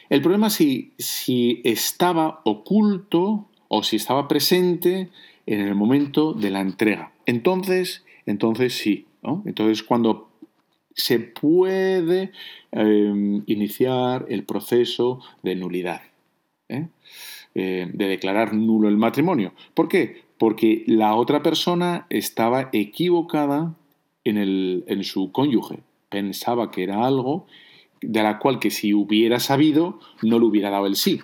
El 0.10 0.22
problema 0.24 0.47
es 0.47 0.54
si, 0.54 0.93
si 0.97 1.62
estaba 1.64 2.41
oculto 2.45 3.49
o 3.68 3.84
si 3.84 3.97
estaba 3.97 4.28
presente 4.28 5.12
en 5.45 5.60
el 5.60 5.76
momento 5.76 6.34
de 6.34 6.49
la 6.49 6.62
entrega. 6.62 7.12
Entonces, 7.28 8.04
entonces 8.26 8.74
sí. 8.74 9.06
Entonces 9.45 9.84
cuando 9.84 10.32
se 10.95 11.19
puede 11.19 12.31
em, 12.71 13.43
iniciar 13.47 14.25
el 14.29 14.43
proceso 14.43 15.19
de 15.41 15.55
nulidad, 15.55 16.01
¿eh? 16.69 16.87
Eh, 17.55 17.87
de 17.93 18.07
declarar 18.07 18.53
nulo 18.53 18.89
el 18.89 18.97
matrimonio. 18.97 19.53
¿Por 19.75 19.87
qué? 19.87 20.23
Porque 20.39 20.83
la 20.87 21.15
otra 21.15 21.43
persona 21.43 22.07
estaba 22.09 22.69
equivocada 22.73 23.75
en, 24.23 24.37
en 24.87 25.03
su 25.03 25.31
cónyuge, 25.31 25.79
pensaba 26.09 26.71
que 26.71 26.83
era 26.83 27.05
algo 27.05 27.45
de 28.01 28.23
la 28.23 28.39
cual 28.39 28.59
que 28.59 28.71
si 28.71 28.93
hubiera 28.93 29.39
sabido 29.39 29.99
no 30.21 30.39
le 30.39 30.45
hubiera 30.45 30.69
dado 30.69 30.87
el 30.87 30.95
sí. 30.95 31.21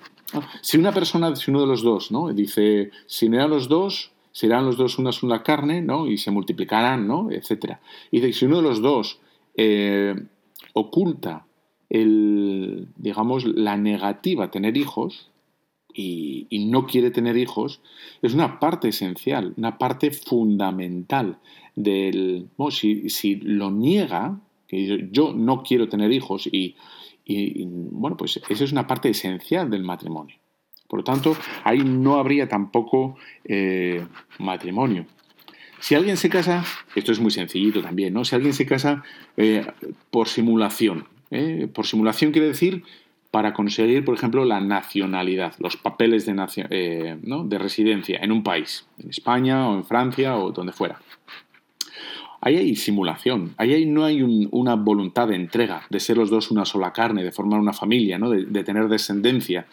Si 0.62 0.78
una 0.78 0.92
persona, 0.92 1.36
si 1.36 1.50
uno 1.50 1.62
de 1.62 1.68
los 1.68 1.82
dos, 1.82 2.12
¿no? 2.12 2.32
Dice, 2.32 2.92
si 3.08 3.30
no 3.30 3.38
eran 3.38 3.50
los 3.50 3.68
dos, 3.68 4.12
serán 4.32 4.66
los 4.66 4.78
dos 4.78 5.00
una 5.00 5.12
sola 5.12 5.42
carne, 5.42 5.82
¿no? 5.82 6.08
Y 6.08 6.18
se 6.18 6.32
multiplicarán, 6.32 7.08
¿no? 7.08 7.32
Etcétera. 7.32 7.82
Y 8.12 8.20
dice, 8.20 8.40
si 8.40 8.46
uno 8.46 8.58
de 8.58 8.64
los 8.64 8.82
dos 8.82 9.20
eh, 9.62 10.16
oculta 10.72 11.46
el, 11.90 12.88
digamos, 12.96 13.44
la 13.44 13.76
negativa 13.76 14.46
a 14.46 14.52
tener 14.52 14.78
hijos 14.78 15.32
y, 15.94 16.48
no 16.70 16.86
quiere 16.86 17.12
tener 17.12 17.36
hijos, 17.36 17.82
es 18.22 18.34
una 18.34 18.62
parte 18.62 18.88
esencial, 18.88 19.54
una 19.58 19.78
parte 19.78 20.12
fundamental 20.12 21.40
del... 21.76 22.48
si, 22.72 23.36
lo 23.36 23.70
niega, 23.70 24.40
que 24.66 25.10
yo 25.12 25.34
no 25.34 25.62
quiero 25.64 25.90
tener 25.90 26.14
hijos 26.14 26.48
y, 26.50 26.76
bueno, 27.92 28.16
pues 28.16 28.40
esa 28.48 28.64
es 28.64 28.72
una 28.72 28.88
parte 28.88 29.10
esencial 29.10 29.70
del 29.70 29.84
matrimonio. 29.84 30.38
Por 30.88 31.00
lo 31.00 31.04
tanto, 31.04 31.36
ahí 31.66 31.80
no 31.80 32.16
habría 32.16 32.48
tampoco 32.48 33.18
eh, 33.44 34.06
matrimonio. 34.38 35.06
Si 35.80 35.96
alguien 35.96 36.18
se 36.18 36.30
casa, 36.30 36.66
esto 36.96 37.12
es 37.12 37.20
muy 37.20 37.32
sencillito 37.32 37.82
también, 37.82 38.14
¿no? 38.14 38.26
Si 38.26 38.36
alguien 38.36 38.54
se 38.54 38.66
casa 38.66 39.04
eh, 39.38 39.66
por 40.12 40.28
simulación, 40.28 41.08
¿eh? 41.32 41.68
por 41.74 41.86
simulación 41.86 42.32
quiere 42.32 42.48
decir 42.48 42.84
para 43.32 43.54
conseguir, 43.54 44.04
por 44.04 44.16
ejemplo, 44.16 44.44
la 44.44 44.60
nacionalidad, 44.60 45.54
los 45.60 45.78
papeles 45.78 46.26
de, 46.26 46.36
eh, 46.72 47.18
de 47.22 47.60
residencia 47.60 48.20
en 48.22 48.32
un 48.32 48.44
país, 48.44 48.88
en 48.98 49.12
España 49.12 49.70
o 49.70 49.76
en 49.76 49.86
Francia 49.86 50.36
o 50.38 50.52
donde 50.52 50.74
fuera. 50.74 51.00
Ahí 52.42 52.56
hay 52.56 52.76
simulación, 52.76 53.54
ahí 53.58 53.86
no 53.86 54.06
hay 54.06 54.24
una 54.24 54.76
voluntad 54.76 55.28
de 55.28 55.36
entrega, 55.36 55.84
de 55.90 56.00
ser 56.00 56.18
los 56.18 56.30
dos 56.30 56.52
una 56.52 56.66
sola 56.66 56.92
carne, 56.92 57.24
de 57.24 57.32
formar 57.32 57.60
una 57.60 57.74
familia, 57.74 58.18
¿no? 58.18 58.30
de, 58.30 58.64
tener 58.64 58.88
descendencia. 58.88 59.68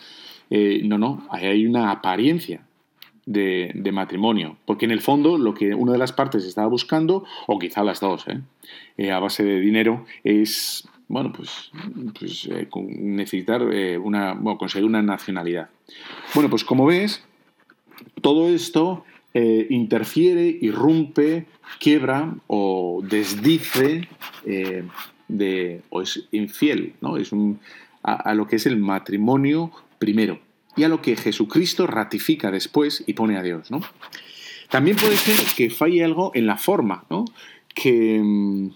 no, 0.50 0.98
no, 0.98 1.26
ahí 1.30 1.46
hay 1.46 1.66
una 1.66 1.92
apariencia 1.92 2.60
de, 3.26 3.90
matrimonio. 3.92 4.56
Porque 4.64 4.86
en 4.86 4.92
el 4.92 5.00
fondo 5.00 5.36
lo 5.36 5.52
que 5.52 5.74
una 5.74 5.92
de 5.92 5.98
las 5.98 6.12
partes 6.12 6.44
estaba 6.44 6.68
buscando, 6.68 7.24
o 7.46 7.58
quizá 7.58 7.84
las 7.84 8.00
dos, 8.00 8.26
¿eh? 8.28 8.40
Eh, 8.96 9.10
a 9.10 9.18
base 9.18 9.44
de 9.44 9.60
dinero, 9.60 10.06
es 10.24 10.88
bueno, 11.08 11.32
pues, 11.32 11.70
pues 12.18 12.48
eh, 12.50 12.68
necesitar 12.88 13.62
una, 14.02 14.34
bueno, 14.34 14.58
conseguir 14.58 14.86
una 14.86 15.02
nacionalidad. 15.02 15.68
Bueno, 16.34 16.50
pues 16.50 16.64
como 16.64 16.86
ves, 16.86 17.22
todo 18.22 18.48
esto 18.48 19.04
interfiere, 19.68 20.46
irrumpe, 20.62 21.44
quiebra 21.78 22.34
o 22.46 23.02
desdice 23.02 24.08
de, 25.28 25.82
o 25.90 26.00
es 26.00 26.26
infiel, 26.32 26.94
¿no? 27.02 27.18
Es 27.18 27.32
un, 27.32 27.60
a 28.02 28.32
lo 28.32 28.46
que 28.46 28.56
es 28.56 28.64
el 28.64 28.78
matrimonio 28.78 29.70
primero 29.98 30.40
y 30.76 30.84
a 30.84 30.88
lo 30.88 31.02
que 31.02 31.16
Jesucristo 31.16 31.86
ratifica 31.86 32.50
después 32.50 33.02
y 33.06 33.14
pone 33.14 33.36
a 33.36 33.42
Dios. 33.42 33.70
¿no? 33.70 33.80
También 34.70 34.96
puede 34.96 35.16
ser 35.16 35.36
que 35.56 35.70
falle 35.70 36.04
algo 36.04 36.30
en 36.34 36.46
la 36.46 36.56
forma, 36.56 37.04
¿no? 37.10 37.24
que, 37.74 38.20
mm, 38.22 38.70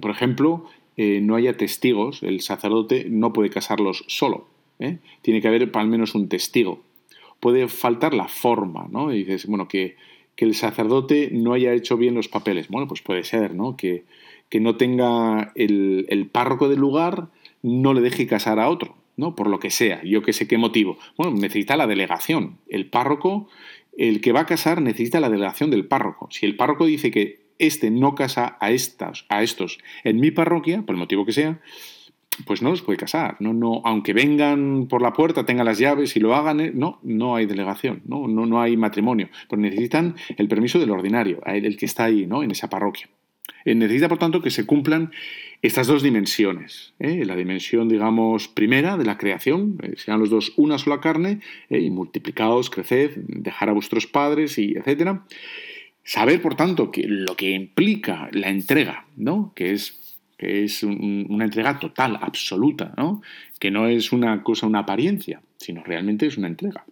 por 0.00 0.10
ejemplo, 0.10 0.66
eh, 0.96 1.20
no 1.22 1.36
haya 1.36 1.56
testigos, 1.56 2.22
el 2.22 2.40
sacerdote 2.42 3.06
no 3.08 3.32
puede 3.32 3.50
casarlos 3.50 4.04
solo, 4.08 4.46
¿eh? 4.78 4.98
tiene 5.22 5.40
que 5.40 5.48
haber 5.48 5.70
al 5.72 5.88
menos 5.88 6.14
un 6.14 6.28
testigo. 6.28 6.82
Puede 7.40 7.66
faltar 7.68 8.14
la 8.14 8.28
forma, 8.28 8.86
¿no? 8.90 9.12
Y 9.12 9.24
dices, 9.24 9.46
bueno, 9.46 9.66
que, 9.66 9.96
el 10.36 10.54
sacerdote 10.56 11.30
no 11.32 11.52
haya 11.52 11.72
hecho 11.72 11.96
bien 11.96 12.16
los 12.16 12.26
papeles. 12.26 12.66
Bueno, 12.66 12.88
pues 12.88 13.00
puede 13.00 13.22
ser, 13.22 13.54
¿no? 13.54 13.76
Que, 13.76 14.02
que 14.48 14.58
no 14.58 14.74
tenga 14.74 15.52
el, 15.54 16.04
el 16.08 16.26
párroco 16.26 16.68
del 16.68 16.80
lugar, 16.80 17.28
no 17.62 17.94
le 17.94 18.00
deje 18.00 18.26
casar 18.26 18.58
a 18.58 18.68
otro. 18.68 18.96
¿No? 19.16 19.34
Por 19.34 19.48
lo 19.48 19.58
que 19.58 19.70
sea, 19.70 20.02
yo 20.04 20.22
que 20.22 20.32
sé 20.32 20.48
qué 20.48 20.58
motivo. 20.58 20.98
Bueno, 21.16 21.34
necesita 21.34 21.76
la 21.76 21.86
delegación. 21.86 22.58
El 22.68 22.88
párroco, 22.88 23.48
el 23.96 24.20
que 24.20 24.32
va 24.32 24.40
a 24.40 24.46
casar, 24.46 24.80
necesita 24.80 25.20
la 25.20 25.30
delegación 25.30 25.70
del 25.70 25.86
párroco. 25.86 26.28
Si 26.30 26.46
el 26.46 26.56
párroco 26.56 26.86
dice 26.86 27.10
que 27.10 27.42
este 27.58 27.90
no 27.90 28.14
casa 28.14 28.56
a, 28.60 28.70
estas, 28.70 29.24
a 29.28 29.42
estos 29.42 29.78
en 30.04 30.20
mi 30.20 30.30
parroquia, 30.30 30.82
por 30.82 30.94
el 30.94 30.98
motivo 30.98 31.24
que 31.24 31.32
sea, 31.32 31.60
pues 32.46 32.62
no 32.62 32.70
los 32.70 32.82
puede 32.82 32.96
casar. 32.96 33.36
No, 33.40 33.52
no, 33.52 33.82
aunque 33.84 34.12
vengan 34.12 34.86
por 34.88 35.02
la 35.02 35.12
puerta, 35.12 35.44
tengan 35.44 35.66
las 35.66 35.78
llaves 35.78 36.16
y 36.16 36.20
lo 36.20 36.34
hagan, 36.34 36.60
eh, 36.60 36.72
no, 36.74 36.98
no 37.02 37.36
hay 37.36 37.46
delegación, 37.46 38.02
no, 38.06 38.26
no, 38.26 38.46
no 38.46 38.60
hay 38.60 38.76
matrimonio. 38.76 39.28
Pero 39.48 39.60
necesitan 39.60 40.16
el 40.36 40.48
permiso 40.48 40.78
del 40.78 40.90
ordinario, 40.90 41.40
el 41.44 41.76
que 41.76 41.86
está 41.86 42.04
ahí, 42.04 42.26
¿no? 42.26 42.42
En 42.42 42.50
esa 42.50 42.68
parroquia. 42.68 43.08
Eh, 43.64 43.74
necesita, 43.74 44.08
por 44.08 44.18
tanto, 44.18 44.42
que 44.42 44.50
se 44.50 44.66
cumplan 44.66 45.12
estas 45.62 45.86
dos 45.86 46.02
dimensiones. 46.02 46.94
¿eh? 46.98 47.24
La 47.24 47.36
dimensión, 47.36 47.88
digamos, 47.88 48.48
primera 48.48 48.96
de 48.96 49.04
la 49.04 49.18
creación, 49.18 49.78
eh, 49.82 49.94
sean 49.96 50.18
los 50.18 50.30
dos 50.30 50.52
una 50.56 50.78
sola 50.78 51.00
carne, 51.00 51.40
y 51.70 51.90
multiplicaos, 51.90 52.70
creced, 52.70 53.16
dejar 53.16 53.68
a 53.68 53.72
vuestros 53.72 54.06
padres, 54.06 54.58
y 54.58 54.74
etc. 54.76 55.20
Saber, 56.04 56.42
por 56.42 56.56
tanto, 56.56 56.90
que 56.90 57.04
lo 57.06 57.36
que 57.36 57.50
implica 57.50 58.28
la 58.32 58.48
entrega, 58.48 59.06
¿no? 59.16 59.52
que 59.54 59.70
es, 59.72 60.18
que 60.36 60.64
es 60.64 60.82
una 60.82 61.44
entrega 61.44 61.78
total, 61.78 62.18
absoluta, 62.20 62.92
¿no? 62.96 63.22
que 63.60 63.70
no 63.70 63.86
es 63.86 64.10
una 64.10 64.42
cosa, 64.42 64.66
una 64.66 64.80
apariencia, 64.80 65.42
sino 65.58 65.84
realmente 65.84 66.26
es 66.26 66.36
una 66.36 66.48
entrega. 66.48 66.84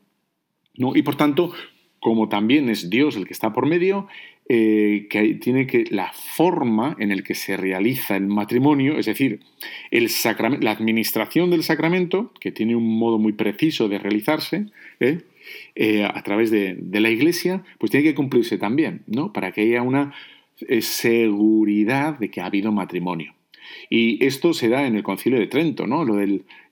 ¿no? 0.77 0.95
Y 0.95 1.03
por 1.03 1.17
tanto, 1.17 1.53
como 1.99 2.29
también 2.29 2.69
es 2.69 2.89
Dios 2.89 3.17
el 3.17 3.27
que 3.27 3.33
está 3.33 3.53
por 3.53 3.67
medio, 3.67 4.07
eh, 4.53 5.07
que 5.09 5.35
tiene 5.35 5.69
que 5.69 5.85
la 5.91 6.13
forma 6.13 6.97
en 6.99 7.15
la 7.15 7.23
que 7.23 7.37
se 7.37 7.57
realiza 7.57 8.17
el 8.17 8.27
matrimonio, 8.27 8.99
es 8.99 9.07
decir, 9.07 9.39
el 9.93 10.09
la 10.59 10.73
administración 10.73 11.51
del 11.51 11.63
sacramento, 11.63 12.33
que 12.41 12.51
tiene 12.51 12.75
un 12.75 12.99
modo 12.99 13.21
muy 13.21 13.33
preciso 13.33 13.89
de 13.89 14.01
realizarse, 14.01 14.67
¿eh? 14.99 15.19
Eh, 15.77 16.03
a 16.03 16.21
través 16.25 16.51
de, 16.51 16.77
la 16.91 17.11
Iglesia, 17.11 17.63
pues 17.79 17.93
tiene 17.93 18.03
que 18.03 18.17
cumplirse 18.17 18.59
también, 18.59 19.03
¿no? 19.07 19.33
Para 19.33 19.53
que 19.53 19.61
haya 19.61 19.83
una 19.83 20.15
seguridad 20.81 22.19
de 22.19 22.33
que 22.33 22.41
ha 22.41 22.47
habido 22.47 22.73
matrimonio. 22.73 23.37
Y 23.89 24.25
esto 24.25 24.53
se 24.53 24.69
da 24.69 24.85
en 24.85 24.97
el 24.97 25.05
Concilio 25.05 25.39
de 25.39 25.47
Trento, 25.47 25.87
¿no? 25.87 26.05
Lo, 26.05 26.17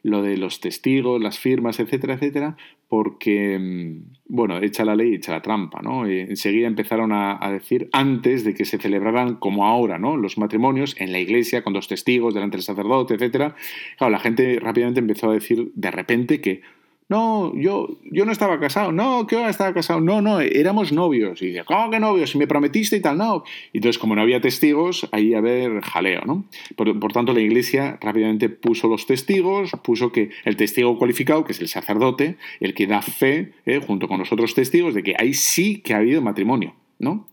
lo 0.03 0.23
de 0.23 0.37
los 0.37 0.59
testigos, 0.59 1.23
las 1.23 1.39
firmas, 1.39 1.79
etcétera, 1.79 2.15
etcétera, 2.15 2.57
porque, 2.89 3.59
mm, 3.59 4.17
bueno, 4.29 4.59
echa 4.59 4.85
la 4.85 4.97
ley, 4.97 5.15
echa 5.15 5.33
la 5.33 5.43
trampa, 5.43 5.81
¿no? 5.83 6.07
Eh, 6.07 6.23
enseguida 6.23 6.67
empezaron 6.67 7.13
a, 7.13 7.39
decir, 7.53 7.89
antes 7.93 8.45
de 8.45 8.55
que 8.55 8.65
se 8.65 8.79
celebraran, 8.79 9.37
como 9.37 9.67
ahora, 9.67 9.99
¿no? 9.99 10.17
Los 10.17 10.39
matrimonios 10.39 10.97
en 10.99 11.13
la 11.13 11.19
iglesia, 11.19 11.63
con 11.63 11.75
dos 11.75 11.89
testigos, 11.89 12.35
delante 12.35 12.57
del 12.57 12.65
sacerdote, 12.65 13.15
etcétera. 13.15 13.55
Claro, 13.99 14.11
la 14.11 14.19
gente 14.19 14.59
rápidamente 14.61 15.01
empezó 15.01 15.31
a 15.31 15.35
decir, 15.35 15.71
de 15.75 15.91
repente, 15.91 16.41
que 16.41 16.63
no, 17.09 17.55
yo, 17.55 17.89
yo 18.11 18.27
no 18.27 18.33
estaba 18.33 18.61
casado. 18.61 18.93
No, 18.93 19.27
¿qué 19.27 19.37
va 19.37 19.49
estaba 19.49 19.73
casado? 19.73 20.01
No, 20.01 20.21
no, 20.21 20.41
éramos 20.41 20.93
novios. 20.93 21.41
Y 21.41 21.49
dice, 21.49 21.65
¿cómo 21.65 21.91
que 21.91 21.99
novios? 21.99 22.31
Si 22.31 22.39
me 22.39 22.47
prometiste 22.47 22.97
y 22.97 23.01
tal, 23.01 23.17
no. 23.17 23.45
Y 23.73 23.79
entonces, 23.79 23.99
como 23.99 24.15
no 24.15 24.21
había 24.21 24.43
testigos, 24.43 25.09
ahí 25.11 25.33
a 25.33 25.41
ver 25.41 25.81
jaleo, 25.81 26.21
¿no? 26.27 26.45
Por, 26.77 27.13
tanto, 27.13 27.33
la 27.33 27.41
iglesia 27.41 27.99
rápidamente 28.03 28.51
puso 28.51 28.89
los 28.89 29.07
testigos, 29.07 29.73
puso 29.83 30.13
que 30.13 30.31
el 30.45 30.57
testigo 30.57 30.99
cualificado, 30.99 31.45
que 31.45 31.53
es 31.53 31.61
el 31.61 31.69
sacerdote, 31.69 32.37
el 32.61 32.75
que 32.75 32.87
da 32.87 33.01
fe, 33.01 33.53
eh, 33.65 33.81
junto 33.85 34.07
con 34.07 34.19
los 34.19 34.31
otros 34.31 34.55
testigos, 34.55 34.93
de 34.93 35.03
que 35.03 35.15
ahí 35.19 35.33
sí 35.33 35.81
que 35.81 35.95
ha 35.95 35.99
habido 35.99 36.21
matrimonio, 36.21 36.75
¿no? 36.99 37.27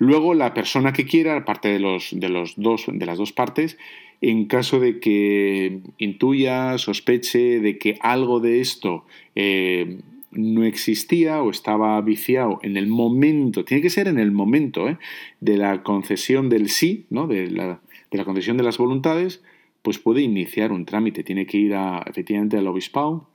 Luego, 0.00 0.34
la 0.34 0.54
persona 0.54 0.92
que 0.92 1.06
quiera, 1.06 1.36
aparte 1.36 1.68
de, 1.68 1.78
los, 1.78 2.08
de, 2.10 2.28
los 2.28 2.54
dos, 2.56 2.86
de 2.88 3.06
las 3.06 3.18
dos 3.18 3.32
partes, 3.32 3.78
en 4.22 4.46
caso 4.46 4.78
de 4.78 5.00
que 5.00 5.80
intuya, 5.98 6.78
sospeche 6.78 7.58
de 7.60 7.76
que 7.76 7.98
algo 8.00 8.38
de 8.38 8.60
esto 8.60 9.04
eh, 9.34 9.98
no 10.30 10.64
existía 10.64 11.42
o 11.42 11.50
estaba 11.50 12.00
viciado 12.00 12.60
en 12.62 12.76
el 12.76 12.86
momento, 12.86 13.64
tiene 13.64 13.82
que 13.82 13.90
ser 13.90 14.06
en 14.06 14.20
el 14.20 14.30
momento 14.30 14.88
¿eh? 14.88 14.96
de 15.40 15.56
la 15.56 15.82
concesión 15.82 16.48
del 16.48 16.68
sí, 16.68 17.04
¿no? 17.10 17.26
de, 17.26 17.50
la, 17.50 17.80
concesión 18.24 18.56
de 18.56 18.62
las 18.62 18.78
voluntades, 18.78 19.42
pues 19.82 19.98
puede 19.98 20.22
iniciar 20.22 20.70
un 20.70 20.84
trámite, 20.84 21.24
tiene 21.24 21.44
que 21.44 21.58
ir 21.58 21.74
a, 21.74 22.04
efectivamente 22.06 22.56
al 22.56 22.68
obispado 22.68 23.28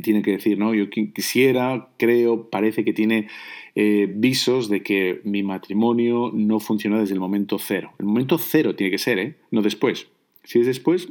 tiene 0.00 0.22
que 0.22 0.32
decir, 0.32 0.58
no, 0.58 0.74
yo 0.74 0.90
quisiera, 0.90 1.88
creo, 1.96 2.50
parece 2.50 2.84
que 2.84 2.92
tiene 2.92 3.28
eh, 3.74 4.10
visos 4.12 4.68
de 4.68 4.82
que 4.82 5.20
mi 5.24 5.42
matrimonio 5.42 6.30
no 6.32 6.60
funcionó 6.60 6.98
desde 6.98 7.14
el 7.14 7.20
momento 7.20 7.58
cero. 7.58 7.92
El 7.98 8.06
momento 8.06 8.38
cero 8.38 8.74
tiene 8.74 8.90
que 8.90 8.98
ser, 8.98 9.18
¿eh? 9.18 9.36
No 9.50 9.62
después. 9.62 10.08
Si 10.44 10.58
es 10.60 10.66
después, 10.66 11.08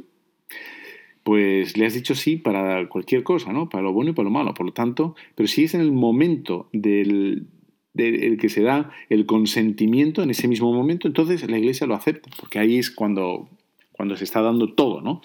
pues 1.22 1.76
le 1.76 1.86
has 1.86 1.94
dicho 1.94 2.14
sí 2.14 2.36
para 2.36 2.88
cualquier 2.88 3.22
cosa, 3.22 3.52
¿no? 3.52 3.68
Para 3.68 3.82
lo 3.82 3.92
bueno 3.92 4.10
y 4.10 4.14
para 4.14 4.24
lo 4.24 4.30
malo. 4.30 4.54
Por 4.54 4.66
lo 4.66 4.72
tanto, 4.72 5.14
pero 5.34 5.46
si 5.46 5.64
es 5.64 5.74
en 5.74 5.80
el 5.80 5.92
momento 5.92 6.68
del, 6.72 7.46
del 7.94 8.38
que 8.38 8.48
se 8.48 8.62
da 8.62 8.90
el 9.10 9.26
consentimiento, 9.26 10.22
en 10.22 10.30
ese 10.30 10.48
mismo 10.48 10.72
momento, 10.72 11.06
entonces 11.06 11.48
la 11.50 11.58
iglesia 11.58 11.86
lo 11.86 11.94
acepta, 11.94 12.30
porque 12.38 12.58
ahí 12.58 12.78
es 12.78 12.90
cuando, 12.90 13.48
cuando 13.92 14.16
se 14.16 14.24
está 14.24 14.42
dando 14.42 14.72
todo, 14.74 15.00
¿no? 15.00 15.22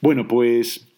Bueno, 0.00 0.26
pues 0.26 0.91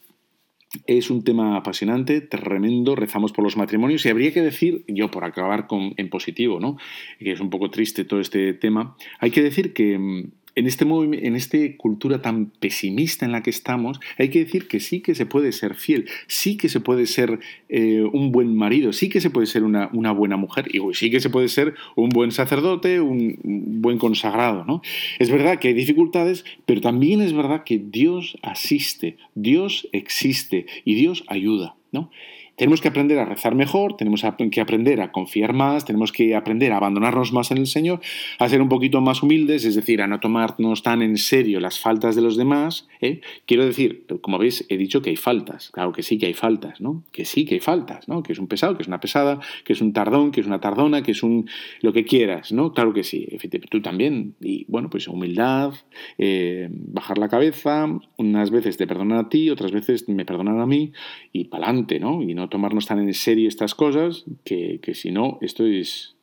es 0.87 1.11
un 1.11 1.25
tema 1.25 1.57
apasionante, 1.57 2.21
tremendo, 2.21 2.95
rezamos 2.95 3.33
por 3.33 3.45
los 3.45 3.57
matrimonios 3.57 4.05
y 4.05 4.09
habría 4.09 4.33
que 4.33 4.43
decir, 4.43 4.85
yo 4.89 5.11
por 5.11 5.25
acabar 5.25 5.67
con, 5.67 5.95
en 5.97 6.11
positivo, 6.11 6.61
¿no? 6.61 6.77
que 7.19 7.33
es 7.33 7.41
un 7.41 7.51
poco 7.51 7.71
triste 7.71 8.05
todo 8.05 8.21
este 8.21 8.53
tema, 8.55 8.97
hay 9.21 9.31
que 9.31 9.43
decir 9.43 9.73
que 9.73 9.99
mm, 9.99 10.31
en 10.57 10.67
este 10.67 10.85
en 10.85 11.37
esta 11.37 11.59
cultura 11.77 12.23
tan 12.23 12.47
pesimista 12.47 13.25
en 13.25 13.33
la 13.33 13.43
que 13.43 13.51
estamos, 13.51 14.01
hay 14.19 14.29
que 14.31 14.45
decir 14.45 14.69
que 14.69 14.81
sí 14.81 15.01
que 15.01 15.15
se 15.15 15.27
puede 15.27 15.53
ser 15.53 15.75
fiel, 15.75 16.07
sí 16.27 16.57
que 16.57 16.69
se 16.69 16.81
puede 16.81 17.07
ser 17.07 17.41
eh, 17.69 18.03
un 18.03 18.33
buen 18.33 18.55
marido, 18.55 18.93
sí 18.93 19.09
que 19.09 19.21
se 19.21 19.31
puede 19.31 19.47
ser 19.47 19.65
una, 19.65 19.89
buena 20.13 20.37
mujer, 20.37 20.67
y 20.73 20.81
sí 20.95 21.11
que 21.11 21.21
se 21.21 21.31
puede 21.31 21.49
ser 21.49 21.75
un 21.97 22.11
buen 22.11 22.31
sacerdote, 22.31 23.01
un, 23.01 23.39
buen 23.81 23.99
consagrado. 23.99 24.65
¿no? 24.65 24.83
Es 25.19 25.31
verdad 25.31 25.59
que 25.59 25.69
hay 25.69 25.75
dificultades, 25.75 26.45
pero 26.67 26.81
también 26.81 27.21
es 27.21 27.33
verdad 27.33 27.65
que 27.65 27.79
Dios 27.79 28.37
asiste, 28.43 29.17
Dios 29.35 29.89
existe 29.93 30.67
y 30.85 30.95
Dios 30.95 31.25
ayuda. 31.29 31.77
¿no? 31.93 32.11
Tenemos 32.57 32.81
que 32.81 32.89
aprender 32.89 33.19
a 33.19 33.25
rezar 33.25 33.55
mejor, 33.55 33.97
tenemos 33.97 34.25
que 34.51 34.61
aprender 34.61 35.01
a 35.01 35.13
confiar 35.13 35.53
más, 35.53 35.85
tenemos 35.85 36.13
que 36.13 36.35
aprender 36.35 36.73
a 36.73 36.77
abandonarnos 36.77 37.33
más 37.33 37.51
en 37.51 37.59
el 37.59 37.67
Señor, 37.67 38.01
a 38.39 38.49
ser 38.49 38.63
un 38.63 38.69
poquito 38.69 39.01
más 39.01 39.23
humildes, 39.23 39.65
es 39.65 39.75
decir, 39.75 40.03
a 40.03 40.07
no 40.07 40.21
tomarnos 40.21 40.83
tan 40.83 41.03
en 41.03 41.17
serio 41.17 41.61
las 41.61 41.81
faltas 41.81 42.15
de 42.15 42.23
los 42.23 42.37
demás. 42.37 42.89
¿eh? 43.01 43.21
Quiero 43.47 43.67
decir, 43.67 44.07
como 44.21 44.39
veis, 44.39 44.65
he 44.69 44.77
dicho 44.77 45.03
que 45.03 45.11
hay 45.11 45.17
faltas, 45.17 45.71
claro 45.71 45.93
que 45.93 46.03
sí 46.03 46.19
que 46.19 46.27
hay 46.27 46.35
faltas, 46.35 46.81
¿no? 46.81 47.05
Que 47.13 47.25
sí 47.25 47.45
que 47.45 47.55
hay 47.55 47.61
faltas, 47.61 48.09
¿no? 48.09 48.23
Que 48.23 48.33
es 48.33 48.39
un 48.39 48.47
pesado, 48.47 48.77
que 48.77 48.83
es 48.83 48.89
una 48.89 49.01
pesada, 49.01 49.41
que 49.65 49.73
es 49.73 49.81
un 49.81 49.93
tardón, 49.93 50.31
que 50.31 50.41
es 50.41 50.47
una 50.47 50.61
tardona, 50.61 51.03
que 51.03 51.13
es 51.13 51.23
un 51.23 51.49
lo 51.81 51.93
que 51.93 52.05
quieras, 52.05 52.53
¿no? 52.53 52.73
Claro 52.73 52.93
que 52.93 53.03
sí, 53.03 53.27
tú 53.71 53.81
también. 53.81 54.35
Y 54.41 54.65
bueno, 54.69 54.91
pues 54.91 55.09
humildad, 55.09 55.75
eh, 56.19 56.69
bajar 56.71 57.19
la 57.19 57.29
cabeza, 57.29 57.87
unas 58.17 58.51
veces 58.51 58.77
te 58.77 58.87
perdonan 58.87 59.19
a 59.19 59.29
ti, 59.29 59.51
otras 59.51 59.73
veces 59.73 60.09
me 60.09 60.25
perdonan 60.25 60.61
a 60.61 60.67
mí, 60.67 60.93
y 61.33 61.45
para 61.45 61.67
adelante, 61.67 61.99
¿no? 61.99 62.23
Y 62.23 62.35
no 62.35 62.44
tomarnos 62.49 62.87
tan 62.87 62.99
en 63.01 63.15
serio 63.15 63.49
estas 63.49 63.75
cosas, 63.75 64.25
que, 64.45 64.81
si 64.95 65.11
no, 65.11 65.39
esto 65.41 65.67
es, 65.67 66.17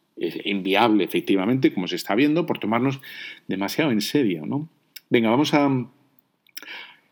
inviable, 0.46 1.04
efectivamente, 1.04 1.74
como 1.74 1.88
se 1.88 1.96
está 1.96 2.16
viendo, 2.16 2.46
por 2.46 2.60
tomarnos 2.60 3.02
demasiado 3.48 3.92
en 3.92 4.02
serio, 4.02 4.46
¿no? 4.46 4.70
Venga, 5.10 5.30
vamos 5.30 5.54
a... 5.54 5.88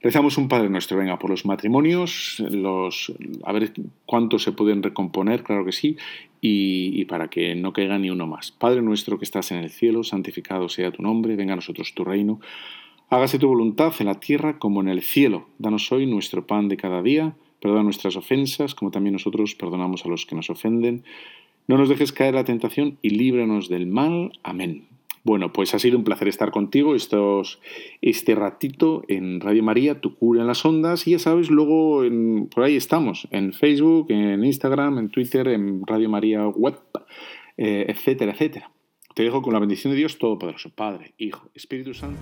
Rezamos 0.02 0.38
un 0.38 0.48
Padre 0.48 0.70
Nuestro, 0.70 0.98
venga, 0.98 1.20
por 1.20 1.30
los 1.30 1.46
matrimonios, 1.46 2.40
los, 2.40 3.12
a 3.44 3.52
ver 3.52 3.74
cuántos 4.06 4.44
se 4.44 4.54
pueden 4.54 4.82
recomponer, 4.82 5.44
claro 5.44 5.66
que 5.66 5.74
sí, 5.74 5.98
y, 6.40 7.02
y, 7.02 7.04
para 7.04 7.30
que 7.30 7.54
no 7.56 7.74
caiga 7.74 8.00
ni 8.00 8.10
uno 8.10 8.26
más. 8.26 8.52
Padre 8.52 8.82
nuestro 8.82 9.20
que 9.20 9.26
estás 9.26 9.52
en 9.52 9.58
el 9.58 9.70
cielo, 9.70 10.06
santificado 10.06 10.70
sea 10.70 10.92
tu 10.92 11.04
nombre, 11.04 11.36
venga 11.36 11.52
a 11.52 11.58
nosotros 11.58 11.94
tu 11.94 12.06
reino, 12.06 12.40
hágase 13.10 13.40
tu 13.40 13.50
voluntad 13.50 13.94
en 14.00 14.06
la 14.06 14.22
tierra 14.22 14.58
como 14.58 14.80
en 14.80 14.88
el 14.88 15.02
cielo. 15.02 15.50
Danos 15.58 15.92
hoy 15.92 16.06
nuestro 16.06 16.48
pan 16.48 16.70
de 16.70 16.78
cada 16.78 17.02
día 17.02 17.36
Perdona 17.62 17.84
nuestras 17.84 18.16
ofensas, 18.16 18.76
como 18.76 18.92
también 18.92 19.14
nosotros 19.14 19.56
perdonamos 19.56 20.06
a 20.06 20.10
los 20.10 20.26
que 20.26 20.36
nos 20.36 20.50
ofenden. 20.50 21.04
No 21.68 21.78
nos 21.78 21.90
dejes 21.90 22.12
caer 22.12 22.34
la 22.34 22.46
tentación 22.46 22.98
y 23.02 23.12
líbranos 23.12 23.70
del 23.70 23.86
mal. 23.86 24.32
Amén. 24.44 24.88
Bueno, 25.24 25.52
pues 25.52 25.74
ha 25.74 25.80
sido 25.80 25.98
un 25.98 26.04
placer 26.04 26.28
estar 26.28 26.50
contigo 26.50 26.96
estos, 26.96 27.60
este 28.02 28.36
ratito 28.36 29.04
en 29.08 29.42
Radio 29.42 29.64
María, 29.64 30.00
tu 30.00 30.16
cura 30.16 30.42
en 30.42 30.48
las 30.48 30.66
ondas. 30.66 31.06
Y 31.08 31.12
ya 31.12 31.20
sabes, 31.20 31.50
luego 31.50 32.04
por 32.54 32.64
ahí 32.64 32.76
estamos, 32.76 33.28
en 33.32 33.54
Facebook, 33.54 34.08
en 34.10 34.44
Instagram, 34.44 34.98
en 34.98 35.10
Twitter, 35.10 35.48
en 35.50 35.86
Radio 35.86 36.10
María 36.10 36.48
Web, 36.48 36.80
eh, 37.58 37.86
etcétera, 37.90 38.32
etcétera. 38.32 38.72
Te 39.14 39.24
dejo 39.24 39.42
con 39.42 39.54
la 39.54 39.60
bendición 39.60 39.92
de 39.92 39.98
Dios 39.98 40.18
Todopoderoso, 40.18 40.70
Padre, 40.70 41.14
Hijo, 41.18 41.50
Espíritu 41.54 41.94
Santo, 41.94 42.22